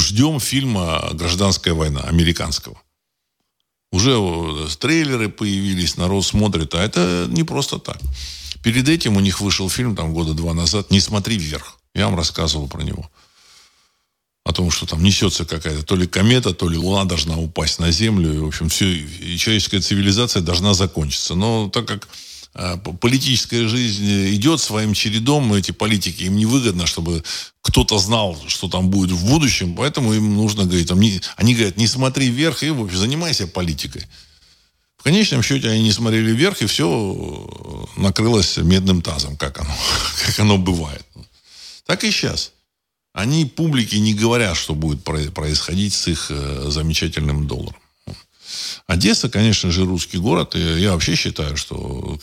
ждем 0.00 0.40
фильма 0.40 1.10
«Гражданская 1.12 1.74
война» 1.74 2.00
американского. 2.00 2.80
Уже 3.92 4.16
трейлеры 4.78 5.28
появились, 5.28 5.96
народ 5.96 6.24
смотрит, 6.24 6.74
а 6.74 6.82
это 6.82 7.26
не 7.28 7.44
просто 7.44 7.78
так. 7.78 7.98
Перед 8.62 8.88
этим 8.88 9.16
у 9.16 9.20
них 9.20 9.40
вышел 9.40 9.70
фильм 9.70 9.94
там 9.94 10.12
года 10.12 10.34
два 10.34 10.54
назад 10.54 10.90
«Не 10.90 11.00
смотри 11.00 11.36
вверх». 11.38 11.78
Я 11.94 12.06
вам 12.06 12.16
рассказывал 12.16 12.68
про 12.68 12.82
него. 12.82 13.10
О 14.44 14.52
том, 14.52 14.70
что 14.70 14.86
там 14.86 15.02
несется 15.02 15.44
какая-то 15.44 15.82
то 15.82 15.94
ли 15.94 16.06
комета, 16.06 16.54
то 16.54 16.68
ли 16.68 16.78
Луна 16.78 17.04
должна 17.04 17.36
упасть 17.36 17.78
на 17.78 17.90
Землю. 17.90 18.34
И, 18.34 18.38
в 18.38 18.46
общем, 18.46 18.68
все, 18.70 18.86
и 18.86 19.36
человеческая 19.36 19.80
цивилизация 19.80 20.40
должна 20.42 20.72
закончиться. 20.74 21.34
Но 21.34 21.68
так 21.68 21.86
как 21.86 22.08
а, 22.54 22.76
политическая 22.76 23.68
жизнь 23.68 24.34
идет 24.34 24.60
своим 24.60 24.94
чередом, 24.94 25.52
эти 25.52 25.70
политики, 25.70 26.24
им 26.24 26.36
невыгодно, 26.36 26.86
чтобы 26.86 27.22
кто-то 27.62 27.98
знал, 27.98 28.36
что 28.48 28.68
там 28.68 28.88
будет 28.88 29.12
в 29.12 29.26
будущем, 29.26 29.76
поэтому 29.76 30.14
им 30.14 30.34
нужно 30.34 30.64
говорить, 30.64 30.88
там, 30.88 30.98
не, 30.98 31.20
они 31.36 31.54
говорят, 31.54 31.76
не 31.76 31.86
смотри 31.86 32.28
вверх 32.30 32.62
и 32.62 32.70
вообще 32.70 32.96
занимайся 32.96 33.46
политикой. 33.46 34.06
В 34.96 35.04
конечном 35.04 35.42
счете 35.42 35.68
они 35.68 35.82
не 35.82 35.92
смотрели 35.92 36.32
вверх, 36.32 36.60
и 36.60 36.66
все 36.66 37.86
накрылось 37.96 38.56
медным 38.56 39.02
тазом, 39.02 39.36
как 39.36 39.60
оно, 39.60 39.76
как 40.26 40.40
оно 40.40 40.58
бывает. 40.58 41.06
Так 41.86 42.02
и 42.02 42.10
сейчас. 42.10 42.52
Они 43.18 43.46
публике 43.46 43.98
не 43.98 44.14
говорят, 44.14 44.56
что 44.56 44.76
будет 44.76 45.02
происходить 45.02 45.92
с 45.92 46.06
их 46.06 46.30
э, 46.30 46.66
замечательным 46.70 47.48
долларом. 47.48 47.80
Одесса, 48.86 49.28
конечно 49.28 49.72
же, 49.72 49.84
русский 49.84 50.18
город. 50.18 50.54
И 50.54 50.60
я 50.60 50.92
вообще 50.92 51.16
считаю, 51.16 51.56
что 51.56 52.16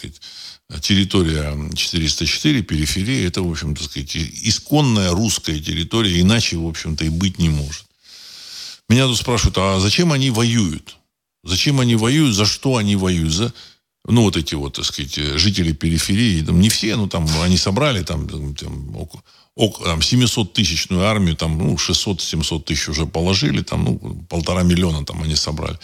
территория 0.79 1.53
404, 1.75 2.61
периферия, 2.61 3.27
это, 3.27 3.41
в 3.41 3.51
общем, 3.51 3.75
так 3.75 3.83
сказать, 3.83 4.15
исконная 4.15 5.11
русская 5.11 5.59
территория, 5.59 6.21
иначе, 6.21 6.55
в 6.55 6.65
общем-то, 6.65 7.03
и 7.03 7.09
быть 7.09 7.39
не 7.39 7.49
может. 7.49 7.83
Меня 8.87 9.05
тут 9.05 9.17
спрашивают, 9.17 9.57
а 9.57 9.81
зачем 9.81 10.13
они 10.13 10.29
воюют? 10.29 10.95
Зачем 11.43 11.81
они 11.81 11.97
воюют? 11.97 12.33
За 12.33 12.45
что 12.45 12.77
они 12.77 12.95
воюют? 12.95 13.33
За, 13.33 13.53
ну, 14.07 14.21
вот 14.21 14.37
эти 14.37 14.55
вот, 14.55 14.75
так 14.75 14.85
сказать, 14.85 15.15
жители 15.15 15.73
периферии, 15.73 16.41
там, 16.41 16.61
не 16.61 16.69
все, 16.69 16.95
ну, 16.95 17.09
там, 17.09 17.27
они 17.41 17.57
собрали 17.57 18.01
там, 18.01 18.29
там, 18.55 19.09
там, 19.55 19.99
700-тысячную 19.99 21.05
армию, 21.05 21.35
там, 21.35 21.57
ну, 21.57 21.75
600-700 21.75 22.63
тысяч 22.63 22.89
уже 22.89 23.05
положили, 23.05 23.61
там, 23.61 23.83
ну, 23.85 24.25
полтора 24.29 24.63
миллиона 24.63 25.05
там 25.05 25.23
они 25.23 25.35
собрали. 25.35 25.79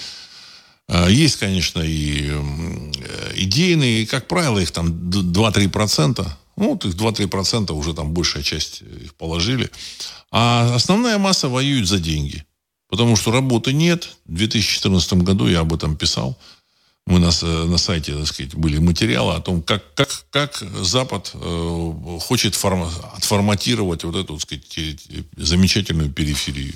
А, 0.87 1.07
есть, 1.09 1.37
конечно, 1.37 1.81
и 1.81 2.29
э, 2.29 3.31
идейные, 3.35 4.03
и, 4.03 4.05
как 4.05 4.27
правило, 4.27 4.59
их 4.59 4.71
там 4.71 4.87
2-3%. 4.87 6.27
Ну, 6.57 6.69
вот 6.69 6.85
их 6.85 6.95
2-3% 6.95 7.71
уже 7.71 7.93
там 7.93 8.13
большая 8.13 8.43
часть 8.43 8.81
их 8.81 9.15
положили. 9.15 9.69
А 10.31 10.75
основная 10.75 11.17
масса 11.17 11.47
воюет 11.47 11.87
за 11.87 11.99
деньги. 11.99 12.43
Потому 12.89 13.15
что 13.15 13.31
работы 13.31 13.71
нет. 13.71 14.17
В 14.25 14.35
2014 14.35 15.13
году 15.13 15.47
я 15.47 15.61
об 15.61 15.73
этом 15.73 15.95
писал. 15.95 16.37
Мы 17.11 17.19
на, 17.19 17.31
на 17.65 17.77
сайте, 17.77 18.15
так 18.15 18.25
сказать, 18.25 18.55
были 18.55 18.77
материалы 18.77 19.33
о 19.33 19.41
том, 19.41 19.61
как, 19.61 19.93
как, 19.95 20.09
как 20.29 20.55
Запад 20.81 21.31
э, 21.33 21.91
хочет 22.21 22.55
форма, 22.55 22.89
отформатировать 23.17 24.05
вот 24.05 24.15
эту, 24.15 24.37
так 24.37 24.41
сказать, 24.41 24.97
замечательную 25.35 26.09
периферию 26.09 26.73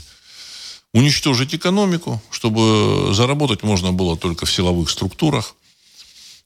уничтожить 0.93 1.55
экономику, 1.55 2.21
чтобы 2.31 3.13
заработать 3.13 3.63
можно 3.63 3.93
было 3.93 4.17
только 4.17 4.45
в 4.45 4.51
силовых 4.51 4.89
структурах. 4.89 5.55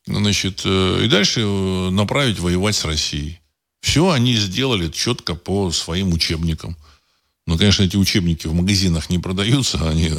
Значит, 0.06 0.62
э, 0.66 1.06
и 1.06 1.08
дальше 1.08 1.42
э, 1.42 1.90
направить 1.90 2.40
воевать 2.40 2.76
с 2.76 2.86
Россией. 2.86 3.40
Все 3.82 4.12
они 4.12 4.36
сделали 4.36 4.90
четко 4.90 5.34
по 5.34 5.72
своим 5.72 6.14
учебникам. 6.14 6.78
Но, 7.50 7.58
конечно, 7.58 7.84
эти 7.84 7.98
учебники 7.98 8.48
в 8.48 8.54
магазинах 8.54 9.10
не 9.10 9.18
продаются, 9.18 9.90
они 9.90 10.12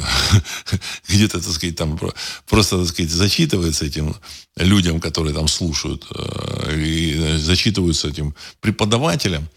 где-то, 1.07 1.41
так 1.41 1.53
сказать, 1.53 1.77
там 1.77 1.97
просто, 2.47 2.77
так 2.77 2.87
сказать, 2.87 3.09
зачитываются 3.09 3.85
этим 3.85 4.15
людям, 4.57 4.99
которые 4.99 5.33
там 5.33 5.47
слушают, 5.47 6.05
э, 6.13 6.77
и 6.77 7.37
зачитываются 7.37 8.09
этим 8.09 8.35
преподавателям, 8.59 9.47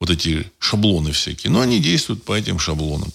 вот 0.00 0.10
эти 0.10 0.50
шаблоны 0.60 1.10
всякие. 1.10 1.50
Но 1.50 1.60
они 1.60 1.80
действуют 1.80 2.22
по 2.22 2.32
этим 2.32 2.60
шаблонам 2.60 3.12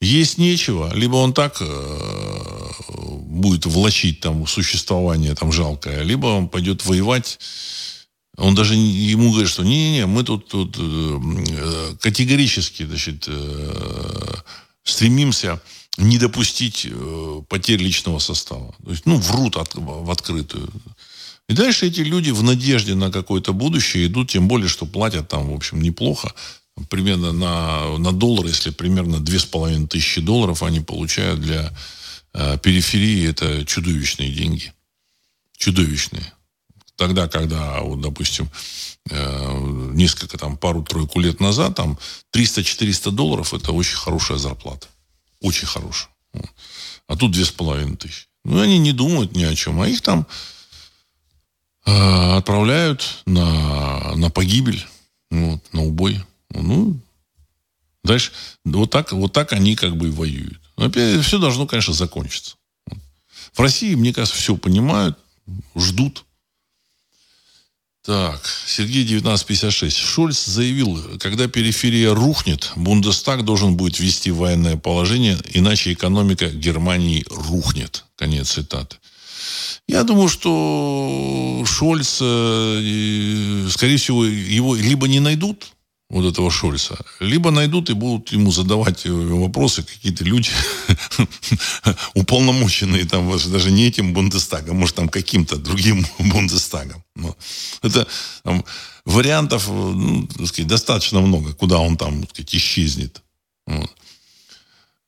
есть 0.00 0.38
нечего, 0.38 0.92
либо 0.94 1.16
он 1.16 1.32
так 1.32 1.58
э, 1.60 2.70
будет 2.88 3.66
влачить 3.66 4.20
там 4.20 4.46
существование 4.46 5.34
там 5.34 5.52
жалкое, 5.52 6.02
либо 6.02 6.26
он 6.26 6.48
пойдет 6.48 6.84
воевать. 6.84 7.38
Он 8.38 8.54
даже 8.54 8.74
ему 8.74 9.30
говорит, 9.30 9.50
что 9.50 9.64
не-не-не, 9.64 10.06
мы 10.06 10.22
тут, 10.22 10.48
тут 10.48 10.76
э, 10.78 11.96
категорически 12.00 12.84
значит, 12.84 13.24
э, 13.26 14.34
стремимся 14.84 15.60
не 15.96 16.18
допустить 16.18 16.86
э, 16.88 17.42
потерь 17.48 17.82
личного 17.82 18.20
состава. 18.20 18.74
То 18.84 18.90
есть, 18.92 19.06
ну, 19.06 19.16
врут 19.16 19.56
от, 19.56 19.74
в 19.74 20.10
открытую. 20.10 20.70
И 21.48 21.52
дальше 21.52 21.88
эти 21.88 22.00
люди 22.00 22.30
в 22.30 22.44
надежде 22.44 22.94
на 22.94 23.10
какое-то 23.10 23.52
будущее 23.52 24.06
идут, 24.06 24.30
тем 24.30 24.46
более, 24.46 24.68
что 24.68 24.86
платят 24.86 25.28
там, 25.28 25.50
в 25.50 25.54
общем, 25.54 25.82
неплохо 25.82 26.32
примерно 26.88 27.32
на, 27.32 27.98
на 27.98 28.12
доллар, 28.12 28.46
если 28.46 28.70
примерно 28.70 29.18
две 29.18 29.40
с 29.40 29.44
половиной 29.44 29.88
тысячи 29.88 30.20
долларов 30.20 30.62
они 30.62 30.78
получают 30.78 31.40
для 31.40 31.72
э, 32.34 32.58
периферии, 32.58 33.28
это 33.28 33.64
чудовищные 33.64 34.30
деньги. 34.30 34.72
Чудовищные. 35.56 36.32
Тогда, 36.98 37.28
когда, 37.28 37.80
вот, 37.80 38.00
допустим, 38.00 38.50
э, 39.08 39.58
несколько, 39.94 40.36
там, 40.36 40.56
пару-тройку 40.56 41.20
лет 41.20 41.38
назад, 41.38 41.76
там, 41.76 41.96
300-400 42.34 43.12
долларов, 43.12 43.54
это 43.54 43.70
очень 43.70 43.96
хорошая 43.96 44.36
зарплата. 44.36 44.88
Очень 45.40 45.68
хорошая. 45.68 46.10
А 47.06 47.16
тут 47.16 47.30
две 47.30 47.44
с 47.44 47.52
половиной 47.52 47.96
тысячи. 47.96 48.26
Ну, 48.44 48.60
они 48.60 48.78
не 48.78 48.90
думают 48.90 49.36
ни 49.36 49.44
о 49.44 49.54
чем, 49.54 49.80
а 49.80 49.86
их 49.86 50.02
там 50.02 50.26
э, 51.86 52.36
отправляют 52.36 53.22
на, 53.26 54.16
на 54.16 54.28
погибель, 54.30 54.84
вот, 55.30 55.72
на 55.72 55.84
убой. 55.84 56.20
Ну, 56.50 56.98
дальше 58.02 58.32
вот 58.64 58.90
так, 58.90 59.12
вот 59.12 59.32
так 59.32 59.52
они 59.52 59.76
как 59.76 59.96
бы 59.96 60.08
и 60.08 60.10
воюют. 60.10 60.60
Но 60.76 60.86
опять 60.86 61.24
все 61.24 61.38
должно, 61.38 61.68
конечно, 61.68 61.94
закончиться. 61.94 62.56
В 63.52 63.60
России, 63.60 63.94
мне 63.94 64.12
кажется, 64.12 64.36
все 64.36 64.56
понимают, 64.56 65.16
ждут. 65.76 66.24
Так, 68.08 68.40
Сергей 68.66 69.02
1956. 69.02 69.94
Шольц 69.94 70.46
заявил, 70.46 70.98
когда 71.18 71.46
периферия 71.46 72.14
рухнет, 72.14 72.72
Бундестаг 72.74 73.44
должен 73.44 73.76
будет 73.76 73.98
ввести 73.98 74.30
военное 74.30 74.78
положение, 74.78 75.36
иначе 75.52 75.92
экономика 75.92 76.48
Германии 76.48 77.26
рухнет. 77.28 78.06
Конец 78.16 78.52
цитаты. 78.52 78.96
Я 79.86 80.04
думаю, 80.04 80.30
что 80.30 81.62
Шольц, 81.66 82.20
э, 82.22 83.68
скорее 83.70 83.98
всего, 83.98 84.24
его 84.24 84.74
либо 84.74 85.06
не 85.06 85.20
найдут, 85.20 85.66
вот 86.10 86.24
этого 86.24 86.50
Шольца. 86.50 86.98
Либо 87.20 87.50
найдут 87.50 87.90
и 87.90 87.92
будут 87.92 88.32
ему 88.32 88.50
задавать 88.50 89.04
э, 89.04 89.10
вопросы 89.10 89.82
какие-то 89.82 90.24
люди 90.24 90.50
уполномоченные 92.14 93.04
там 93.04 93.30
даже 93.30 93.70
не 93.70 93.86
этим 93.86 94.14
Бундестагом, 94.14 94.78
может 94.78 94.96
там 94.96 95.08
каким-то 95.08 95.56
другим 95.56 96.06
Бундестагом. 96.18 97.04
Но 97.14 97.36
это 97.82 98.06
там, 98.42 98.64
вариантов 99.04 99.68
э, 99.68 99.72
ну, 99.72 100.46
сказать, 100.46 100.66
достаточно 100.66 101.20
много, 101.20 101.52
куда 101.52 101.78
он 101.78 101.96
там 101.96 102.26
сказать, 102.28 102.54
исчезнет. 102.54 103.22
Вот. 103.66 103.90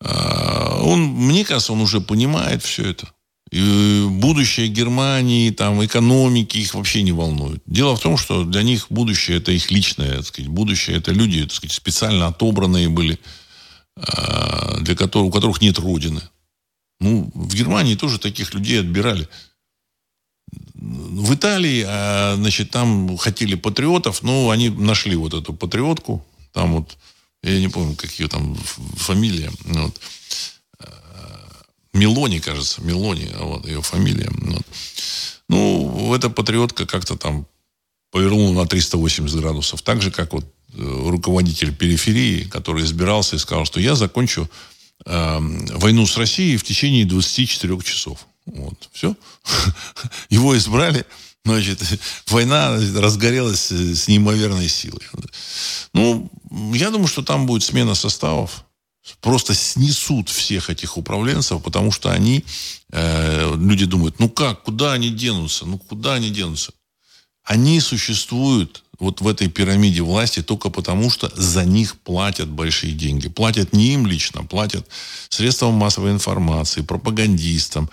А, 0.02 0.80
он, 0.82 1.02
мне 1.02 1.44
кажется, 1.44 1.72
он 1.72 1.80
уже 1.80 2.00
понимает 2.00 2.62
все 2.62 2.90
это. 2.90 3.10
И 3.50 4.06
будущее 4.08 4.68
Германии, 4.68 5.50
там, 5.50 5.84
экономики 5.84 6.58
их 6.58 6.74
вообще 6.74 7.02
не 7.02 7.10
волнует. 7.10 7.60
Дело 7.66 7.96
в 7.96 8.00
том, 8.00 8.16
что 8.16 8.44
для 8.44 8.62
них 8.62 8.86
будущее 8.90 9.38
это 9.38 9.50
их 9.50 9.72
личное, 9.72 10.18
так 10.18 10.26
сказать, 10.26 10.48
будущее 10.48 10.98
это 10.98 11.10
люди, 11.10 11.42
так 11.42 11.52
сказать, 11.52 11.74
специально 11.74 12.28
отобранные 12.28 12.88
были, 12.88 13.18
а, 13.96 14.78
для 14.80 14.94
которых, 14.94 15.28
у 15.28 15.32
которых 15.32 15.60
нет 15.60 15.78
родины. 15.80 16.22
Ну, 17.00 17.28
в 17.34 17.54
Германии 17.54 17.96
тоже 17.96 18.20
таких 18.20 18.54
людей 18.54 18.78
отбирали. 18.78 19.28
В 20.74 21.34
Италии, 21.34 21.84
а, 21.88 22.36
значит, 22.36 22.70
там 22.70 23.16
хотели 23.16 23.56
патриотов, 23.56 24.22
но 24.22 24.50
они 24.50 24.68
нашли 24.68 25.16
вот 25.16 25.34
эту 25.34 25.54
патриотку, 25.54 26.24
там 26.52 26.74
вот, 26.74 26.96
я 27.42 27.58
не 27.58 27.68
помню, 27.68 27.96
какие 27.96 28.28
там 28.28 28.54
фамилия, 28.94 29.50
вот, 29.64 30.00
Мелони, 31.92 32.38
кажется, 32.38 32.82
Мелони, 32.82 33.30
вот 33.38 33.66
ее 33.66 33.82
фамилия. 33.82 34.30
Вот. 34.30 34.62
Ну, 35.48 36.14
эта 36.14 36.30
патриотка 36.30 36.86
как-то 36.86 37.16
там 37.16 37.46
повернула 38.10 38.52
на 38.52 38.66
380 38.66 39.36
градусов. 39.40 39.82
Так 39.82 40.00
же, 40.00 40.10
как 40.10 40.32
вот 40.32 40.44
э, 40.44 41.08
руководитель 41.08 41.74
периферии, 41.74 42.44
который 42.44 42.84
избирался 42.84 43.36
и 43.36 43.38
сказал, 43.38 43.64
что 43.64 43.80
я 43.80 43.94
закончу 43.96 44.48
э, 45.04 45.38
войну 45.74 46.06
с 46.06 46.16
Россией 46.16 46.56
в 46.56 46.64
течение 46.64 47.04
24 47.04 47.80
часов. 47.82 48.26
Вот, 48.46 48.88
все. 48.92 49.16
Его 50.30 50.56
избрали. 50.56 51.04
Значит, 51.44 51.82
война 52.28 52.76
разгорелась 52.96 53.70
с 53.70 54.06
неимоверной 54.08 54.68
силой. 54.68 55.02
Ну, 55.92 56.30
я 56.74 56.90
думаю, 56.90 57.08
что 57.08 57.22
там 57.22 57.46
будет 57.46 57.62
смена 57.62 57.94
составов 57.94 58.64
просто 59.20 59.54
снесут 59.54 60.28
всех 60.28 60.70
этих 60.70 60.96
управленцев, 60.96 61.62
потому 61.62 61.92
что 61.92 62.10
они, 62.10 62.44
э, 62.92 63.54
люди 63.56 63.84
думают, 63.84 64.18
ну 64.18 64.28
как, 64.28 64.62
куда 64.62 64.92
они 64.92 65.10
денутся, 65.10 65.66
ну 65.66 65.78
куда 65.78 66.14
они 66.14 66.30
денутся? 66.30 66.72
Они 67.44 67.80
существуют 67.80 68.84
вот 69.00 69.22
в 69.22 69.26
этой 69.26 69.48
пирамиде 69.48 70.02
власти 70.02 70.42
только 70.42 70.68
потому, 70.70 71.10
что 71.10 71.32
за 71.34 71.64
них 71.64 71.96
платят 71.96 72.48
большие 72.48 72.92
деньги. 72.92 73.28
Платят 73.28 73.72
не 73.72 73.94
им 73.94 74.06
лично, 74.06 74.44
платят 74.44 74.86
средствам 75.30 75.74
массовой 75.74 76.10
информации, 76.10 76.82
пропагандистам, 76.82 77.90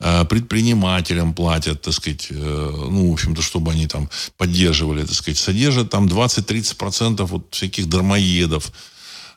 э, 0.00 0.24
предпринимателям 0.24 1.32
платят, 1.32 1.82
так 1.82 1.94
сказать, 1.94 2.26
э, 2.30 2.88
ну, 2.90 3.10
в 3.10 3.12
общем-то, 3.12 3.40
чтобы 3.40 3.70
они 3.70 3.86
там 3.86 4.10
поддерживали, 4.36 5.04
так 5.04 5.14
сказать, 5.14 5.38
содержат 5.38 5.90
там 5.90 6.08
20-30% 6.08 7.24
вот 7.24 7.46
всяких 7.52 7.88
дармоедов, 7.88 8.72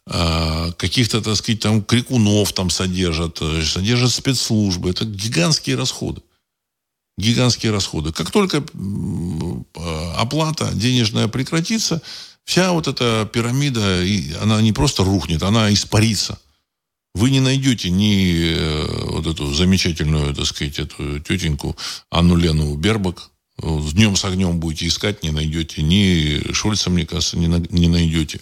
каких-то, 0.07 1.21
так 1.21 1.35
сказать, 1.35 1.59
там 1.59 1.83
крикунов 1.83 2.53
там 2.53 2.69
содержат, 2.69 3.37
э, 3.41 3.63
содержат 3.63 4.11
спецслужбы. 4.11 4.89
Это 4.89 5.05
гигантские 5.05 5.75
расходы. 5.75 6.21
Гигантские 7.17 7.71
расходы. 7.71 8.11
Как 8.11 8.31
только 8.31 8.57
э, 8.57 10.13
оплата 10.17 10.71
денежная 10.73 11.27
прекратится, 11.27 12.01
вся 12.45 12.71
вот 12.71 12.87
эта 12.87 13.29
пирамида, 13.31 14.03
она 14.41 14.61
не 14.61 14.73
просто 14.73 15.03
рухнет, 15.03 15.43
она 15.43 15.71
испарится. 15.71 16.39
Вы 17.13 17.29
не 17.29 17.41
найдете 17.41 17.89
ни 17.89 19.11
вот 19.11 19.27
эту 19.27 19.53
замечательную, 19.53 20.33
так 20.33 20.45
сказать, 20.45 20.79
эту 20.79 21.19
тетеньку 21.19 21.75
Анну 22.09 22.37
Лену 22.37 22.73
Бербак, 22.75 23.31
с 23.61 23.93
днем 23.93 24.15
с 24.15 24.25
огнем 24.25 24.59
будете 24.59 24.87
искать, 24.87 25.21
не 25.21 25.31
найдете. 25.31 25.83
Ни 25.83 26.51
Шольца, 26.53 26.89
мне 26.89 27.05
кажется, 27.05 27.37
не, 27.37 27.47
не 27.47 27.87
найдете. 27.87 28.39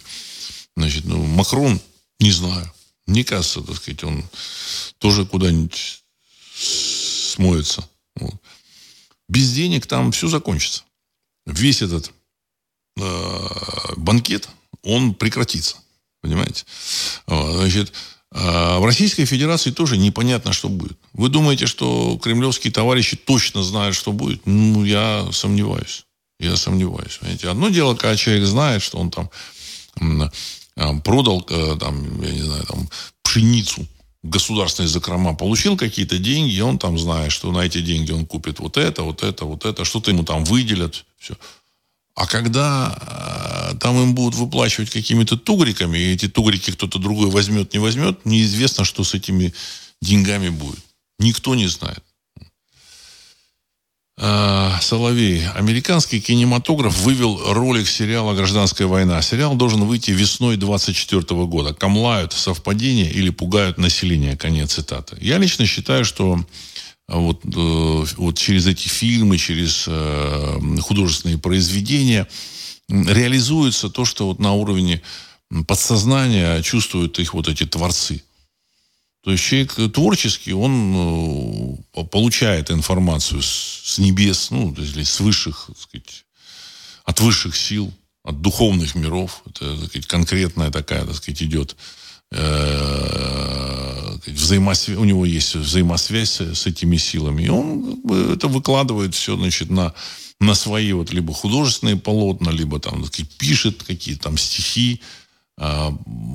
Значит, 0.80 1.04
ну, 1.04 1.22
Макрон, 1.22 1.78
не 2.20 2.32
знаю. 2.32 2.72
Мне 3.06 3.22
кажется, 3.22 3.60
так 3.60 3.76
сказать, 3.76 4.02
он 4.02 4.24
тоже 4.96 5.26
куда-нибудь 5.26 6.02
смоется. 6.54 7.86
Вот. 8.16 8.34
Без 9.28 9.52
денег 9.52 9.86
там 9.86 10.10
все 10.12 10.28
закончится. 10.28 10.84
Весь 11.44 11.82
этот 11.82 12.12
э, 12.98 13.48
банкет, 13.96 14.48
он 14.82 15.14
прекратится. 15.14 15.76
Понимаете? 16.22 16.64
Значит, 17.26 17.92
э, 18.32 18.78
в 18.78 18.84
Российской 18.86 19.26
Федерации 19.26 19.70
тоже 19.70 19.98
непонятно, 19.98 20.54
что 20.54 20.70
будет. 20.70 20.98
Вы 21.12 21.28
думаете, 21.28 21.66
что 21.66 22.18
кремлевские 22.22 22.72
товарищи 22.72 23.18
точно 23.18 23.62
знают, 23.62 23.94
что 23.94 24.12
будет? 24.12 24.46
Ну, 24.46 24.84
я 24.84 25.28
сомневаюсь. 25.32 26.06
Я 26.38 26.56
сомневаюсь. 26.56 27.18
Понимаете? 27.18 27.50
Одно 27.50 27.68
дело, 27.68 27.94
когда 27.94 28.16
человек 28.16 28.46
знает, 28.46 28.82
что 28.82 28.96
он 28.96 29.10
там 29.10 29.30
продал, 31.04 31.46
э, 31.48 31.76
там, 31.78 32.22
я 32.22 32.32
не 32.32 32.42
знаю, 32.42 32.64
там, 32.66 32.88
пшеницу 33.22 33.86
государственные 34.22 34.88
закрома, 34.88 35.34
получил 35.34 35.76
какие-то 35.76 36.18
деньги, 36.18 36.52
и 36.52 36.60
он 36.60 36.78
там 36.78 36.98
знает, 36.98 37.32
что 37.32 37.50
на 37.52 37.60
эти 37.60 37.80
деньги 37.80 38.12
он 38.12 38.26
купит 38.26 38.58
вот 38.58 38.76
это, 38.76 39.02
вот 39.02 39.22
это, 39.22 39.44
вот 39.44 39.64
это, 39.64 39.84
что-то 39.84 40.10
ему 40.10 40.24
там 40.24 40.44
выделят, 40.44 41.04
все. 41.18 41.36
А 42.14 42.26
когда 42.26 43.70
э, 43.72 43.78
там 43.78 43.96
им 44.02 44.14
будут 44.14 44.34
выплачивать 44.34 44.90
какими-то 44.90 45.38
тугриками, 45.38 45.96
и 45.96 46.12
эти 46.12 46.28
тугрики 46.28 46.72
кто-то 46.72 46.98
другой 46.98 47.30
возьмет, 47.30 47.72
не 47.72 47.78
возьмет, 47.78 48.26
неизвестно, 48.26 48.84
что 48.84 49.04
с 49.04 49.14
этими 49.14 49.54
деньгами 50.02 50.50
будет. 50.50 50.80
Никто 51.18 51.54
не 51.54 51.66
знает. 51.66 52.02
Э, 54.22 54.72
Соловей. 54.82 55.48
Американский 55.54 56.20
кинематограф 56.20 56.94
вывел 56.98 57.40
ролик 57.54 57.88
сериала 57.88 58.34
«Гражданская 58.34 58.86
война». 58.86 59.22
Сериал 59.22 59.54
должен 59.54 59.84
выйти 59.84 60.10
весной 60.10 60.58
24 60.58 61.22
года. 61.46 61.72
Камлают 61.72 62.34
совпадения 62.34 63.08
или 63.08 63.30
пугают 63.30 63.78
население. 63.78 64.36
Конец 64.36 64.74
цитаты. 64.74 65.16
Я 65.22 65.38
лично 65.38 65.64
считаю, 65.64 66.04
что 66.04 66.38
э, 67.08 67.16
вот, 67.16 67.40
э, 67.46 68.04
вот 68.18 68.36
через 68.36 68.66
эти 68.66 68.88
фильмы, 68.88 69.38
через 69.38 69.88
художественные 70.82 71.38
произведения 71.38 72.28
реализуется 72.90 73.88
то, 73.88 74.04
что 74.04 74.26
вот 74.26 74.38
на 74.38 74.52
уровне 74.52 75.00
подсознания 75.66 76.60
чувствуют 76.60 77.18
их 77.18 77.32
вот 77.32 77.48
эти 77.48 77.64
творцы. 77.64 78.22
То 79.22 79.32
есть 79.32 79.44
человек 79.44 79.74
творческий, 79.92 80.54
он 80.54 81.76
э, 81.94 82.04
получает 82.04 82.70
информацию 82.70 83.42
с, 83.42 83.98
небес, 83.98 84.50
ну, 84.50 84.72
или 84.72 85.02
с 85.02 85.20
высших, 85.20 85.66
так 85.68 85.78
сказать, 85.78 86.24
от 87.04 87.20
высших 87.20 87.54
сил, 87.54 87.92
от 88.24 88.40
духовных 88.40 88.94
миров. 88.94 89.42
Это 89.46 89.76
так 89.76 89.88
сказать, 89.88 90.06
конкретная 90.06 90.70
такая, 90.70 91.04
так 91.04 91.16
сказать, 91.16 91.42
идет 91.42 91.76
э, 92.32 94.16
взаимосвязь, 94.26 94.96
у 94.96 95.04
него 95.04 95.26
есть 95.26 95.54
взаимосвязь 95.54 96.40
с 96.40 96.66
этими 96.66 96.96
силами. 96.96 97.42
И 97.42 97.48
он 97.48 98.00
это 98.32 98.48
выкладывает 98.48 99.14
все, 99.14 99.36
значит, 99.36 99.68
на, 99.68 99.92
на 100.40 100.54
свои 100.54 100.92
вот 100.92 101.12
либо 101.12 101.34
художественные 101.34 101.96
полотна, 101.96 102.50
либо 102.50 102.80
там, 102.80 103.04
сказать, 103.04 103.30
пишет 103.36 103.82
какие-то 103.82 104.24
там 104.24 104.38
стихи, 104.38 105.02
э, 105.58 105.90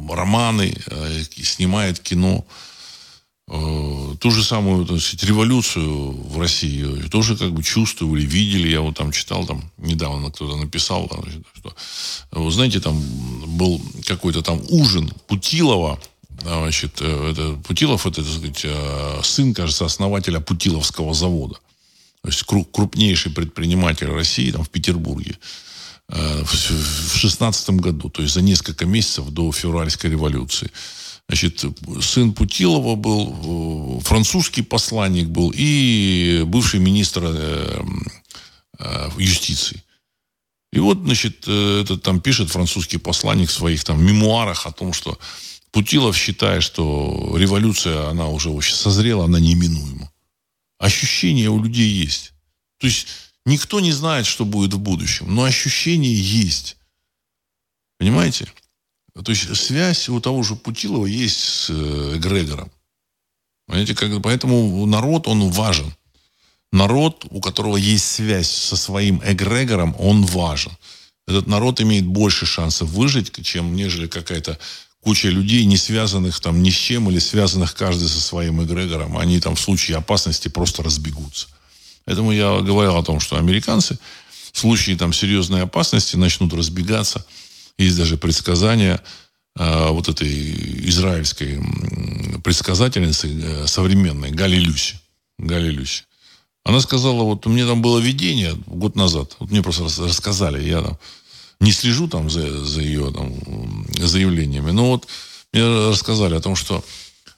романы, 0.09 0.77
э, 0.86 1.23
снимает 1.41 1.99
кино. 1.99 2.45
Э, 3.47 4.15
ту 4.19 4.31
же 4.31 4.43
самую 4.43 4.85
так 4.85 4.99
сказать, 4.99 5.23
революцию 5.23 6.11
в 6.13 6.39
России 6.39 6.83
тоже 7.09 7.37
как 7.37 7.51
бы 7.51 7.61
чувствовали, 7.61 8.25
видели. 8.25 8.69
Я 8.69 8.81
вот 8.81 8.97
там 8.97 9.11
читал, 9.11 9.45
там 9.45 9.71
недавно 9.77 10.31
кто-то 10.31 10.57
написал, 10.57 11.07
там, 11.07 11.23
что, 11.53 11.75
вы 12.31 12.51
знаете, 12.51 12.79
там 12.79 12.99
был 13.57 13.79
какой-то 14.05 14.41
там 14.41 14.61
ужин 14.69 15.11
Путилова 15.27 15.99
значит, 16.41 17.01
это, 17.01 17.57
Путилов, 17.65 18.05
это, 18.05 18.23
так 18.23 18.31
сказать, 18.31 19.25
сын, 19.25 19.53
кажется, 19.53 19.85
основателя 19.85 20.39
Путиловского 20.39 21.13
завода. 21.13 21.55
То 22.21 22.29
есть 22.29 22.43
крупнейший 22.43 23.31
предприниматель 23.31 24.07
России 24.07 24.51
там, 24.51 24.63
в 24.63 24.69
Петербурге 24.69 25.37
в 26.07 27.15
16 27.15 27.69
году, 27.71 28.09
то 28.09 28.21
есть 28.21 28.33
за 28.33 28.41
несколько 28.41 28.85
месяцев 28.85 29.29
до 29.29 29.51
февральской 29.51 30.11
революции. 30.11 30.69
Значит, 31.28 31.63
сын 32.01 32.34
Путилова 32.34 32.95
был, 32.95 33.99
французский 34.01 34.61
посланник 34.61 35.28
был 35.28 35.51
и 35.55 36.43
бывший 36.45 36.80
министр 36.80 37.23
э, 37.26 37.84
э, 38.78 39.09
юстиции. 39.17 39.84
И 40.71 40.80
вот, 40.80 40.99
значит, 40.99 41.45
э, 41.47 41.82
этот 41.82 42.03
там 42.03 42.21
пишет 42.21 42.51
французский 42.51 42.97
посланник 42.97 43.49
в 43.49 43.53
своих 43.53 43.84
там 43.84 44.05
мемуарах 44.05 44.67
о 44.67 44.71
том, 44.71 44.93
что 44.93 45.17
Путилов 45.71 46.15
считает, 46.15 46.61
что 46.61 47.36
революция, 47.38 48.07
она 48.09 48.28
уже 48.28 48.49
очень 48.49 48.76
созрела, 48.76 49.26
она 49.26 49.39
неминуема. 49.39 50.11
Ощущения 50.78 51.49
у 51.49 51.63
людей 51.63 51.89
есть. 51.89 52.34
То 52.78 52.88
есть 52.88 53.07
никто 53.45 53.80
не 53.80 53.91
знает, 53.91 54.28
что 54.28 54.45
будет 54.45 54.73
в 54.73 54.80
будущем, 54.80 55.34
но 55.34 55.43
ощущения 55.43 56.13
есть. 56.13 56.78
Понимаете? 57.97 58.47
То 59.24 59.32
есть 59.32 59.55
связь 59.55 60.09
у 60.09 60.20
того 60.20 60.43
же 60.43 60.55
Путилова 60.55 61.05
есть 61.05 61.39
с 61.39 61.70
эгрегором. 61.70 62.70
Понимаете, 63.66 63.95
как, 63.95 64.22
поэтому 64.22 64.86
народ, 64.86 65.28
он 65.28 65.49
важен. 65.49 65.93
Народ, 66.72 67.26
у 67.30 67.39
которого 67.39 67.78
есть 67.78 68.05
связь 68.05 68.49
со 68.49 68.76
своим 68.76 69.22
эгрегором, 69.26 69.95
он 69.97 70.26
важен. 70.26 70.72
Этот 71.28 71.47
народ 71.47 71.80
имеет 71.80 72.05
больше 72.05 72.45
шансов 72.45 72.89
выжить, 72.89 73.32
чем 73.43 73.76
нежели 73.76 74.07
какая-то 74.07 74.59
куча 74.99 75.30
людей, 75.30 75.63
не 75.66 75.78
связанных 75.78 76.39
там 76.41 76.61
ни 76.61 76.70
с 76.70 76.76
чем, 76.76 77.09
или 77.09 77.20
связанных 77.20 77.74
каждый 77.74 78.09
со 78.09 78.20
своим 78.20 78.61
эгрегором. 78.63 79.18
Они 79.18 79.39
там 79.39 79.55
в 79.55 79.61
случае 79.61 79.97
опасности 79.97 80.49
просто 80.49 80.84
разбегутся. 80.84 81.47
Поэтому 82.03 82.32
я 82.34 82.59
говорил 82.59 82.97
о 82.97 83.03
том, 83.03 83.22
что 83.22 83.38
американцы 83.38 83.97
в 84.51 84.59
случае 84.59 84.97
там 84.97 85.13
серьезной 85.13 85.63
опасности 85.63 86.18
начнут 86.18 86.53
разбегаться– 86.53 87.26
есть 87.78 87.97
даже 87.97 88.17
предсказания 88.17 89.01
э, 89.57 89.89
вот 89.89 90.09
этой 90.09 90.30
израильской 90.89 91.59
предсказательницы 92.43 93.28
э, 93.28 93.67
современной 93.67 94.32
Гали 94.32 94.57
Люси. 94.57 94.99
Гали 95.38 95.69
Люси. 95.69 96.03
Она 96.63 96.80
сказала, 96.80 97.23
вот 97.23 97.45
меня 97.45 97.67
там 97.67 97.82
было 97.82 97.99
видение 97.99 98.55
год 98.65 98.95
назад. 98.95 99.36
Вот 99.39 99.51
мне 99.51 99.61
просто 99.61 99.84
рассказали, 99.84 100.67
я 100.67 100.82
там 100.82 100.97
не 101.59 101.71
слежу 101.71 102.07
там 102.07 102.30
за, 102.30 102.65
за 102.65 102.82
ее 102.82 103.11
там, 103.11 103.86
заявлениями. 103.97 104.71
Но 104.71 104.91
вот 104.91 105.07
мне 105.53 105.63
рассказали 105.89 106.36
о 106.36 106.41
том, 106.41 106.55
что 106.55 106.84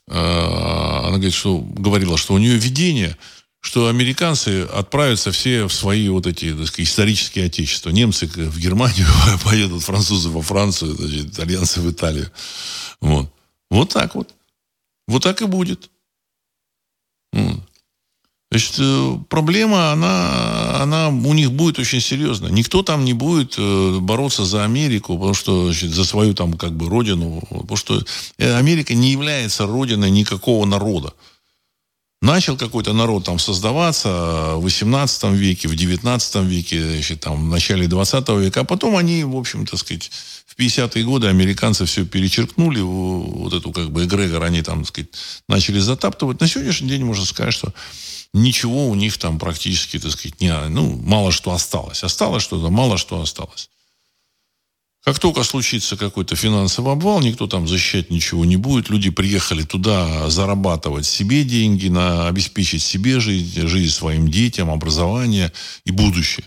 э, 0.08 0.14
она 0.14 1.18
говорит, 1.18 1.34
что 1.34 1.58
говорила, 1.60 2.18
что 2.18 2.34
у 2.34 2.38
нее 2.38 2.58
видение– 2.58 3.18
что 3.68 3.90
американцы 3.90 4.62
отправятся 4.62 5.34
все 5.34 5.66
в 5.66 5.74
свои 5.74 6.08
вот 6.08 6.26
эти 6.26 6.56
так 6.56 6.68
сказать, 6.68 6.88
исторические 6.88 7.48
отечества. 7.48 7.90
Немцы 7.90 8.26
в 8.26 8.58
Германию 8.58 9.06
поедут, 9.44 9.84
французы 9.84 10.30
во 10.30 10.42
Францию, 10.42 10.96
значит, 10.96 11.34
итальянцы 11.34 11.82
в 11.82 11.92
Италию. 11.92 12.32
Вот. 13.02 13.30
вот 13.70 13.90
так 13.92 14.16
вот. 14.16 14.34
Вот 15.10 15.24
так 15.24 15.42
и 15.42 15.46
будет. 15.48 15.90
Значит, 18.50 18.76
э, 18.80 19.18
проблема, 19.28 19.92
она, 19.92 20.82
она 20.82 21.10
у 21.10 21.34
них 21.34 21.52
будет 21.52 21.78
очень 21.78 22.00
серьезная. 22.00 22.50
Никто 22.50 22.84
там 22.84 23.04
не 23.04 23.12
будет 23.12 23.56
э, 23.58 23.98
бороться 24.00 24.46
за 24.46 24.64
Америку, 24.64 25.16
потому 25.16 25.34
что 25.34 25.66
значит, 25.66 25.92
за 25.92 26.06
свою 26.06 26.34
там 26.34 26.54
как 26.54 26.72
бы 26.72 26.88
родину. 26.88 27.44
Потому 27.50 27.76
что 27.76 28.02
э, 28.38 28.56
Америка 28.56 28.94
не 28.94 29.12
является 29.12 29.66
родиной 29.66 30.10
никакого 30.10 30.66
народа. 30.66 31.14
Начал 32.22 32.58
какой-то 32.58 32.94
народ 32.94 33.26
там 33.26 33.38
создаваться 33.38 34.56
в 34.56 34.62
18 34.64 35.24
веке, 35.34 35.68
в 35.68 35.76
19 35.76 36.36
веке, 36.48 36.84
значит, 36.84 37.20
там, 37.22 37.46
в 37.46 37.52
начале 37.52 37.88
20 37.88 38.30
века, 38.30 38.62
а 38.62 38.64
потом 38.64 38.98
они, 38.98 39.24
в 39.24 39.36
общем, 39.36 39.68
так 39.68 39.80
сказать, 39.80 40.10
в 40.48 40.58
50-е 40.58 41.04
годы 41.04 41.28
американцы 41.28 41.86
все 41.86 42.06
перечеркнули, 42.06 42.82
вот 42.82 43.54
эту 43.54 43.72
как 43.72 43.92
бы 43.92 44.06
эгрегор 44.06 44.44
они 44.44 44.64
там, 44.64 44.80
так 44.80 44.88
сказать, 44.88 45.10
начали 45.48 45.78
затаптывать. 45.78 46.42
На 46.42 46.48
сегодняшний 46.48 46.90
день 46.90 47.06
можно 47.06 47.24
сказать, 47.24 47.54
что 47.54 47.72
ничего 48.34 48.88
у 48.88 48.96
них 48.96 49.20
там 49.20 49.38
практически, 49.38 50.00
так 50.00 50.12
сказать, 50.12 50.42
не, 50.42 50.52
ну, 50.70 51.00
мало 51.04 51.32
что 51.32 51.52
осталось. 51.52 52.04
Осталось 52.04 52.42
что-то, 52.42 52.72
мало 52.72 52.98
что 52.98 53.22
осталось. 53.22 53.70
Как 55.08 55.20
только 55.20 55.44
случится 55.44 55.96
какой-то 55.96 56.36
финансовый 56.36 56.92
обвал, 56.92 57.22
никто 57.22 57.48
там 57.48 57.66
защищать 57.66 58.10
ничего 58.10 58.44
не 58.44 58.58
будет. 58.58 58.90
Люди 58.90 59.10
приехали 59.10 59.64
туда 59.64 60.30
зарабатывать 60.30 61.06
себе 61.06 61.46
деньги, 61.46 61.88
на, 61.88 62.28
обеспечить 62.28 62.82
себе 62.82 63.22
жизнь, 63.22 63.66
жизнь 63.68 63.94
своим 63.94 64.30
детям, 64.30 64.70
образование 64.70 65.54
и 65.86 65.92
будущее. 65.92 66.46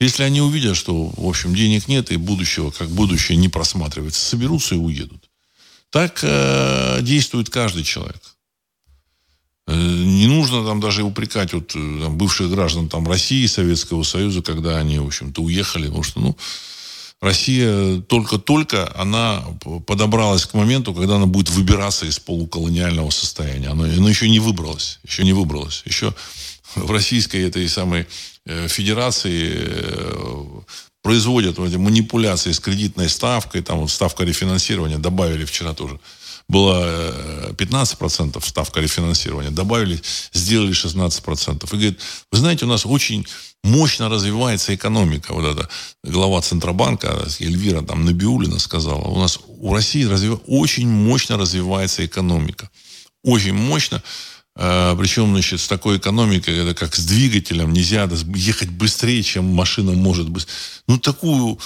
Если 0.00 0.24
они 0.24 0.40
увидят, 0.40 0.76
что, 0.76 1.12
в 1.16 1.24
общем, 1.24 1.54
денег 1.54 1.86
нет 1.86 2.10
и 2.10 2.16
будущего, 2.16 2.72
как 2.72 2.88
будущее 2.88 3.38
не 3.38 3.48
просматривается, 3.48 4.28
соберутся 4.28 4.74
и 4.74 4.78
уедут. 4.78 5.30
Так 5.90 6.18
э, 6.24 6.98
действует 7.00 7.48
каждый 7.48 7.84
человек. 7.84 8.20
Э, 9.68 9.72
не 9.72 10.26
нужно 10.26 10.66
там 10.66 10.80
даже 10.80 11.04
упрекать 11.04 11.52
вот, 11.52 11.76
э, 11.76 12.00
там, 12.02 12.18
бывших 12.18 12.50
граждан 12.50 12.88
там, 12.88 13.06
России, 13.06 13.46
Советского 13.46 14.02
Союза, 14.02 14.42
когда 14.42 14.78
они, 14.78 14.98
в 14.98 15.06
общем-то, 15.06 15.40
уехали, 15.40 15.84
потому 15.84 16.02
что, 16.02 16.18
ну, 16.18 16.36
Россия 17.24 18.00
только-только 18.02 18.92
она 18.94 19.42
подобралась 19.86 20.44
к 20.44 20.52
моменту, 20.52 20.92
когда 20.92 21.16
она 21.16 21.24
будет 21.24 21.48
выбираться 21.48 22.04
из 22.04 22.18
полуколониального 22.18 23.08
состояния. 23.08 23.68
Она, 23.68 23.84
она 23.84 24.10
еще 24.10 24.28
не 24.28 24.40
выбралась. 24.40 25.00
Еще 25.04 25.24
не 25.24 25.32
выбралась. 25.32 25.82
Еще 25.86 26.12
в 26.74 26.90
российской 26.90 27.48
этой 27.48 27.66
самой 27.68 28.06
э, 28.44 28.68
федерации 28.68 29.52
э, 29.56 30.60
производят 31.02 31.58
эти 31.58 31.76
манипуляции 31.76 32.52
с 32.52 32.60
кредитной 32.60 33.08
ставкой, 33.08 33.62
там 33.62 33.78
вот 33.78 33.90
ставка 33.90 34.24
рефинансирования 34.24 34.98
добавили 34.98 35.46
вчера 35.46 35.72
тоже 35.72 35.98
было 36.48 37.52
15% 37.52 38.36
э, 38.36 38.40
ставка 38.46 38.80
рефинансирования, 38.80 39.50
добавили, 39.50 40.00
сделали 40.32 40.72
16%. 40.72 41.64
И 41.64 41.70
говорит, 41.70 42.00
вы 42.30 42.38
знаете, 42.38 42.64
у 42.64 42.68
нас 42.68 42.86
очень 42.86 43.26
мощно 43.62 44.08
развивается 44.08 44.74
экономика. 44.74 45.32
Вот 45.32 45.44
эта 45.44 45.68
глава 46.02 46.40
Центробанка 46.42 47.26
Эльвира 47.40 47.82
там 47.82 48.04
Набиулина 48.04 48.58
сказала, 48.58 49.02
у 49.02 49.18
нас 49.18 49.38
у 49.46 49.72
России 49.72 50.04
развив... 50.04 50.40
очень 50.46 50.88
мощно 50.88 51.38
развивается 51.38 52.04
экономика. 52.04 52.70
Очень 53.22 53.54
мощно. 53.54 54.02
Э, 54.56 54.94
причем, 54.98 55.32
значит, 55.32 55.60
с 55.60 55.66
такой 55.66 55.96
экономикой, 55.96 56.58
это 56.58 56.74
как 56.74 56.94
с 56.94 57.04
двигателем, 57.04 57.72
нельзя 57.72 58.08
ехать 58.34 58.68
быстрее, 58.68 59.22
чем 59.22 59.46
машина 59.46 59.92
может 59.92 60.28
быть. 60.28 60.46
Ну, 60.86 60.98
такую 60.98 61.58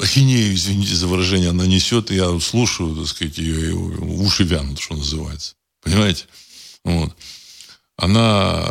ахинею, 0.00 0.54
извините 0.54 0.94
за 0.94 1.06
выражение, 1.06 1.50
она 1.50 1.66
несет, 1.66 2.10
и 2.10 2.16
я 2.16 2.38
слушаю, 2.40 2.94
так 2.96 3.06
сказать, 3.06 3.38
ее, 3.38 3.60
ее 3.60 3.74
уши 3.74 4.44
вянут, 4.44 4.78
что 4.80 4.94
называется. 4.94 5.54
Понимаете? 5.82 6.26
Вот. 6.84 7.14
Она, 7.96 8.64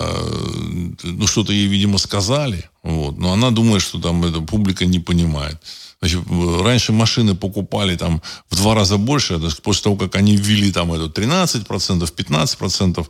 ну, 1.04 1.28
что-то 1.28 1.54
ей, 1.54 1.68
видимо, 1.68 1.98
сказали, 1.98 2.70
вот, 2.84 3.18
но 3.18 3.32
она 3.32 3.52
думает, 3.52 3.82
что 3.82 4.00
там 4.00 4.26
эта 4.26 4.42
публика 4.42 4.86
не 4.86 5.00
понимает. 5.00 5.62
Значит, 6.00 6.24
раньше 6.62 6.92
машины 6.92 7.34
покупали 7.34 7.96
там 7.96 8.22
в 8.50 8.58
два 8.58 8.76
раза 8.76 8.98
больше, 8.98 9.40
после 9.62 9.84
того, 9.84 9.96
как 9.96 10.18
они 10.18 10.36
ввели 10.36 10.74
там 10.74 10.92
это 10.92 11.06
13%, 11.06 11.66
15%, 11.66 13.08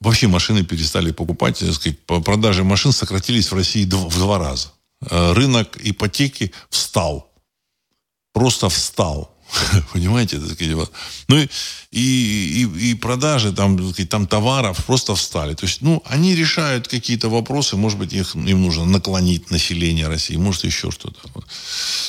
вообще 0.00 0.28
машины 0.28 0.62
перестали 0.62 1.10
покупать, 1.10 1.58
так 1.58 1.72
сказать, 1.72 1.98
по 2.06 2.20
продаже 2.20 2.62
машин 2.62 2.92
сократились 2.92 3.50
в 3.50 3.56
России 3.56 3.84
в 3.84 4.18
два 4.18 4.38
раза. 4.38 4.68
Э, 5.10 5.32
рынок 5.32 5.78
ипотеки 5.82 6.52
встал. 6.70 7.30
Просто 8.32 8.68
встал. 8.68 9.32
Понимаете? 9.92 10.40
Ну 11.28 11.36
и, 11.36 11.48
и, 11.90 12.90
и 12.90 12.94
продажи 12.94 13.52
там, 13.52 13.92
там 14.08 14.26
товаров 14.26 14.84
просто 14.86 15.14
встали. 15.14 15.54
То 15.54 15.66
есть, 15.66 15.82
ну, 15.82 16.02
они 16.06 16.34
решают 16.34 16.88
какие-то 16.88 17.28
вопросы, 17.28 17.76
может 17.76 17.98
быть, 17.98 18.12
их, 18.12 18.34
им 18.34 18.62
нужно 18.62 18.84
наклонить 18.86 19.50
население 19.50 20.08
России, 20.08 20.36
может, 20.36 20.64
еще 20.64 20.90
что-то. 20.90 21.20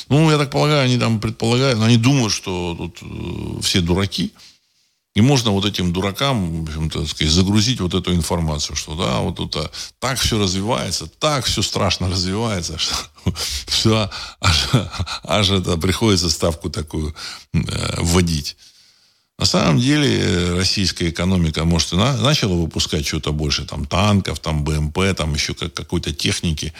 Ну, 0.08 0.30
я 0.30 0.38
так 0.38 0.50
полагаю, 0.50 0.84
они 0.84 0.98
там 0.98 1.20
предполагают, 1.20 1.80
они 1.82 1.96
думают, 1.96 2.32
что 2.32 2.74
тут 2.78 2.98
э, 3.02 3.60
все 3.62 3.80
дураки. 3.80 4.32
И 5.14 5.20
можно 5.20 5.52
вот 5.52 5.64
этим 5.64 5.92
дуракам, 5.92 6.64
в 6.64 7.06
сказать, 7.06 7.32
загрузить 7.32 7.80
вот 7.80 7.94
эту 7.94 8.12
информацию, 8.12 8.74
что 8.74 8.96
да, 8.96 9.20
вот 9.20 9.36
тут 9.36 9.54
а, 9.54 9.70
так 10.00 10.18
все 10.18 10.38
развивается, 10.38 11.06
так 11.06 11.44
все 11.44 11.62
страшно 11.62 12.10
развивается, 12.10 12.78
что 12.78 12.96
все 13.66 14.10
аж, 14.40 14.68
аж 15.22 15.50
это 15.50 15.76
приходится 15.76 16.28
ставку 16.30 16.68
такую 16.68 17.14
э, 17.52 17.60
вводить. 17.98 18.56
На 19.38 19.46
самом 19.46 19.78
деле 19.78 20.18
э, 20.18 20.56
российская 20.56 21.10
экономика, 21.10 21.64
может, 21.64 21.92
и 21.92 21.96
на, 21.96 22.16
начала 22.16 22.54
выпускать 22.54 23.06
что-то 23.06 23.32
больше, 23.32 23.64
там, 23.64 23.84
танков, 23.84 24.40
там, 24.40 24.64
БМП, 24.64 24.98
там, 25.16 25.34
еще 25.34 25.54
как, 25.54 25.74
какой-то 25.74 26.12
техники, 26.12 26.72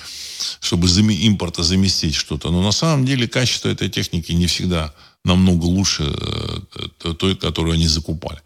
чтобы 0.61 0.89
заме, 0.89 1.15
импорта 1.15 1.63
заместить 1.63 2.17
что-то. 2.17 2.51
Но 2.51 2.63
на 2.63 2.73
самом 2.73 3.07
деле 3.07 3.29
качество 3.29 3.69
этой 3.69 3.89
техники 3.89 4.33
не 4.33 4.49
всегда 4.49 4.93
намного 5.25 5.65
лучше 5.65 6.05
э, 6.05 7.15
той, 7.15 7.37
которую 7.37 7.75
они 7.75 7.89
закупали. 7.89 8.41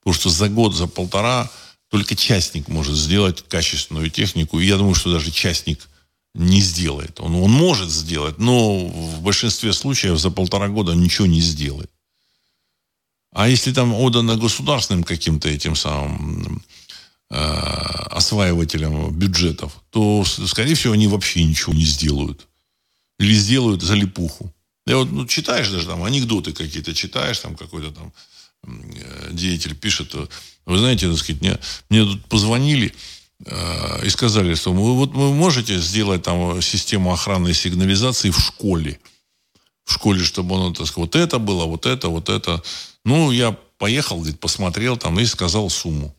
Потому 0.00 0.14
что 0.14 0.30
за 0.30 0.48
год, 0.48 0.74
за 0.74 0.86
полтора 0.86 1.50
только 1.88 2.14
частник 2.14 2.68
может 2.68 2.94
сделать 2.94 3.44
качественную 3.48 4.10
технику. 4.10 4.60
И 4.60 4.66
я 4.66 4.76
думаю, 4.76 4.94
что 4.94 5.12
даже 5.12 5.30
частник 5.30 5.88
не 6.34 6.60
сделает. 6.60 7.20
Он, 7.20 7.34
он 7.34 7.50
может 7.50 7.90
сделать, 7.90 8.38
но 8.38 8.78
в 8.78 9.22
большинстве 9.22 9.72
случаев 9.72 10.18
за 10.18 10.30
полтора 10.30 10.68
года 10.68 10.92
ничего 10.92 11.26
не 11.26 11.40
сделает. 11.40 11.90
А 13.32 13.48
если 13.48 13.72
там 13.72 13.94
отдано 13.94 14.36
государственным 14.36 15.04
каким-то 15.04 15.48
этим 15.48 15.76
самым 15.76 16.62
э, 17.30 17.36
осваивателям 17.36 19.12
бюджетов, 19.12 19.82
то, 19.90 20.24
скорее 20.24 20.74
всего, 20.74 20.94
они 20.94 21.06
вообще 21.06 21.44
ничего 21.44 21.72
не 21.72 21.84
сделают. 21.84 22.46
Или 23.18 23.34
сделают 23.34 23.82
за 23.82 23.94
липуху. 23.94 24.52
Я 24.86 24.96
вот 24.96 25.10
ну, 25.10 25.26
читаешь 25.26 25.68
даже 25.68 25.86
там 25.86 26.02
анекдоты 26.04 26.52
какие-то, 26.52 26.94
читаешь 26.94 27.38
там 27.38 27.56
какой-то 27.56 27.90
там 27.92 28.12
э, 28.64 29.28
деятель 29.32 29.74
пишет, 29.74 30.14
вы 30.66 30.78
знаете, 30.78 31.08
так 31.08 31.18
сказать, 31.18 31.40
мне, 31.42 31.58
мне 31.90 32.04
тут 32.04 32.24
позвонили 32.26 32.94
э, 33.44 34.06
и 34.06 34.08
сказали, 34.08 34.54
что 34.54 34.72
вы, 34.72 34.94
вот 34.94 35.12
вы 35.12 35.32
можете 35.32 35.78
сделать 35.78 36.22
там 36.22 36.60
систему 36.62 37.12
охранной 37.12 37.54
сигнализации 37.54 38.30
в 38.30 38.40
школе. 38.40 38.98
В 39.84 39.92
школе, 39.92 40.22
чтобы 40.22 40.54
он, 40.54 40.74
так 40.74 40.86
сказать, 40.86 41.14
вот 41.14 41.16
это 41.16 41.38
было, 41.38 41.64
вот 41.64 41.86
это, 41.86 42.08
вот 42.08 42.28
это. 42.28 42.62
Ну, 43.04 43.30
я 43.30 43.56
поехал, 43.78 44.16
говорит, 44.16 44.38
посмотрел 44.40 44.96
там 44.96 45.18
и 45.18 45.26
сказал 45.26 45.70
сумму. 45.70 46.14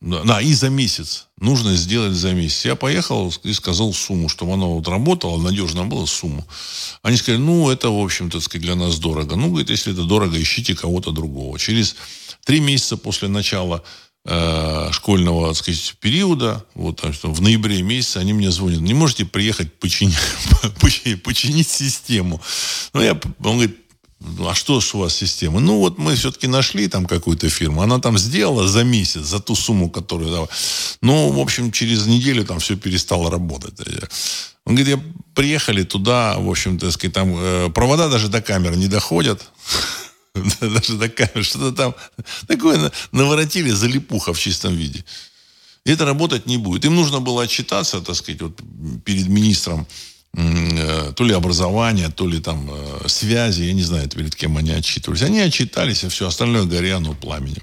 Да, 0.00 0.40
и 0.42 0.52
за 0.52 0.68
месяц. 0.68 1.28
Нужно 1.40 1.74
сделать 1.74 2.12
за 2.12 2.32
месяц. 2.32 2.66
Я 2.66 2.76
поехал 2.76 3.32
и 3.42 3.52
сказал 3.54 3.94
сумму, 3.94 4.28
чтобы 4.28 4.52
оно 4.52 4.74
вот 4.74 4.88
работало, 4.88 5.40
надежно 5.40 5.86
было 5.86 6.04
сумму. 6.04 6.46
Они 7.02 7.16
сказали, 7.16 7.40
ну, 7.40 7.70
это, 7.70 7.88
в 7.88 7.98
общем-то, 7.98 8.40
для 8.58 8.74
нас 8.74 8.98
дорого. 8.98 9.36
Ну, 9.36 9.48
говорит, 9.48 9.70
если 9.70 9.92
это 9.92 10.04
дорого, 10.04 10.40
ищите 10.40 10.74
кого-то 10.74 11.12
другого. 11.12 11.58
Через 11.58 11.96
три 12.44 12.60
месяца 12.60 12.98
после 12.98 13.28
начала 13.28 13.82
э, 14.26 14.88
школьного, 14.92 15.48
так 15.48 15.56
сказать, 15.56 15.94
периода, 15.98 16.64
вот 16.74 17.00
там, 17.00 17.12
в 17.32 17.40
ноябре 17.40 17.80
месяце, 17.80 18.18
они 18.18 18.34
мне 18.34 18.50
звонят, 18.50 18.80
не 18.80 18.94
можете 18.94 19.24
приехать 19.24 19.72
починить, 19.78 20.16
починить 21.24 21.68
систему. 21.68 22.40
Ну, 22.92 23.00
я, 23.00 23.12
он 23.12 23.56
говорит, 23.56 23.78
а 24.20 24.54
что 24.54 24.80
ж 24.80 24.94
у 24.94 24.98
вас 24.98 25.14
система? 25.14 25.60
Ну, 25.60 25.78
вот 25.78 25.98
мы 25.98 26.14
все-таки 26.14 26.46
нашли 26.46 26.88
там 26.88 27.06
какую-то 27.06 27.48
фирму. 27.50 27.82
Она 27.82 27.98
там 27.98 28.18
сделала 28.18 28.66
за 28.66 28.84
месяц, 28.84 29.22
за 29.22 29.40
ту 29.40 29.54
сумму, 29.54 29.90
которую 29.90 30.30
давала. 30.30 30.48
Ну, 31.02 31.30
в 31.30 31.38
общем, 31.38 31.70
через 31.70 32.06
неделю 32.06 32.44
там 32.44 32.58
все 32.58 32.76
перестало 32.76 33.30
работать. 33.30 33.78
Он 34.64 34.74
говорит, 34.74 34.96
я 34.96 35.02
приехали 35.34 35.84
туда, 35.84 36.38
в 36.38 36.48
общем-то, 36.48 36.90
сказать, 36.90 37.14
там 37.14 37.34
э, 37.38 37.70
провода 37.70 38.08
даже 38.08 38.28
до 38.28 38.40
камер 38.40 38.76
не 38.76 38.88
доходят. 38.88 39.42
Даже 40.60 40.94
до 40.94 41.08
камер. 41.08 41.44
Что-то 41.44 41.72
там 41.72 41.94
такое 42.46 42.92
наворотили 43.12 43.70
залипуха 43.70 44.32
в 44.32 44.38
чистом 44.38 44.76
виде. 44.76 45.04
И 45.84 45.92
это 45.92 46.04
работать 46.04 46.46
не 46.46 46.56
будет. 46.58 46.84
Им 46.84 46.96
нужно 46.96 47.20
было 47.20 47.44
отчитаться, 47.44 48.00
так 48.00 48.16
сказать, 48.16 48.42
вот 48.42 48.60
перед 49.04 49.28
министром 49.28 49.86
то 50.36 51.24
ли 51.24 51.32
образования, 51.32 52.10
то 52.10 52.26
ли 52.26 52.40
там 52.40 52.68
э, 52.70 53.08
связи, 53.08 53.62
я 53.62 53.72
не 53.72 53.82
знаю, 53.82 54.06
перед 54.10 54.36
кем 54.36 54.58
они 54.58 54.70
отчитывались. 54.70 55.22
Они 55.22 55.40
отчитались, 55.40 56.04
а 56.04 56.10
все 56.10 56.28
остальное 56.28 56.64
горяно 56.64 57.14
пламенем. 57.14 57.62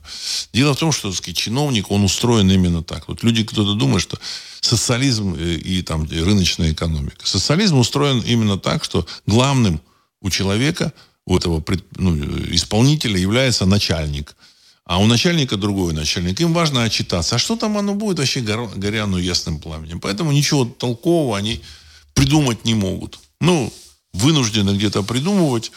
Дело 0.53 0.73
в 0.73 0.79
том, 0.79 0.91
что 0.91 1.09
так 1.09 1.17
сказать, 1.17 1.37
чиновник, 1.37 1.91
он 1.91 2.03
устроен 2.03 2.49
именно 2.49 2.83
так. 2.83 3.07
Вот 3.07 3.21
люди, 3.21 3.43
кто-то 3.43 3.75
думает, 3.75 4.01
что 4.01 4.17
социализм 4.59 5.35
и, 5.35 5.53
и 5.53 5.81
там 5.83 6.09
рыночная 6.09 6.73
экономика. 6.73 7.27
Социализм 7.27 7.77
устроен 7.77 8.21
именно 8.21 8.57
так, 8.57 8.83
что 8.83 9.05
главным 9.27 9.79
у 10.21 10.31
человека, 10.31 10.93
у 11.27 11.37
этого 11.37 11.63
ну, 11.97 12.15
исполнителя 12.49 13.19
является 13.19 13.67
начальник. 13.67 14.35
А 14.83 14.99
у 14.99 15.05
начальника 15.05 15.57
другой 15.57 15.93
начальник. 15.93 16.41
Им 16.41 16.53
важно 16.53 16.83
отчитаться. 16.83 17.35
А 17.35 17.37
что 17.37 17.55
там 17.55 17.77
оно 17.77 17.93
будет, 17.93 18.17
вообще 18.17 18.41
горя 18.41 19.05
ну, 19.05 19.17
ясным 19.17 19.59
пламенем. 19.59 19.99
Поэтому 19.99 20.31
ничего 20.31 20.65
толкового 20.65 21.37
они 21.37 21.61
придумать 22.13 22.65
не 22.65 22.75
могут. 22.75 23.19
Ну, 23.39 23.71
вынуждены 24.13 24.71
где-то 24.71 25.03
придумывать, 25.03 25.71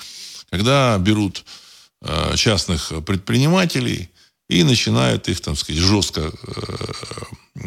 когда 0.51 0.97
берут 0.99 1.45
э, 2.03 2.37
частных 2.37 2.93
предпринимателей 3.05 4.11
и 4.49 4.63
начинают 4.63 5.29
их, 5.29 5.41
там 5.41 5.57
сказать, 5.57 5.81
жестко 5.83 6.33
э, 6.47 7.65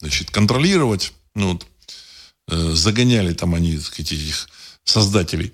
значит, 0.00 0.30
контролировать. 0.30 1.12
Ну, 1.34 1.52
вот, 1.52 1.66
э, 2.48 2.72
загоняли 2.72 3.34
там 3.34 3.54
они, 3.54 3.76
так 3.76 3.86
сказать, 3.86 4.12
этих 4.12 4.48
создателей 4.84 5.52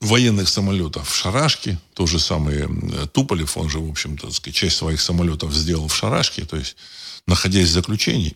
военных 0.00 0.48
самолетов 0.48 1.10
в 1.10 1.14
Шарашке. 1.14 1.78
То 1.94 2.06
же 2.06 2.18
самое 2.18 2.68
Туполев, 3.12 3.56
он 3.56 3.68
же, 3.68 3.80
в 3.80 3.90
общем-то, 3.90 4.30
сказать, 4.30 4.54
часть 4.54 4.76
своих 4.76 5.00
самолетов 5.00 5.52
сделал 5.52 5.88
в 5.88 5.94
Шарашке, 5.94 6.46
то 6.46 6.56
есть 6.56 6.76
находясь 7.26 7.68
в 7.68 7.72
заключении. 7.72 8.34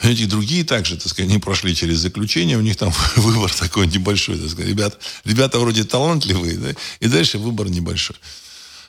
Эти 0.00 0.26
другие 0.26 0.64
также, 0.64 0.96
так 0.96 1.08
сказать, 1.08 1.30
не 1.30 1.38
прошли 1.38 1.74
через 1.74 1.98
заключение, 1.98 2.58
у 2.58 2.62
них 2.62 2.76
там 2.76 2.92
выбор 3.16 3.52
такой 3.52 3.86
небольшой, 3.86 4.38
так 4.38 4.50
сказать. 4.50 4.68
Ребят, 4.68 4.98
ребята 5.24 5.58
вроде 5.58 5.84
талантливые, 5.84 6.58
да, 6.58 6.74
и 7.00 7.08
дальше 7.08 7.38
выбор 7.38 7.68
небольшой. 7.68 8.16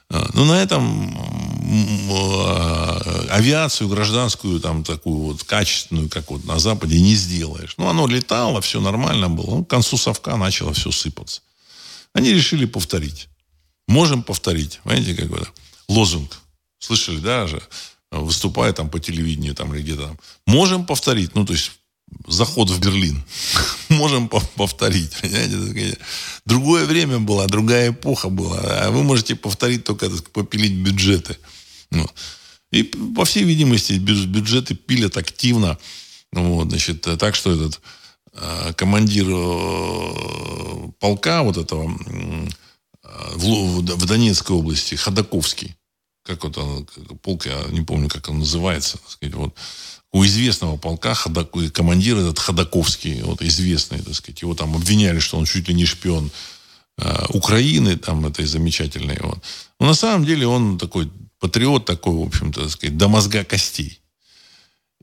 А, 0.09 0.29
ну, 0.33 0.45
на 0.45 0.61
этом 0.61 1.17
а, 2.11 3.25
авиацию 3.29 3.89
гражданскую, 3.89 4.59
там, 4.59 4.83
такую 4.83 5.31
вот 5.31 5.43
качественную, 5.43 6.09
как 6.09 6.29
вот 6.31 6.45
на 6.45 6.59
Западе, 6.59 6.99
не 6.99 7.15
сделаешь. 7.15 7.75
Ну, 7.77 7.87
оно 7.87 8.07
летало, 8.07 8.61
все 8.61 8.79
нормально 8.79 9.29
было. 9.29 9.57
Ну, 9.57 9.65
к 9.65 9.69
концу 9.69 9.97
совка 9.97 10.37
начало 10.37 10.73
все 10.73 10.91
сыпаться. 10.91 11.41
Они 12.13 12.33
решили 12.33 12.65
повторить. 12.65 13.29
Можем 13.87 14.23
повторить. 14.23 14.79
Понимаете, 14.83 15.15
как 15.15 15.29
бы 15.29 15.47
лозунг. 15.87 16.37
Слышали, 16.79 17.17
да, 17.17 17.47
же? 17.47 17.61
Выступая 18.21 18.73
там 18.73 18.89
по 18.89 18.99
телевидению 18.99 19.55
там 19.55 19.73
или 19.73 19.81
где-то 19.81 20.07
там. 20.07 20.19
Можем 20.45 20.85
повторить, 20.85 21.35
ну, 21.35 21.45
то 21.45 21.53
есть 21.53 21.71
заход 22.27 22.69
в 22.69 22.79
Берлин. 22.79 23.23
Можем 23.89 24.29
повторить. 24.29 25.11
Понимаете? 25.21 25.97
Другое 26.45 26.85
время 26.85 27.19
было, 27.19 27.47
другая 27.47 27.91
эпоха 27.91 28.29
была. 28.29 28.59
А 28.61 28.91
вы 28.91 29.03
можете 29.03 29.35
повторить 29.35 29.83
только 29.83 30.09
попилить 30.31 30.73
бюджеты. 30.73 31.37
Ну. 31.91 32.07
И, 32.71 32.83
по 32.83 33.25
всей 33.25 33.43
видимости, 33.43 33.93
бюджеты 33.93 34.75
пилят 34.75 35.17
активно. 35.17 35.77
Вот, 36.31 36.69
значит, 36.69 37.01
так 37.01 37.35
что 37.35 37.53
этот 37.53 37.79
э, 38.33 38.73
командир 38.75 39.25
э, 39.29 40.89
полка 40.99 41.43
вот 41.43 41.57
этого 41.57 41.97
в, 43.35 43.79
в 43.79 44.05
Донецкой 44.05 44.57
области, 44.57 44.95
Ходаковский, 44.95 45.75
как 46.25 46.43
вот 46.43 46.57
он, 46.57 46.87
полк, 47.21 47.45
я 47.45 47.63
не 47.69 47.81
помню, 47.81 48.09
как 48.09 48.29
он 48.29 48.39
называется, 48.39 48.97
сказать, 49.07 49.35
вот, 49.35 49.55
у 50.11 50.25
известного 50.25 50.77
полка 50.77 51.13
Ходак, 51.13 51.51
командир 51.73 52.17
этот 52.17 52.39
Ходаковский, 52.39 53.21
вот 53.21 53.41
известный, 53.41 54.01
так 54.01 54.15
сказать, 54.15 54.41
его 54.41 54.55
там 54.55 54.75
обвиняли, 54.75 55.19
что 55.19 55.37
он 55.37 55.45
чуть 55.45 55.67
ли 55.67 55.73
не 55.73 55.85
шпион 55.85 56.31
э, 56.97 57.25
Украины, 57.29 57.97
там, 57.97 58.25
этой 58.25 58.45
замечательной. 58.45 59.17
Вот. 59.21 59.39
Но 59.79 59.87
на 59.87 59.93
самом 59.93 60.25
деле 60.25 60.47
он 60.47 60.77
такой 60.77 61.11
патриот, 61.39 61.85
такой, 61.85 62.15
в 62.15 62.21
общем-то, 62.21 62.61
так 62.61 62.71
сказать, 62.71 62.97
до 62.97 63.07
мозга 63.07 63.43
костей. 63.43 63.99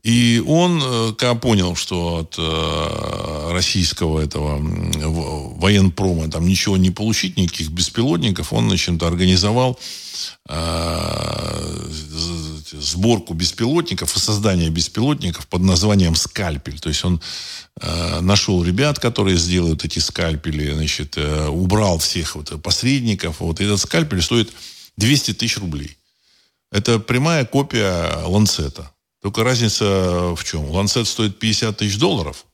И 0.03 0.43
он, 0.45 0.81
э, 0.83 1.13
когда 1.17 1.33
понял, 1.33 1.75
что 1.77 2.17
от 2.17 2.35
э, 2.37 3.51
российского 3.53 4.19
этого 4.19 4.59
военпрома 5.57 6.29
там 6.29 6.45
ничего 6.45 6.75
не 6.75 6.91
получить, 6.91 7.37
никаких 7.37 7.69
беспилотников, 7.69 8.51
он, 8.51 8.67
значит, 8.67 9.01
организовал 9.01 9.79
э, 10.49 11.87
сборку 12.73 13.33
беспилотников 13.33 14.13
и 14.17 14.19
создание 14.19 14.69
беспилотников 14.69 15.47
под 15.47 15.61
названием 15.61 16.15
«Скальпель». 16.15 16.79
То 16.79 16.89
есть 16.89 17.05
он 17.05 17.21
нашел 18.21 18.63
ребят, 18.63 18.99
которые 18.99 19.37
сделают 19.37 19.83
эти 19.83 19.99
скальпели, 19.99 20.73
значит, 20.73 21.17
убрал 21.17 21.97
всех 21.97 22.35
вот 22.35 22.61
посредников. 22.61 23.39
Вот 23.39 23.61
этот 23.61 23.79
скальпель 23.79 24.21
стоит 24.21 24.51
200 24.97 25.33
тысяч 25.33 25.57
рублей. 25.57 25.97
Это 26.71 26.99
прямая 26.99 27.45
копия 27.45 28.25
ланцета. 28.25 28.92
Только 29.23 29.45
разница 29.45 30.35
в 30.35 30.43
чем? 30.43 30.69
Ланцет 30.69 31.07
стоит 31.07 31.39
50 31.39 31.77
тысяч 31.77 31.97
долларов. 31.97 32.45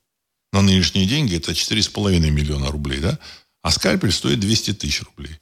На 0.54 0.62
нынешние 0.62 1.08
деньги 1.08 1.36
это 1.36 1.52
4,5 1.52 2.20
миллиона 2.30 2.68
рублей, 2.68 3.00
да? 3.00 3.18
А 3.64 3.72
скальпель 3.72 4.12
стоит 4.12 4.40
200 4.40 4.76
тысяч 4.76 5.02
рублей. 5.02 5.36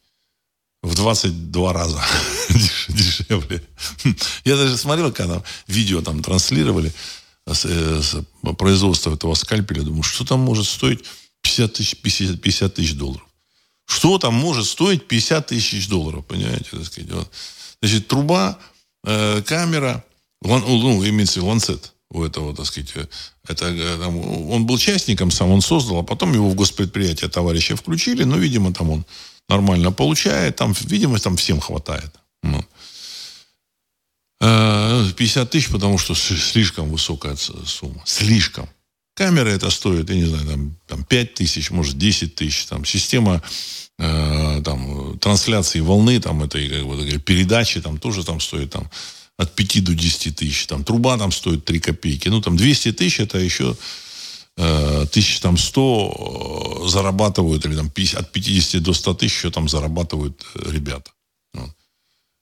В 0.82 0.96
22 0.96 1.74
раза 1.74 2.02
дешевле. 2.88 3.62
Я 4.46 4.56
даже 4.56 4.78
смотрел, 4.78 5.12
когда 5.12 5.44
видео 5.68 6.02
там 6.02 6.24
транслировали 6.24 6.94
э, 7.46 7.54
с 7.54 8.24
производства 8.58 9.14
этого 9.14 9.34
скальпеля. 9.34 9.82
Думаю, 9.82 10.04
что 10.04 10.24
там 10.24 10.40
может 10.40 10.66
стоить 10.66 11.04
50 11.42 11.74
тысяч, 11.74 11.98
50, 11.98 12.42
50 12.42 12.74
тысяч 12.74 12.94
долларов. 12.94 13.28
Что 13.86 14.18
там 14.18 14.34
может 14.34 14.66
стоить 14.66 15.10
50 15.10 15.48
тысяч 15.48 15.90
долларов, 15.90 16.26
понимаете? 16.26 16.70
Так 16.72 16.86
сказать. 16.86 17.28
Значит, 17.82 18.08
труба, 18.08 18.58
э, 19.04 19.42
камера, 19.42 20.06
лан, 20.42 20.64
ну, 20.68 21.08
имеется 21.08 21.44
ланцет 21.44 21.94
у 22.10 22.24
этого, 22.24 22.56
так 22.56 22.66
сказать, 22.66 22.92
э, 22.96 23.06
это, 23.48 23.66
э, 23.66 23.98
там, 24.00 24.18
он 24.50 24.66
был 24.66 24.78
частником 24.78 25.32
сам, 25.32 25.52
он 25.52 25.62
создал, 25.62 26.00
а 26.00 26.04
потом 26.04 26.34
его 26.34 26.50
в 26.50 26.56
госпредприятие 26.56 27.30
товарища 27.30 27.76
включили, 27.76 28.24
но, 28.24 28.38
видимо, 28.38 28.74
там 28.74 28.90
он 28.90 29.06
нормально 29.50 29.92
получает, 29.92 30.56
там, 30.56 30.74
видимо, 30.82 31.20
там 31.20 31.38
всем 31.38 31.60
хватает. 31.60 32.14
Ну. 32.44 32.64
50 34.40 35.50
тысяч, 35.50 35.70
потому 35.70 35.98
что 35.98 36.14
слишком 36.14 36.90
высокая 36.90 37.36
сумма. 37.36 38.02
Слишком. 38.06 38.70
Камера 39.16 39.50
это 39.50 39.72
стоит, 39.72 40.10
я 40.12 40.16
не 40.16 40.26
знаю, 40.26 40.46
там, 40.46 40.76
там 40.86 41.04
5 41.04 41.34
тысяч, 41.34 41.72
может, 41.72 41.98
10 41.98 42.36
тысяч. 42.36 42.68
Там, 42.68 42.86
система 42.86 43.42
э, 43.98 44.62
там, 44.64 45.18
трансляции 45.18 45.80
волны, 45.80 46.22
там, 46.22 46.44
этой 46.44 46.70
как 46.70 46.86
бы, 46.86 47.18
передачи, 47.18 47.82
там, 47.82 47.98
тоже 47.98 48.24
там 48.24 48.40
стоит 48.40 48.72
там, 48.72 48.92
от 49.38 49.56
5 49.56 49.84
до 49.84 49.94
10 49.94 50.36
тысяч. 50.36 50.68
Там, 50.68 50.84
труба 50.84 51.18
там 51.18 51.32
стоит 51.32 51.66
3 51.66 51.80
копейки. 51.80 52.30
Ну, 52.30 52.42
там, 52.42 52.58
200 52.58 52.94
тысяч, 52.94 53.20
это 53.20 53.38
еще 53.38 53.76
э, 54.58 55.06
тысяч 55.12 55.40
там 55.40 55.58
100 55.58 56.84
э, 56.86 56.90
зарабатывают, 56.90 57.66
или 57.66 57.76
там 57.76 57.90
50, 57.90 58.20
от 58.20 58.32
50 58.32 58.82
до 58.82 58.94
100 58.94 59.14
тысяч 59.14 59.38
еще 59.38 59.52
там 59.52 59.70
зарабатывают 59.70 60.44
э, 60.56 60.72
ребята. 60.72 61.12
Вот. 61.54 61.70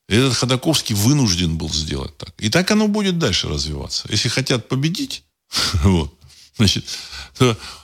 Этот 0.08 0.36
Ходаковский 0.36 0.96
вынужден 0.96 1.58
был 1.58 1.70
сделать 1.70 2.18
так. 2.18 2.34
И 2.40 2.50
так 2.50 2.72
оно 2.72 2.88
будет 2.88 3.20
дальше 3.20 3.50
развиваться. 3.50 4.08
Если 4.10 4.30
хотят 4.30 4.68
победить, 4.68 5.24
вот, 5.84 6.14
Значит, 6.58 6.86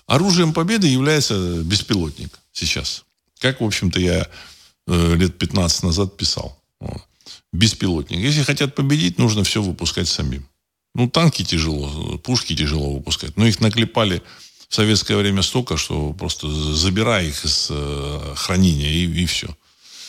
оружием 0.05 0.53
победы 0.53 0.87
является 0.87 1.61
беспилотник 1.63 2.31
сейчас. 2.53 3.03
Как, 3.39 3.59
в 3.59 3.65
общем-то, 3.65 3.99
я 3.99 4.27
э, 4.87 5.15
лет 5.15 5.37
15 5.37 5.83
назад 5.83 6.15
писал. 6.15 6.57
Вот. 6.79 7.01
Беспилотник. 7.53 8.19
Если 8.19 8.43
хотят 8.43 8.75
победить, 8.75 9.17
нужно 9.17 9.43
все 9.43 9.61
выпускать 9.61 10.07
самим. 10.07 10.47
Ну, 10.95 11.09
танки 11.09 11.43
тяжело, 11.43 12.17
пушки 12.17 12.55
тяжело 12.55 12.93
выпускать. 12.93 13.37
Но 13.37 13.45
их 13.45 13.59
наклепали 13.59 14.21
в 14.69 14.75
советское 14.75 15.17
время 15.17 15.41
столько, 15.41 15.77
что 15.77 16.13
просто 16.13 16.49
забирай 16.49 17.27
их 17.27 17.45
из 17.45 17.67
э, 17.69 18.33
хранения 18.35 18.89
и, 18.89 19.05
и 19.05 19.25
все. 19.25 19.55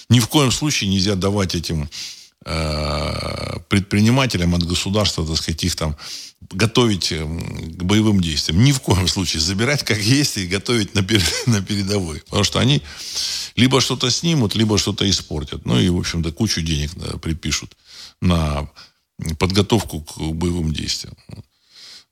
Ни 0.09 0.21
в 0.21 0.29
коем 0.29 0.53
случае 0.53 0.91
нельзя 0.91 1.15
давать 1.15 1.55
этим 1.55 1.89
предпринимателям 2.45 4.55
от 4.55 4.65
государства, 4.65 5.27
так 5.27 5.37
сказать, 5.37 5.65
их 5.65 5.77
там 5.77 5.97
готовить 6.51 7.13
эм, 7.13 7.79
к 7.79 7.83
боевым 7.83 8.21
действиям. 8.21 8.63
Ни 8.65 8.73
в 8.73 8.81
коем 8.81 9.09
случае. 9.09 9.41
Забирать 9.41 9.85
как 9.85 9.99
есть 9.99 10.37
и 10.37 10.47
готовить 10.47 10.95
на, 10.95 11.03
пер, 11.03 11.23
на 11.47 11.63
передовой. 11.63 12.21
Потому 12.21 12.45
что 12.45 12.59
они 12.59 12.83
либо 13.57 13.81
что-то 13.81 14.11
снимут, 14.11 14.55
либо 14.55 14.79
что-то 14.79 15.09
испортят. 15.09 15.65
Ну 15.65 15.79
и, 15.79 15.89
в 15.89 15.99
общем-то, 15.99 16.33
кучу 16.33 16.63
денег 16.63 16.91
припишут 17.21 17.77
на 18.21 18.69
подготовку 19.39 20.01
к 20.01 20.19
боевым 20.19 20.73
действиям. 20.73 21.15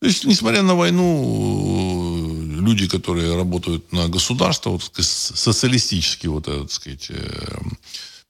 То 0.01 0.07
есть, 0.07 0.25
несмотря 0.25 0.63
на 0.63 0.75
войну, 0.75 2.61
люди, 2.61 2.89
которые 2.89 3.37
работают 3.37 3.93
на 3.93 4.09
государство, 4.09 4.71
вот, 4.71 4.91
социалистический 4.97 6.29
вот 6.29 6.49
этот, 6.49 6.73
сказать, 6.73 7.11
эм, 7.11 7.79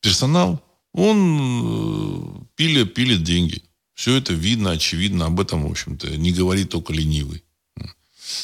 персонал, 0.01 0.61
он 0.93 2.43
э, 2.43 2.45
пилит, 2.57 2.95
пилит 2.95 3.23
деньги. 3.23 3.63
Все 3.95 4.17
это 4.17 4.33
видно, 4.33 4.73
очевидно, 4.73 5.27
об 5.27 5.41
этом, 5.41 5.67
в 5.67 5.71
общем-то, 5.71 6.17
не 6.17 6.33
говорит 6.33 6.71
только 6.71 6.93
ленивый. 6.93 7.45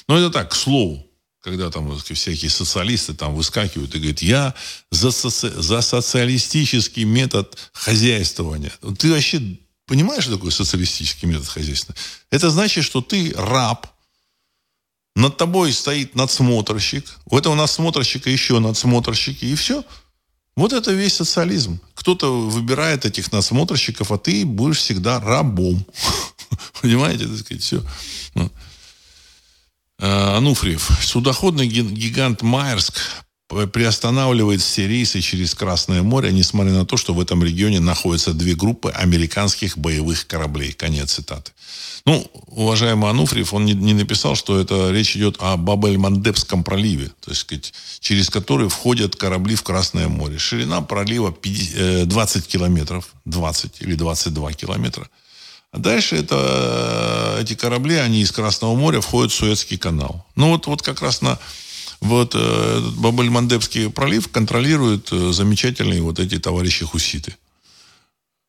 Но 0.07 0.19
это 0.19 0.31
так, 0.31 0.51
к 0.51 0.55
слову, 0.55 1.07
когда 1.41 1.71
там 1.71 1.99
всякие 1.99 2.51
социалисты 2.51 3.15
там 3.15 3.35
выскакивают 3.35 3.95
и 3.95 3.99
говорят, 3.99 4.23
я 4.23 4.55
за, 4.91 5.11
соци... 5.11 5.51
за 5.51 5.81
социалистический 5.81 7.05
метод 7.05 7.57
хозяйствования. 7.73 8.73
Ты 8.99 9.13
вообще 9.13 9.41
понимаешь, 9.87 10.25
что 10.25 10.35
такое 10.35 10.51
социалистический 10.51 11.27
метод 11.27 11.49
хозяйствования? 11.49 12.01
Это 12.31 12.51
значит, 12.51 12.85
что 12.85 13.01
ты 13.01 13.33
раб, 13.37 13.87
над 15.15 15.39
тобой 15.39 15.73
стоит 15.73 16.15
надсмотрщик, 16.15 17.07
у 17.25 17.39
этого 17.39 17.55
надсмотрщика 17.55 18.29
еще 18.29 18.59
надсмотрщики, 18.59 19.47
и 19.47 19.55
все– 19.55 19.85
вот 20.57 20.73
это 20.73 20.93
весь 20.93 21.15
социализм. 21.15 21.81
Кто-то 21.95 22.49
выбирает 22.49 23.05
этих 23.05 23.31
насмотрщиков, 23.31 24.11
а 24.11 24.19
ты 24.19 24.47
будешь 24.47 24.79
всегда 24.79 25.21
рабом. 25.21 25.87
Понимаете, 26.81 27.27
так 27.27 27.39
сказать, 27.39 27.63
все. 27.63 27.83
Ну. 28.35 28.51
А, 29.99 30.39
Ануфриев. 30.39 30.91
Судоходный 31.03 31.67
гигант 31.67 32.43
Майерск 32.43 32.99
приостанавливает 33.49 34.61
все 34.61 34.89
рейсы 34.89 35.21
через 35.21 35.55
Красное 35.55 36.03
море, 36.03 36.33
несмотря 36.33 36.73
на 36.73 36.85
то, 36.85 36.97
что 36.97 37.15
в 37.15 37.21
этом 37.21 37.45
регионе 37.45 37.81
находятся 37.81 38.33
две 38.33 38.55
группы 38.55 38.91
американских 38.91 39.79
боевых 39.79 40.27
кораблей. 40.27 40.73
Конец 40.73 41.13
цитаты. 41.13 41.53
Ну, 42.05 42.29
уважаемый 42.47 43.11
Ануфриев, 43.11 43.53
он 43.53 43.65
не, 43.65 43.73
не 43.75 43.95
написал, 43.95 44.37
что 44.37 44.61
это 44.61 44.91
речь 44.91 45.17
идет 45.17 45.37
о 45.41 45.57
Бабель-Мандебском 45.57 46.63
проливе, 46.63 47.11
то 47.21 47.31
есть 47.31 47.41
сказать, 47.41 47.73
через 48.01 48.31
который 48.31 48.69
входят 48.69 49.17
корабли 49.17 49.57
в 49.57 49.63
Красное 49.63 50.09
море. 50.09 50.39
Ширина 50.39 50.81
пролива 50.83 51.33
50, 51.33 52.09
20 52.09 52.45
э, 52.45 52.49
километров, 52.49 53.09
20 53.25 53.81
или 53.81 53.95
22 53.95 54.53
километра. 54.53 55.09
А 55.73 55.79
дальше 55.79 56.17
это, 56.17 57.39
эти 57.41 57.55
корабли, 57.55 57.97
они 57.97 58.23
из 58.23 58.31
Красного 58.31 58.75
моря 58.77 59.01
входят 59.01 59.33
в 59.33 59.35
Суэцкий 59.35 59.77
канал. 59.77 60.25
Ну 60.37 60.51
вот, 60.51 60.67
вот 60.67 60.83
как 60.83 61.03
раз 61.03 61.23
на 61.23 61.39
вот 62.01 62.35
э, 62.35 62.81
Бабель-Мандебский 62.97 63.91
пролив 63.91 64.29
контролируют 64.29 65.13
э, 65.13 65.33
замечательные 65.33 66.03
вот 66.03 66.19
эти 66.19 66.39
товарищи 66.39 66.85
хуситы. 66.85 67.37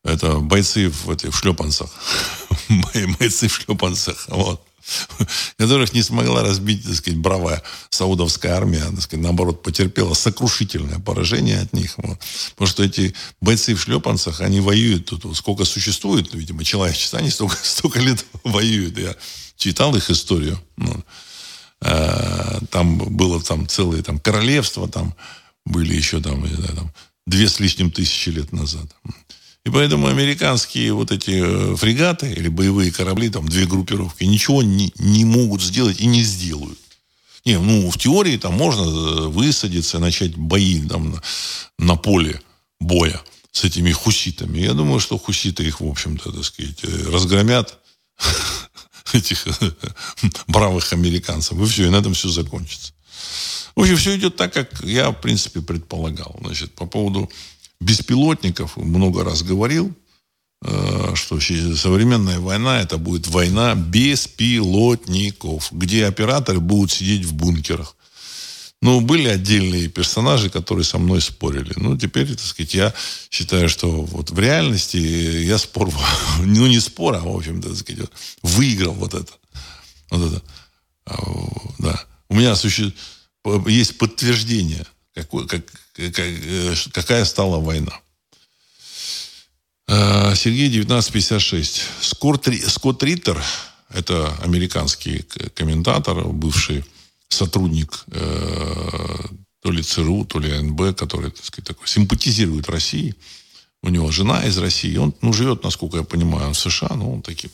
Это 0.04 0.38
бойцы 0.38 0.90
в, 0.90 1.10
этой, 1.10 1.30
в 1.30 1.36
шлепанцах. 1.36 1.90
бойцы 3.18 3.48
в 3.48 3.54
шлепанцах. 3.54 4.26
Вот 4.28 4.62
которых 5.56 5.92
не 5.92 6.02
смогла 6.02 6.42
разбить, 6.42 6.84
так 6.84 6.94
сказать, 6.94 7.18
бравая 7.18 7.62
саудовская 7.90 8.54
армия, 8.54 8.84
так 8.84 9.02
сказать, 9.02 9.22
наоборот, 9.22 9.62
потерпела 9.62 10.14
сокрушительное 10.14 10.98
поражение 10.98 11.60
от 11.60 11.72
них. 11.72 11.94
Вот. 11.98 12.18
Потому 12.50 12.68
что 12.68 12.84
эти 12.84 13.14
бойцы 13.40 13.74
в 13.74 13.80
шлепанцах, 13.80 14.40
они 14.40 14.60
воюют 14.60 15.06
тут, 15.06 15.36
сколько 15.36 15.64
существует, 15.64 16.32
видимо, 16.34 16.64
человечество, 16.64 17.18
они 17.18 17.30
столько, 17.30 17.56
столько 17.62 18.00
лет 18.00 18.24
воюют. 18.44 18.98
Я 18.98 19.16
читал 19.56 19.94
их 19.96 20.10
историю. 20.10 20.58
Ну, 20.76 21.04
э, 21.82 22.58
там 22.70 22.98
было 22.98 23.42
там 23.42 23.68
целое 23.68 24.02
там, 24.02 24.18
королевство, 24.18 24.88
там 24.88 25.14
были 25.64 25.94
еще 25.94 26.20
там, 26.20 26.42
не 26.44 26.54
знаю, 26.54 26.74
там 26.74 26.92
две 27.26 27.48
с 27.48 27.60
лишним 27.60 27.90
тысячи 27.90 28.30
лет 28.30 28.52
назад. 28.52 28.86
И 29.64 29.70
поэтому 29.70 30.06
американские 30.06 30.94
вот 30.94 31.12
эти 31.12 31.42
э, 31.44 31.76
фрегаты 31.76 32.32
или 32.32 32.48
боевые 32.48 32.90
корабли, 32.90 33.28
там 33.28 33.46
две 33.48 33.66
группировки, 33.66 34.24
ничего 34.24 34.62
не, 34.62 34.92
не 34.98 35.24
могут 35.24 35.62
сделать 35.62 36.00
и 36.00 36.06
не 36.06 36.22
сделают. 36.22 36.78
Не, 37.44 37.58
ну, 37.58 37.90
в 37.90 37.98
теории 37.98 38.36
там 38.38 38.54
можно 38.54 38.82
э, 38.82 39.28
высадиться, 39.28 39.98
начать 39.98 40.36
бои 40.36 40.80
там, 40.86 41.10
на, 41.10 41.22
на 41.78 41.96
поле 41.96 42.40
боя 42.80 43.20
с 43.52 43.64
этими 43.64 43.92
хуситами. 43.92 44.58
Я 44.58 44.72
думаю, 44.72 45.00
что 45.00 45.18
хуситы 45.18 45.64
их, 45.64 45.80
в 45.80 45.86
общем-то, 45.86 46.32
так 46.32 46.44
сказать, 46.44 46.84
разгромят 47.06 47.78
этих 49.14 49.46
бравых 50.46 50.92
американцев. 50.92 51.60
И 51.60 51.66
все, 51.66 51.86
и 51.86 51.90
на 51.90 51.96
этом 51.96 52.14
все 52.14 52.28
закончится. 52.28 52.92
В 53.74 53.80
общем, 53.82 53.96
все 53.96 54.16
идет 54.16 54.36
так, 54.36 54.52
как 54.52 54.82
я, 54.82 55.10
в 55.10 55.20
принципе, 55.20 55.60
предполагал. 55.60 56.36
Значит, 56.40 56.72
по 56.74 56.86
поводу 56.86 57.30
беспилотников, 57.80 58.76
много 58.76 59.22
раз 59.22 59.42
говорил, 59.42 59.94
э, 60.62 61.12
что 61.14 61.38
современная 61.40 62.40
война 62.40 62.80
это 62.80 62.98
будет 62.98 63.28
война 63.28 63.74
беспилотников, 63.74 65.68
где 65.72 66.06
операторы 66.06 66.60
будут 66.60 66.90
сидеть 66.90 67.24
в 67.24 67.34
бункерах. 67.34 67.94
Ну, 68.80 69.00
были 69.00 69.28
отдельные 69.28 69.88
персонажи, 69.88 70.50
которые 70.50 70.84
со 70.84 70.98
мной 70.98 71.20
спорили. 71.20 71.72
Ну, 71.76 71.96
теперь, 71.96 72.28
так 72.28 72.40
сказать, 72.40 72.74
я 72.74 72.94
считаю, 73.28 73.68
что 73.68 73.90
вот 73.90 74.30
в 74.30 74.38
реальности 74.38 74.96
я 74.96 75.58
спор, 75.58 75.92
ну, 76.40 76.66
не 76.66 76.80
спор, 76.80 77.16
а, 77.16 77.20
в 77.20 77.36
общем-то, 77.36 77.68
так 77.70 77.78
сказать, 77.78 78.08
выиграл 78.42 78.94
вот 78.94 79.14
это. 79.14 79.32
Вот 80.10 80.32
это. 80.32 80.42
А, 81.06 81.16
да. 81.78 82.04
У 82.28 82.34
меня 82.36 82.54
суще... 82.54 82.92
есть 83.66 83.98
подтверждение– 83.98 84.86
какой, 85.18 85.46
как, 85.46 85.64
как, 85.94 86.18
э, 86.18 86.74
какая 86.92 87.24
стала 87.24 87.58
война. 87.58 87.92
Э, 89.88 90.34
Сергей 90.34 90.68
1956. 90.68 91.82
Скотт, 92.00 92.48
Скотт 92.68 93.02
Риттер, 93.02 93.42
это 93.90 94.34
американский 94.42 95.24
комментатор, 95.54 96.24
бывший 96.28 96.84
сотрудник 97.28 98.04
э, 98.08 99.18
то 99.62 99.70
ли 99.70 99.82
ЦРУ, 99.82 100.24
то 100.24 100.38
ли 100.38 100.50
НБ, 100.50 100.96
который, 100.96 101.30
так 101.30 101.44
сказать, 101.44 101.66
такой, 101.66 101.88
симпатизирует 101.88 102.68
России. 102.68 103.14
У 103.82 103.90
него 103.90 104.10
жена 104.10 104.44
из 104.44 104.58
России. 104.58 104.96
Он 104.96 105.14
ну, 105.20 105.32
живет, 105.32 105.62
насколько 105.62 105.98
я 105.98 106.02
понимаю, 106.02 106.52
в 106.52 106.58
США, 106.58 106.90
но 106.94 107.12
он 107.12 107.22
таким 107.22 107.50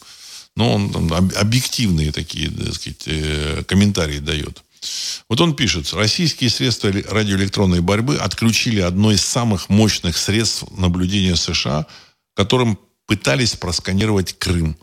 но 0.56 0.74
он 0.74 0.92
там, 0.92 1.12
объективные 1.36 2.12
такие 2.12 2.50
так 2.50 2.74
сказать, 2.74 3.66
комментарии 3.66 4.18
дает. 4.18 4.62
Вот 5.28 5.40
он 5.40 5.56
пишет, 5.56 5.92
российские 5.94 6.50
средства 6.50 6.92
радиоэлектронной 6.92 7.80
борьбы 7.80 8.16
отключили 8.16 8.80
одно 8.80 9.12
из 9.12 9.22
самых 9.22 9.68
мощных 9.68 10.16
средств 10.16 10.64
наблюдения 10.76 11.36
США, 11.36 11.86
которым 12.34 12.78
пытались 13.06 13.54
просканировать 13.54 14.38
Крым 14.38 14.76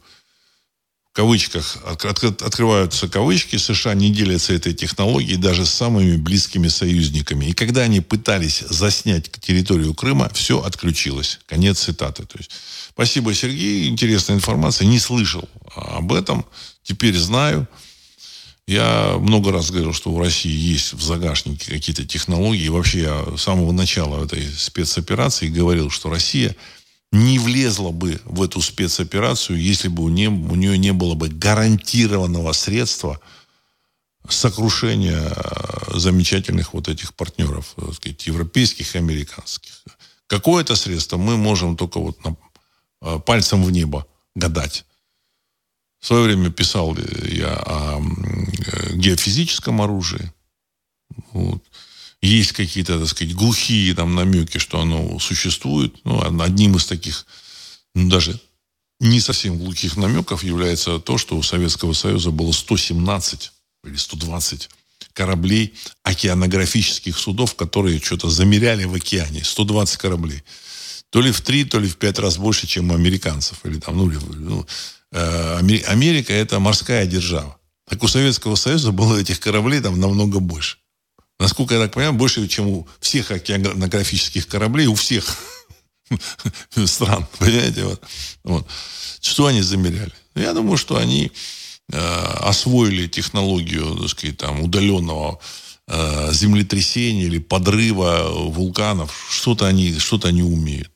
в 1.11 1.13
кавычках, 1.13 1.77
открываются 1.85 3.09
кавычки, 3.09 3.57
США 3.57 3.93
не 3.95 4.13
делятся 4.13 4.53
этой 4.53 4.73
технологией 4.73 5.35
даже 5.35 5.65
с 5.65 5.69
самыми 5.69 6.15
близкими 6.15 6.69
союзниками. 6.69 7.47
И 7.47 7.53
когда 7.53 7.81
они 7.81 7.99
пытались 7.99 8.63
заснять 8.69 9.29
территорию 9.29 9.93
Крыма, 9.93 10.31
все 10.33 10.63
отключилось. 10.63 11.41
Конец 11.47 11.79
цитаты. 11.79 12.23
То 12.23 12.37
есть, 12.37 12.51
спасибо, 12.93 13.33
Сергей, 13.33 13.89
интересная 13.89 14.37
информация. 14.37 14.87
Не 14.87 14.99
слышал 14.99 15.49
об 15.75 16.13
этом, 16.13 16.45
теперь 16.81 17.17
знаю. 17.17 17.67
Я 18.65 19.17
много 19.19 19.51
раз 19.51 19.69
говорил, 19.69 19.91
что 19.91 20.11
у 20.11 20.19
России 20.19 20.55
есть 20.55 20.93
в 20.93 21.03
загашнике 21.03 21.71
какие-то 21.71 22.05
технологии. 22.05 22.63
И 22.63 22.69
вообще 22.69 23.01
я 23.01 23.25
с 23.35 23.41
самого 23.41 23.73
начала 23.73 24.23
этой 24.23 24.49
спецоперации 24.49 25.49
говорил, 25.49 25.89
что 25.89 26.09
Россия– 26.09 26.55
не 27.11 27.39
влезла 27.39 27.91
бы 27.91 28.21
в 28.25 28.41
эту 28.41 28.61
спецоперацию, 28.61 29.61
если 29.61 29.89
бы 29.89 30.03
у, 30.03 30.09
не, 30.09 30.27
у 30.27 30.55
нее 30.55 30.77
не 30.77 30.93
было 30.93 31.13
бы 31.13 31.27
гарантированного 31.27 32.53
средства 32.53 33.19
сокрушения 34.29 35.19
э, 35.19 35.97
замечательных 35.97 36.73
вот 36.73 36.87
этих 36.87 37.13
партнеров, 37.13 37.73
так 37.75 37.93
сказать, 37.95 38.27
европейских 38.27 38.95
и 38.95 38.99
американских. 38.99 39.83
Какое-то 40.27 40.75
средство 40.75 41.17
мы 41.17 41.37
можем 41.37 41.75
только 41.75 41.99
вот 41.99 42.23
на, 42.23 42.37
э, 43.01 43.19
пальцем 43.19 43.63
в 43.63 43.71
небо 43.71 44.07
гадать. 44.35 44.85
В 45.99 46.07
свое 46.07 46.23
время 46.23 46.49
писал 46.49 46.95
я 46.97 47.55
о 47.55 47.99
э, 47.99 48.93
геофизическом 48.93 49.81
оружии. 49.81 50.31
Вот 51.33 51.61
есть 52.21 52.51
какие-то, 52.51 52.99
так 52.99 53.07
сказать, 53.07 53.33
глухие 53.33 53.95
там 53.95 54.15
намеки, 54.15 54.57
что 54.57 54.79
оно 54.79 55.17
существует. 55.19 55.95
Ну, 56.03 56.41
одним 56.41 56.75
из 56.75 56.85
таких, 56.85 57.25
ну, 57.95 58.09
даже 58.09 58.39
не 58.99 59.19
совсем 59.19 59.57
глухих 59.57 59.97
намеков 59.97 60.43
является 60.43 60.99
то, 60.99 61.17
что 61.17 61.35
у 61.35 61.43
Советского 61.43 61.93
Союза 61.93 62.29
было 62.29 62.51
117 62.51 63.51
или 63.85 63.95
120 63.95 64.69
кораблей 65.13 65.73
океанографических 66.03 67.17
судов, 67.17 67.55
которые 67.55 67.99
что-то 67.99 68.29
замеряли 68.29 68.85
в 68.85 68.93
океане. 68.93 69.43
120 69.43 69.97
кораблей. 69.97 70.43
То 71.09 71.21
ли 71.21 71.31
в 71.31 71.41
три, 71.41 71.65
то 71.65 71.79
ли 71.79 71.89
в 71.89 71.97
пять 71.97 72.19
раз 72.19 72.37
больше, 72.37 72.67
чем 72.67 72.91
у 72.91 72.93
американцев. 72.93 73.65
Или 73.65 73.79
там, 73.79 73.97
ну, 73.97 74.11
ну, 74.35 74.67
э, 75.11 75.57
Америка– 75.87 76.31
это 76.33 76.59
морская 76.59 77.05
держава. 77.07 77.57
Так 77.89 78.03
у 78.03 78.07
Советского 78.07 78.55
Союза 78.55 78.91
было 78.91 79.19
этих 79.19 79.39
кораблей 79.39 79.81
там 79.81 79.99
намного 79.99 80.39
больше. 80.39 80.77
Насколько 81.41 81.73
я 81.73 81.81
так 81.81 81.93
понимаю, 81.93 82.13
больше, 82.13 82.47
чем 82.47 82.67
у 82.67 82.87
всех 82.99 83.31
океанографических 83.31 84.47
кораблей, 84.47 84.85
у 84.85 84.93
всех 84.93 85.25
стран, 86.85 87.25
понимаете? 87.39 87.83
Вот. 87.85 88.03
Вот. 88.43 88.67
Что 89.21 89.47
они 89.47 89.63
замеряли? 89.63 90.13
Я 90.35 90.53
думаю, 90.53 90.77
что 90.77 90.97
они 90.97 91.31
э, 91.91 91.97
освоили 91.97 93.07
технологию, 93.07 93.97
так 93.97 94.09
сказать, 94.09 94.37
там, 94.37 94.61
удаленного 94.61 95.39
э, 95.87 96.31
землетрясения 96.31 97.23
или 97.23 97.39
подрыва 97.39 98.29
вулканов. 98.29 99.27
Что-то 99.31 99.65
они, 99.65 99.97
что-то 99.97 100.27
они 100.27 100.43
умеют. 100.43 100.91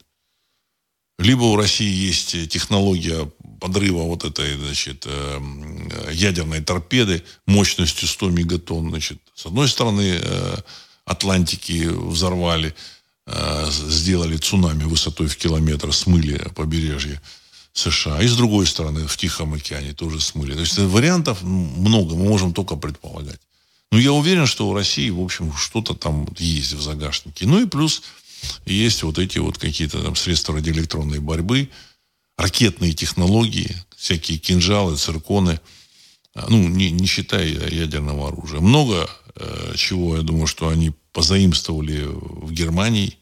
Либо 1.17 1.41
у 1.41 1.55
России 1.55 1.91
есть 1.91 2.49
технология 2.49 3.31
подрыва 3.59 4.03
вот 4.03 4.23
этой, 4.23 4.57
значит, 4.57 5.05
эм, 5.07 5.89
ядерной 6.11 6.61
торпеды 6.61 7.23
мощностью 7.45 8.07
100 8.07 8.29
мегатонн, 8.29 8.89
значит, 8.89 9.19
с 9.35 9.45
одной 9.45 9.67
стороны, 9.67 10.19
э, 10.21 10.55
Атлантики 11.05 11.87
взорвали, 11.87 12.73
э, 13.27 13.67
сделали 13.69 14.37
цунами 14.37 14.83
высотой 14.83 15.27
в 15.27 15.37
километр, 15.37 15.93
смыли 15.93 16.37
побережье 16.55 17.21
США. 17.73 18.21
И 18.21 18.27
с 18.27 18.35
другой 18.35 18.65
стороны, 18.65 19.05
в 19.05 19.17
Тихом 19.17 19.53
океане 19.53 19.93
тоже 19.93 20.19
смыли. 20.21 20.53
То 20.53 20.61
есть 20.61 20.77
вариантов 20.77 21.43
много, 21.43 22.15
мы 22.15 22.25
можем 22.25 22.53
только 22.53 22.75
предполагать. 22.75 23.39
Но 23.91 23.99
я 23.99 24.11
уверен, 24.11 24.47
что 24.47 24.67
у 24.67 24.73
России, 24.73 25.09
в 25.09 25.21
общем, 25.21 25.53
что-то 25.53 25.93
там 25.93 26.27
есть 26.37 26.73
в 26.73 26.81
загашнике. 26.81 27.45
Ну 27.45 27.61
и 27.61 27.67
плюс 27.67 28.01
есть 28.65 29.03
вот 29.03 29.19
эти 29.19 29.37
вот 29.37 29.57
какие-то 29.57 30.01
там 30.01 30.15
средства 30.15 30.55
радиоэлектронной 30.55 31.19
борьбы, 31.19 31.69
ракетные 32.37 32.93
технологии, 32.93 33.75
всякие 33.95 34.37
кинжалы, 34.37 34.97
цирконы, 34.97 35.59
а, 36.33 36.47
ну, 36.49 36.67
не, 36.67 36.91
не 36.91 37.05
считая 37.05 37.47
ядерного 37.47 38.27
оружия. 38.27 38.59
Много 38.59 39.09
э, 39.35 39.73
чего, 39.75 40.17
я 40.17 40.21
думаю, 40.21 40.47
что 40.47 40.67
они 40.67 40.91
позаимствовали 41.13 42.03
в 42.05 42.51
Германии. 42.51 43.17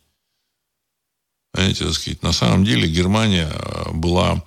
Знаете, 1.53 1.86
так 1.86 1.93
сказать, 1.93 2.24
на 2.24 2.34
самом 2.34 2.66
деле 2.66 2.89
Германия 2.89 3.49
э, 3.51 3.91
была 3.91 4.43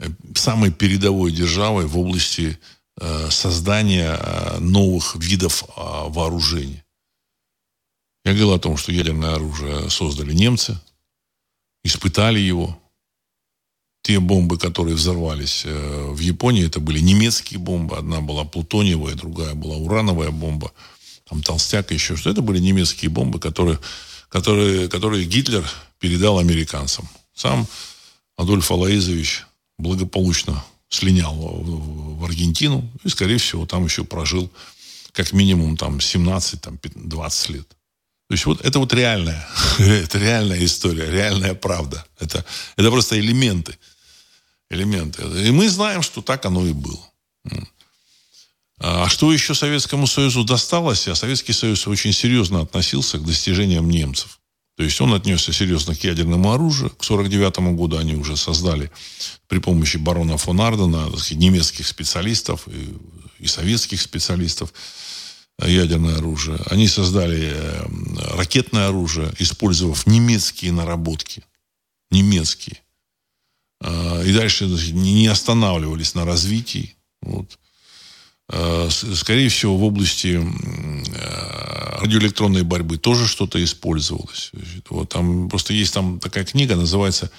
э, 0.00 0.08
самой 0.34 0.72
передовой 0.72 1.32
державой 1.32 1.86
в 1.86 1.98
области 1.98 2.58
э, 2.98 3.30
создания 3.30 4.18
э, 4.18 4.58
новых 4.58 5.16
видов 5.16 5.64
э, 5.64 5.68
вооружений. 5.76 6.82
Я 8.24 8.32
говорил 8.32 8.54
о 8.54 8.58
том, 8.58 8.76
что 8.76 8.92
ядерное 8.92 9.34
оружие 9.34 9.90
создали 9.90 10.32
немцы, 10.32 10.78
испытали 11.84 12.38
его. 12.38 12.78
Те 14.08 14.20
бомбы, 14.20 14.56
которые 14.56 14.96
взорвались 14.96 15.64
э, 15.66 16.10
в 16.10 16.18
Японии, 16.20 16.64
это 16.64 16.80
были 16.80 16.98
немецкие 16.98 17.60
бомбы. 17.60 17.98
Одна 17.98 18.22
была 18.22 18.44
плутониевая, 18.44 19.14
другая 19.14 19.52
была 19.52 19.76
урановая 19.76 20.30
бомба. 20.30 20.72
Там 21.28 21.42
толстяк 21.42 21.90
еще 21.90 22.16
что. 22.16 22.30
Это 22.30 22.40
были 22.40 22.58
немецкие 22.58 23.10
бомбы, 23.10 23.38
которые, 23.38 23.78
которые, 24.30 24.88
которые 24.88 25.26
Гитлер 25.26 25.62
передал 25.98 26.38
американцам. 26.38 27.06
Сам 27.34 27.66
Адольф 28.38 28.70
Алаизович 28.70 29.44
благополучно 29.76 30.64
слинял 30.88 31.34
в, 31.36 32.24
Аргентину 32.24 32.90
и, 33.04 33.10
скорее 33.10 33.36
всего, 33.36 33.66
там 33.66 33.84
еще 33.84 34.04
прожил 34.04 34.50
как 35.12 35.34
минимум 35.34 35.76
там 35.76 35.98
17-20 35.98 37.52
лет. 37.52 37.68
То 37.68 38.32
есть 38.32 38.46
вот 38.46 38.64
это 38.64 38.78
вот 38.78 38.90
реальная, 38.94 39.46
это 39.78 40.18
реальная 40.18 40.64
история, 40.64 41.10
реальная 41.10 41.52
правда. 41.52 42.06
Это, 42.18 42.42
это 42.78 42.90
просто 42.90 43.20
элементы. 43.20 43.76
Элементы. 44.70 45.22
И 45.46 45.50
мы 45.50 45.68
знаем, 45.68 46.02
что 46.02 46.22
так 46.22 46.44
оно 46.44 46.66
и 46.66 46.72
было. 46.72 47.00
А 48.80 49.08
что 49.08 49.32
еще 49.32 49.54
Советскому 49.54 50.06
Союзу 50.06 50.44
досталось? 50.44 51.08
А 51.08 51.14
Советский 51.14 51.52
Союз 51.52 51.86
очень 51.88 52.12
серьезно 52.12 52.60
относился 52.60 53.18
к 53.18 53.24
достижениям 53.24 53.88
немцев. 53.88 54.38
То 54.76 54.84
есть 54.84 55.00
он 55.00 55.12
отнесся 55.12 55.52
серьезно 55.52 55.96
к 55.96 56.04
ядерному 56.04 56.52
оружию. 56.52 56.90
К 56.90 57.02
1949 57.02 57.76
году 57.76 57.96
они 57.96 58.14
уже 58.14 58.36
создали 58.36 58.92
при 59.48 59.58
помощи 59.58 59.96
барона 59.96 60.38
фон 60.38 60.60
Ардена 60.60 61.10
немецких 61.32 61.84
специалистов 61.84 62.68
и, 62.68 62.96
и 63.40 63.48
советских 63.48 64.00
специалистов 64.00 64.72
ядерное 65.58 66.18
оружие. 66.18 66.60
Они 66.66 66.86
создали 66.86 67.50
э, 67.52 67.86
ракетное 68.36 68.86
оружие, 68.86 69.34
использовав 69.40 70.06
немецкие 70.06 70.70
наработки. 70.70 71.42
Немецкие. 72.12 72.80
А, 73.80 74.22
и 74.22 74.32
дальше 74.32 74.66
не 74.66 75.26
останавливались 75.26 76.14
на 76.14 76.24
развитии. 76.24 76.96
Вот. 77.22 77.58
А, 78.50 78.88
скорее 78.90 79.48
всего, 79.48 79.76
в 79.76 79.84
области 79.84 80.40
э, 80.40 82.00
радиоэлектронной 82.00 82.62
борьбы 82.62 82.98
тоже 82.98 83.28
что-то 83.28 83.62
использовалось. 83.62 84.52
Вот 84.88 85.10
там 85.10 85.48
просто 85.48 85.74
есть 85.74 85.94
там 85.94 86.18
такая 86.18 86.44
книга, 86.44 86.76
называется 86.76 87.30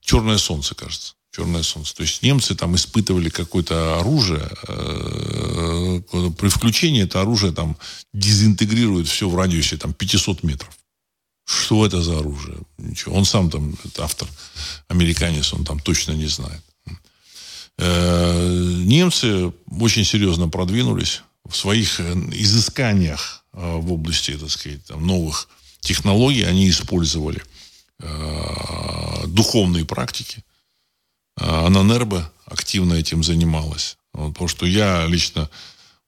«Черное 0.00 0.38
солнце», 0.38 0.74
кажется. 0.74 1.14
Черное 1.32 1.62
солнце. 1.62 1.94
То 1.94 2.02
есть 2.02 2.22
немцы 2.22 2.56
там 2.56 2.74
испытывали 2.74 3.28
какое-то 3.28 3.98
оружие. 3.98 4.48
Э, 4.68 6.00
при 6.36 6.48
включении 6.48 7.04
это 7.04 7.20
оружие 7.20 7.52
там 7.52 7.76
дезинтегрирует 8.12 9.08
все 9.08 9.28
в 9.28 9.36
радиусе 9.36 9.76
там 9.76 9.94
500 9.94 10.42
метров. 10.42 10.79
Что 11.50 11.86
это 11.86 12.02
за 12.02 12.18
оружие? 12.18 12.58
Ничего. 12.78 13.16
Он 13.16 13.24
сам 13.24 13.50
там, 13.50 13.74
автор, 13.98 14.28
американец, 14.88 15.52
он 15.52 15.64
там 15.64 15.80
точно 15.80 16.12
не 16.12 16.26
знает. 16.26 16.62
Э, 17.78 18.82
немцы 18.84 19.52
очень 19.80 20.04
серьезно 20.04 20.48
продвинулись 20.48 21.22
в 21.48 21.56
своих 21.56 22.00
э, 22.00 22.14
изысканиях 22.32 23.44
в 23.52 23.92
области, 23.92 24.36
так 24.38 24.50
сказать, 24.50 24.84
там, 24.84 25.04
новых 25.06 25.48
технологий. 25.80 26.42
Они 26.42 26.70
использовали 26.70 27.42
духовные 29.26 29.84
практики 29.84 30.42
а 31.40 31.66
Ананербе 31.66 32.24
активно 32.44 32.94
этим 32.94 33.24
занималась. 33.24 33.96
Потому 34.12 34.48
что 34.48 34.66
я 34.66 35.06
лично 35.06 35.48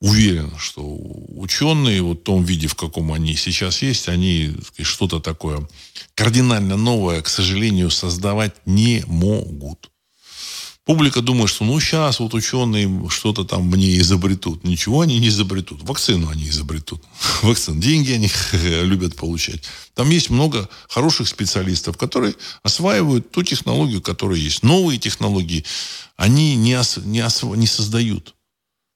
уверен, 0.03 0.53
что 0.59 0.83
ученые 0.85 2.03
вот 2.03 2.21
в 2.21 2.23
том 2.25 2.45
виде, 2.45 2.67
в 2.67 2.75
каком 2.75 3.13
они 3.13 3.37
сейчас 3.37 3.83
есть, 3.83 4.09
они 4.09 4.55
что-то 4.83 5.21
такое 5.21 5.67
кардинально 6.15 6.77
новое, 6.77 7.23
к 7.23 7.29
сожалению, 7.29 7.91
создавать 7.91 8.55
не 8.67 9.05
могут. 9.07 9.91
Публика 10.85 11.21
думает, 11.21 11.49
что 11.49 11.65
ну 11.65 11.79
сейчас 11.79 12.19
вот 12.19 12.35
ученые 12.35 13.09
что-то 13.09 13.45
там 13.45 13.69
мне 13.69 13.99
изобретут. 13.99 14.65
Ничего 14.65 15.03
они 15.03 15.21
не 15.21 15.29
изобретут. 15.29 15.81
Вакцину 15.85 16.29
они 16.29 16.49
изобретут. 16.49 17.01
Вакцин. 17.43 17.79
Деньги 17.79 18.11
они 18.11 18.29
любят 18.83 19.15
получать. 19.15 19.63
Там 19.95 20.11
есть 20.11 20.31
много 20.31 20.69
хороших 20.89 21.29
специалистов, 21.29 21.97
которые 21.97 22.35
осваивают 22.65 23.31
ту 23.31 23.45
технологию, 23.45 24.03
которая 24.03 24.39
есть. 24.39 24.65
Новые 24.65 24.99
технологии 24.99 25.65
они 26.17 26.57
не, 26.57 26.75
ос, 26.75 26.99
не, 27.05 27.25
ос, 27.25 27.45
не 27.45 27.69
создают. 27.69 28.35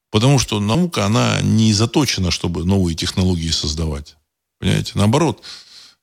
Потому 0.09 0.39
что 0.39 0.59
наука, 0.59 1.05
она 1.05 1.41
не 1.41 1.73
заточена, 1.73 2.31
чтобы 2.31 2.63
новые 2.65 2.95
технологии 2.95 3.49
создавать. 3.49 4.15
Понимаете? 4.59 4.93
Наоборот, 4.95 5.41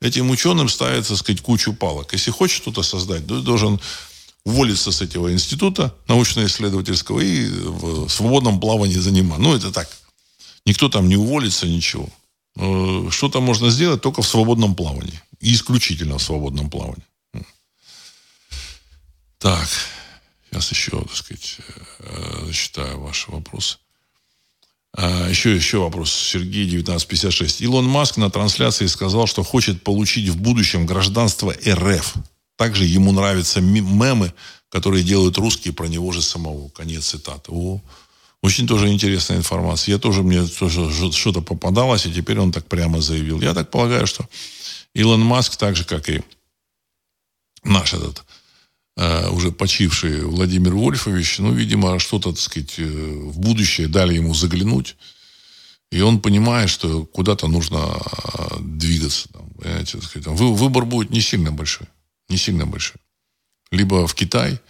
этим 0.00 0.30
ученым 0.30 0.68
ставится, 0.68 1.10
так 1.14 1.18
сказать, 1.18 1.40
кучу 1.40 1.72
палок. 1.72 2.12
Если 2.12 2.30
хочешь 2.30 2.56
что-то 2.56 2.82
создать, 2.82 3.26
то 3.26 3.40
должен 3.40 3.80
уволиться 4.44 4.92
с 4.92 5.00
этого 5.00 5.32
института 5.32 5.94
научно-исследовательского 6.06 7.20
и 7.20 7.48
в 7.48 8.08
свободном 8.10 8.60
плавании 8.60 8.96
заниматься. 8.98 9.42
Ну, 9.42 9.56
это 9.56 9.72
так. 9.72 9.88
Никто 10.66 10.88
там 10.88 11.08
не 11.08 11.16
уволится, 11.16 11.66
ничего. 11.66 12.08
Что-то 13.10 13.40
можно 13.40 13.70
сделать 13.70 14.02
только 14.02 14.22
в 14.22 14.28
свободном 14.28 14.74
плавании. 14.74 15.20
И 15.40 15.54
исключительно 15.54 16.18
в 16.18 16.22
свободном 16.22 16.70
плавании. 16.70 17.06
Так. 19.38 19.68
Сейчас 20.50 20.70
еще, 20.70 20.90
так 21.02 21.16
сказать, 21.16 21.56
э, 21.98 22.42
зачитаю 22.46 23.00
ваши 23.00 23.30
вопросы. 23.30 23.78
А, 24.96 25.28
еще, 25.28 25.54
еще 25.54 25.78
вопрос. 25.78 26.12
Сергей, 26.12 26.66
1956. 26.66 27.62
Илон 27.62 27.86
Маск 27.86 28.16
на 28.16 28.30
трансляции 28.30 28.86
сказал, 28.86 29.26
что 29.26 29.42
хочет 29.42 29.82
получить 29.82 30.28
в 30.28 30.36
будущем 30.36 30.86
гражданство 30.86 31.52
РФ. 31.66 32.14
Также 32.56 32.84
ему 32.84 33.10
нравятся 33.10 33.60
мемы, 33.60 34.32
которые 34.68 35.02
делают 35.02 35.36
русские 35.36 35.74
про 35.74 35.86
него 35.86 36.12
же 36.12 36.22
самого. 36.22 36.68
Конец 36.68 37.06
цитаты. 37.06 37.50
О, 37.50 37.80
очень 38.40 38.68
тоже 38.68 38.88
интересная 38.88 39.38
информация. 39.38 39.94
Я 39.94 39.98
тоже, 39.98 40.22
мне 40.22 40.46
тоже 40.46 41.12
что-то 41.12 41.40
попадалось, 41.40 42.06
и 42.06 42.12
теперь 42.12 42.38
он 42.38 42.52
так 42.52 42.66
прямо 42.66 43.00
заявил. 43.00 43.40
Я 43.40 43.52
так 43.52 43.70
полагаю, 43.70 44.06
что 44.06 44.28
Илон 44.94 45.22
Маск, 45.22 45.56
так 45.56 45.74
же, 45.74 45.84
как 45.84 46.08
и 46.08 46.22
наш 47.64 47.94
этот 47.94 48.24
уже 48.96 49.50
почивший 49.50 50.20
Владимир 50.22 50.74
Вольфович, 50.74 51.38
ну, 51.40 51.52
видимо, 51.52 51.98
что-то, 51.98 52.30
так 52.30 52.40
сказать, 52.40 52.74
э, 52.78 52.84
в 52.84 53.38
будущее 53.40 53.88
дали 53.88 54.14
ему 54.14 54.34
заглянуть. 54.34 54.96
И 55.90 56.00
он 56.00 56.20
понимает, 56.20 56.70
что 56.70 57.04
куда-то 57.04 57.48
нужно 57.48 57.78
э, 57.78 58.56
двигаться. 58.60 59.28
Там, 59.32 59.50
понимаете, 59.50 59.98
так 59.98 60.04
сказать, 60.04 60.26
выбор 60.28 60.84
будет 60.84 61.10
не 61.10 61.20
сильно 61.20 61.50
большой. 61.50 61.88
Не 62.28 62.36
сильно 62.36 62.66
большой. 62.66 63.00
Либо 63.70 64.06
в 64.06 64.14
Китай, 64.14 64.60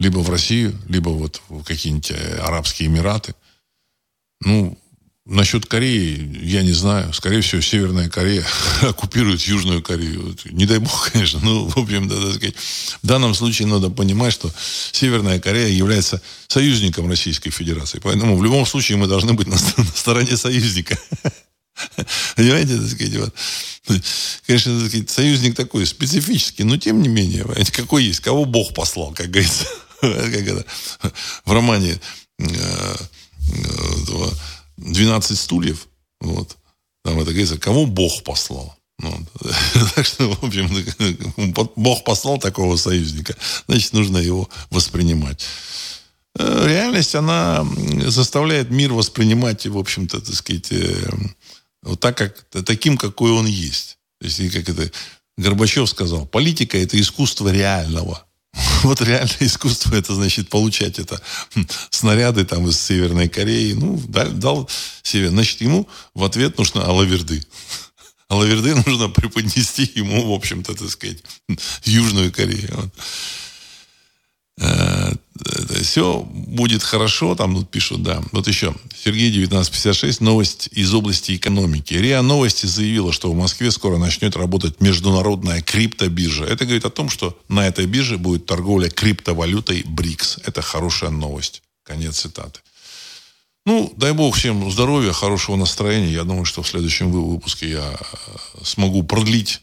либо 0.00 0.18
в 0.18 0.30
Россию, 0.30 0.78
либо 0.88 1.10
вот 1.10 1.42
в 1.48 1.62
какие-нибудь 1.62 2.12
Арабские 2.40 2.88
Эмираты. 2.88 3.34
Ну, 4.40 4.78
Насчет 5.26 5.66
Кореи, 5.66 6.38
я 6.40 6.62
не 6.62 6.70
знаю. 6.70 7.12
Скорее 7.12 7.40
всего, 7.40 7.60
Северная 7.60 8.08
Корея 8.08 8.46
оккупирует 8.82 9.40
Южную 9.40 9.82
Корею. 9.82 10.36
Не 10.44 10.66
дай 10.66 10.78
бог, 10.78 11.10
конечно. 11.10 11.40
Ну, 11.42 11.66
в 11.66 11.76
общем, 11.76 12.06
да, 12.06 12.14
так 12.14 12.34
сказать, 12.36 12.54
в 13.02 13.06
данном 13.06 13.34
случае 13.34 13.66
надо 13.66 13.90
понимать, 13.90 14.32
что 14.32 14.52
Северная 14.92 15.40
Корея 15.40 15.66
является 15.66 16.22
союзником 16.46 17.08
Российской 17.10 17.50
Федерации. 17.50 17.98
Поэтому 17.98 18.36
в 18.36 18.44
любом 18.44 18.64
случае 18.66 18.98
мы 18.98 19.08
должны 19.08 19.32
быть 19.32 19.48
на, 19.48 19.56
на 19.56 19.84
стороне 19.96 20.36
союзника. 20.36 20.96
Понимаете, 22.36 22.78
так 22.78 22.88
сказать, 22.88 23.16
вот. 23.16 23.34
Конечно, 24.46 24.78
так 24.78 24.88
сказать, 24.88 25.10
союзник 25.10 25.56
такой 25.56 25.86
специфический, 25.86 26.62
но 26.62 26.76
тем 26.76 27.02
не 27.02 27.08
менее, 27.08 27.44
какой 27.72 28.04
есть, 28.04 28.20
кого 28.20 28.44
Бог 28.44 28.74
послал, 28.74 29.10
как 29.10 29.28
говорится. 29.28 29.66
как 30.00 30.32
это, 30.32 30.64
в 31.44 31.52
романе 31.52 31.98
э, 32.38 32.44
э, 32.44 34.28
12 34.76 35.38
стульев. 35.38 35.88
Вот. 36.20 36.56
Там 37.04 37.20
это 37.20 37.30
говорится, 37.30 37.58
кому 37.58 37.86
Бог 37.86 38.22
послал. 38.24 38.76
Вот. 38.98 39.20
Так 39.94 40.06
что, 40.06 40.30
в 40.30 40.44
общем, 40.44 40.70
Бог 41.76 42.04
послал 42.04 42.38
такого 42.38 42.76
союзника, 42.76 43.36
значит, 43.68 43.92
нужно 43.92 44.18
его 44.18 44.48
воспринимать. 44.70 45.44
Э, 46.38 46.66
реальность, 46.66 47.14
она 47.14 47.66
заставляет 48.06 48.70
мир 48.70 48.92
воспринимать, 48.92 49.66
в 49.66 49.78
общем-то, 49.78 50.20
так 50.20 50.34
сказать, 50.34 50.72
э, 50.72 51.10
вот 51.82 52.00
так, 52.00 52.16
как, 52.16 52.46
таким, 52.64 52.96
какой 52.96 53.30
он 53.30 53.46
есть. 53.46 53.98
То 54.20 54.26
есть, 54.26 54.52
как 54.52 54.68
это 54.68 54.90
Горбачев 55.36 55.88
сказал, 55.88 56.26
политика– 56.26 56.78
это 56.82 57.00
искусство 57.00 57.48
реального. 57.48 58.26
Вот 58.82 59.00
реальное 59.00 59.36
искусство, 59.40 59.94
это 59.94 60.14
значит 60.14 60.48
получать 60.48 60.98
это 60.98 61.20
хм, 61.54 61.66
снаряды 61.90 62.44
там 62.44 62.66
из 62.68 62.80
Северной 62.80 63.28
Кореи. 63.28 63.72
Ну, 63.72 64.00
дал, 64.08 64.30
дал 64.30 64.70
Север. 65.02 65.30
Значит, 65.30 65.60
ему 65.60 65.88
в 66.14 66.24
ответ 66.24 66.58
нужно 66.58 66.84
алаверды. 66.84 67.42
Алаверды 68.28 68.74
нужно 68.74 69.08
преподнести 69.08 69.90
ему, 69.94 70.30
в 70.30 70.34
общем-то, 70.34 70.74
так 70.74 70.90
сказать, 70.90 71.18
Южную 71.84 72.32
Корею. 72.32 72.70
Вот. 72.72 72.94
Э, 74.58 75.12
все 75.82 76.22
будет 76.22 76.82
хорошо, 76.82 77.34
там 77.34 77.54
вот 77.54 77.70
пишут, 77.70 78.02
да. 78.02 78.22
Вот 78.32 78.48
еще, 78.48 78.74
Сергей 79.04 79.28
1956, 79.28 80.20
новость 80.20 80.68
из 80.72 80.92
области 80.94 81.36
экономики. 81.36 81.94
РИА 81.94 82.22
Новости 82.22 82.66
заявила, 82.66 83.12
что 83.12 83.30
в 83.30 83.36
Москве 83.36 83.70
скоро 83.70 83.98
начнет 83.98 84.36
работать 84.36 84.80
международная 84.80 85.60
криптобиржа. 85.60 86.44
Это 86.44 86.64
говорит 86.64 86.84
о 86.84 86.90
том, 86.90 87.10
что 87.10 87.38
на 87.48 87.66
этой 87.66 87.86
бирже 87.86 88.18
будет 88.18 88.46
торговля 88.46 88.88
криптовалютой 88.88 89.84
БРИКС. 89.86 90.38
Это 90.44 90.62
хорошая 90.62 91.10
новость. 91.10 91.62
Конец 91.84 92.18
цитаты. 92.18 92.60
Ну, 93.66 93.92
дай 93.96 94.12
бог 94.12 94.36
всем 94.36 94.70
здоровья, 94.70 95.12
хорошего 95.12 95.56
настроения. 95.56 96.12
Я 96.12 96.24
думаю, 96.24 96.44
что 96.44 96.62
в 96.62 96.68
следующем 96.68 97.10
выпуске 97.10 97.70
я 97.70 97.98
э, 98.00 98.64
смогу 98.64 99.02
продлить 99.02 99.60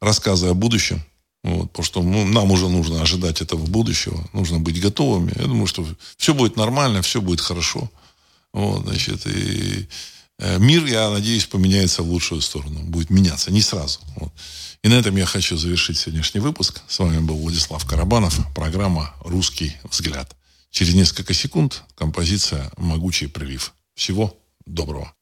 рассказы 0.00 0.48
о 0.48 0.54
будущем. 0.54 1.00
Вот, 1.42 1.70
потому 1.70 1.84
что 1.84 2.02
ну, 2.02 2.26
нам 2.26 2.50
уже 2.50 2.68
нужно 2.68 3.00
ожидать 3.00 3.40
этого 3.40 3.64
будущего, 3.64 4.28
нужно 4.32 4.58
быть 4.58 4.80
готовыми. 4.80 5.32
Я 5.36 5.46
думаю, 5.46 5.66
что 5.66 5.86
все 6.16 6.34
будет 6.34 6.56
нормально, 6.56 7.00
все 7.00 7.20
будет 7.20 7.40
хорошо. 7.40 7.90
Вот, 8.52 8.82
значит, 8.82 9.26
и 9.26 9.88
э, 10.38 10.58
мир, 10.58 10.84
я 10.84 11.08
надеюсь, 11.10 11.46
поменяется 11.46 12.02
в 12.02 12.10
лучшую 12.10 12.42
сторону, 12.42 12.80
будет 12.80 13.10
меняться, 13.10 13.50
не 13.50 13.62
сразу. 13.62 14.00
Вот. 14.16 14.32
И 14.82 14.88
на 14.88 14.94
этом 14.94 15.16
я 15.16 15.26
хочу 15.26 15.56
завершить 15.56 15.98
сегодняшний 15.98 16.40
выпуск. 16.40 16.82
С 16.88 16.98
вами 16.98 17.18
был 17.20 17.36
Владислав 17.36 17.84
Карабанов, 17.86 18.38
программа 18.54 19.14
«Русский 19.24 19.76
взгляд». 19.90 20.36
Через 20.70 20.94
несколько 20.94 21.32
секунд 21.34 21.84
композиция 21.94 22.70
«Могучий 22.76 23.26
прилив». 23.28 23.74
Всего 23.94 24.38
доброго. 24.66 25.12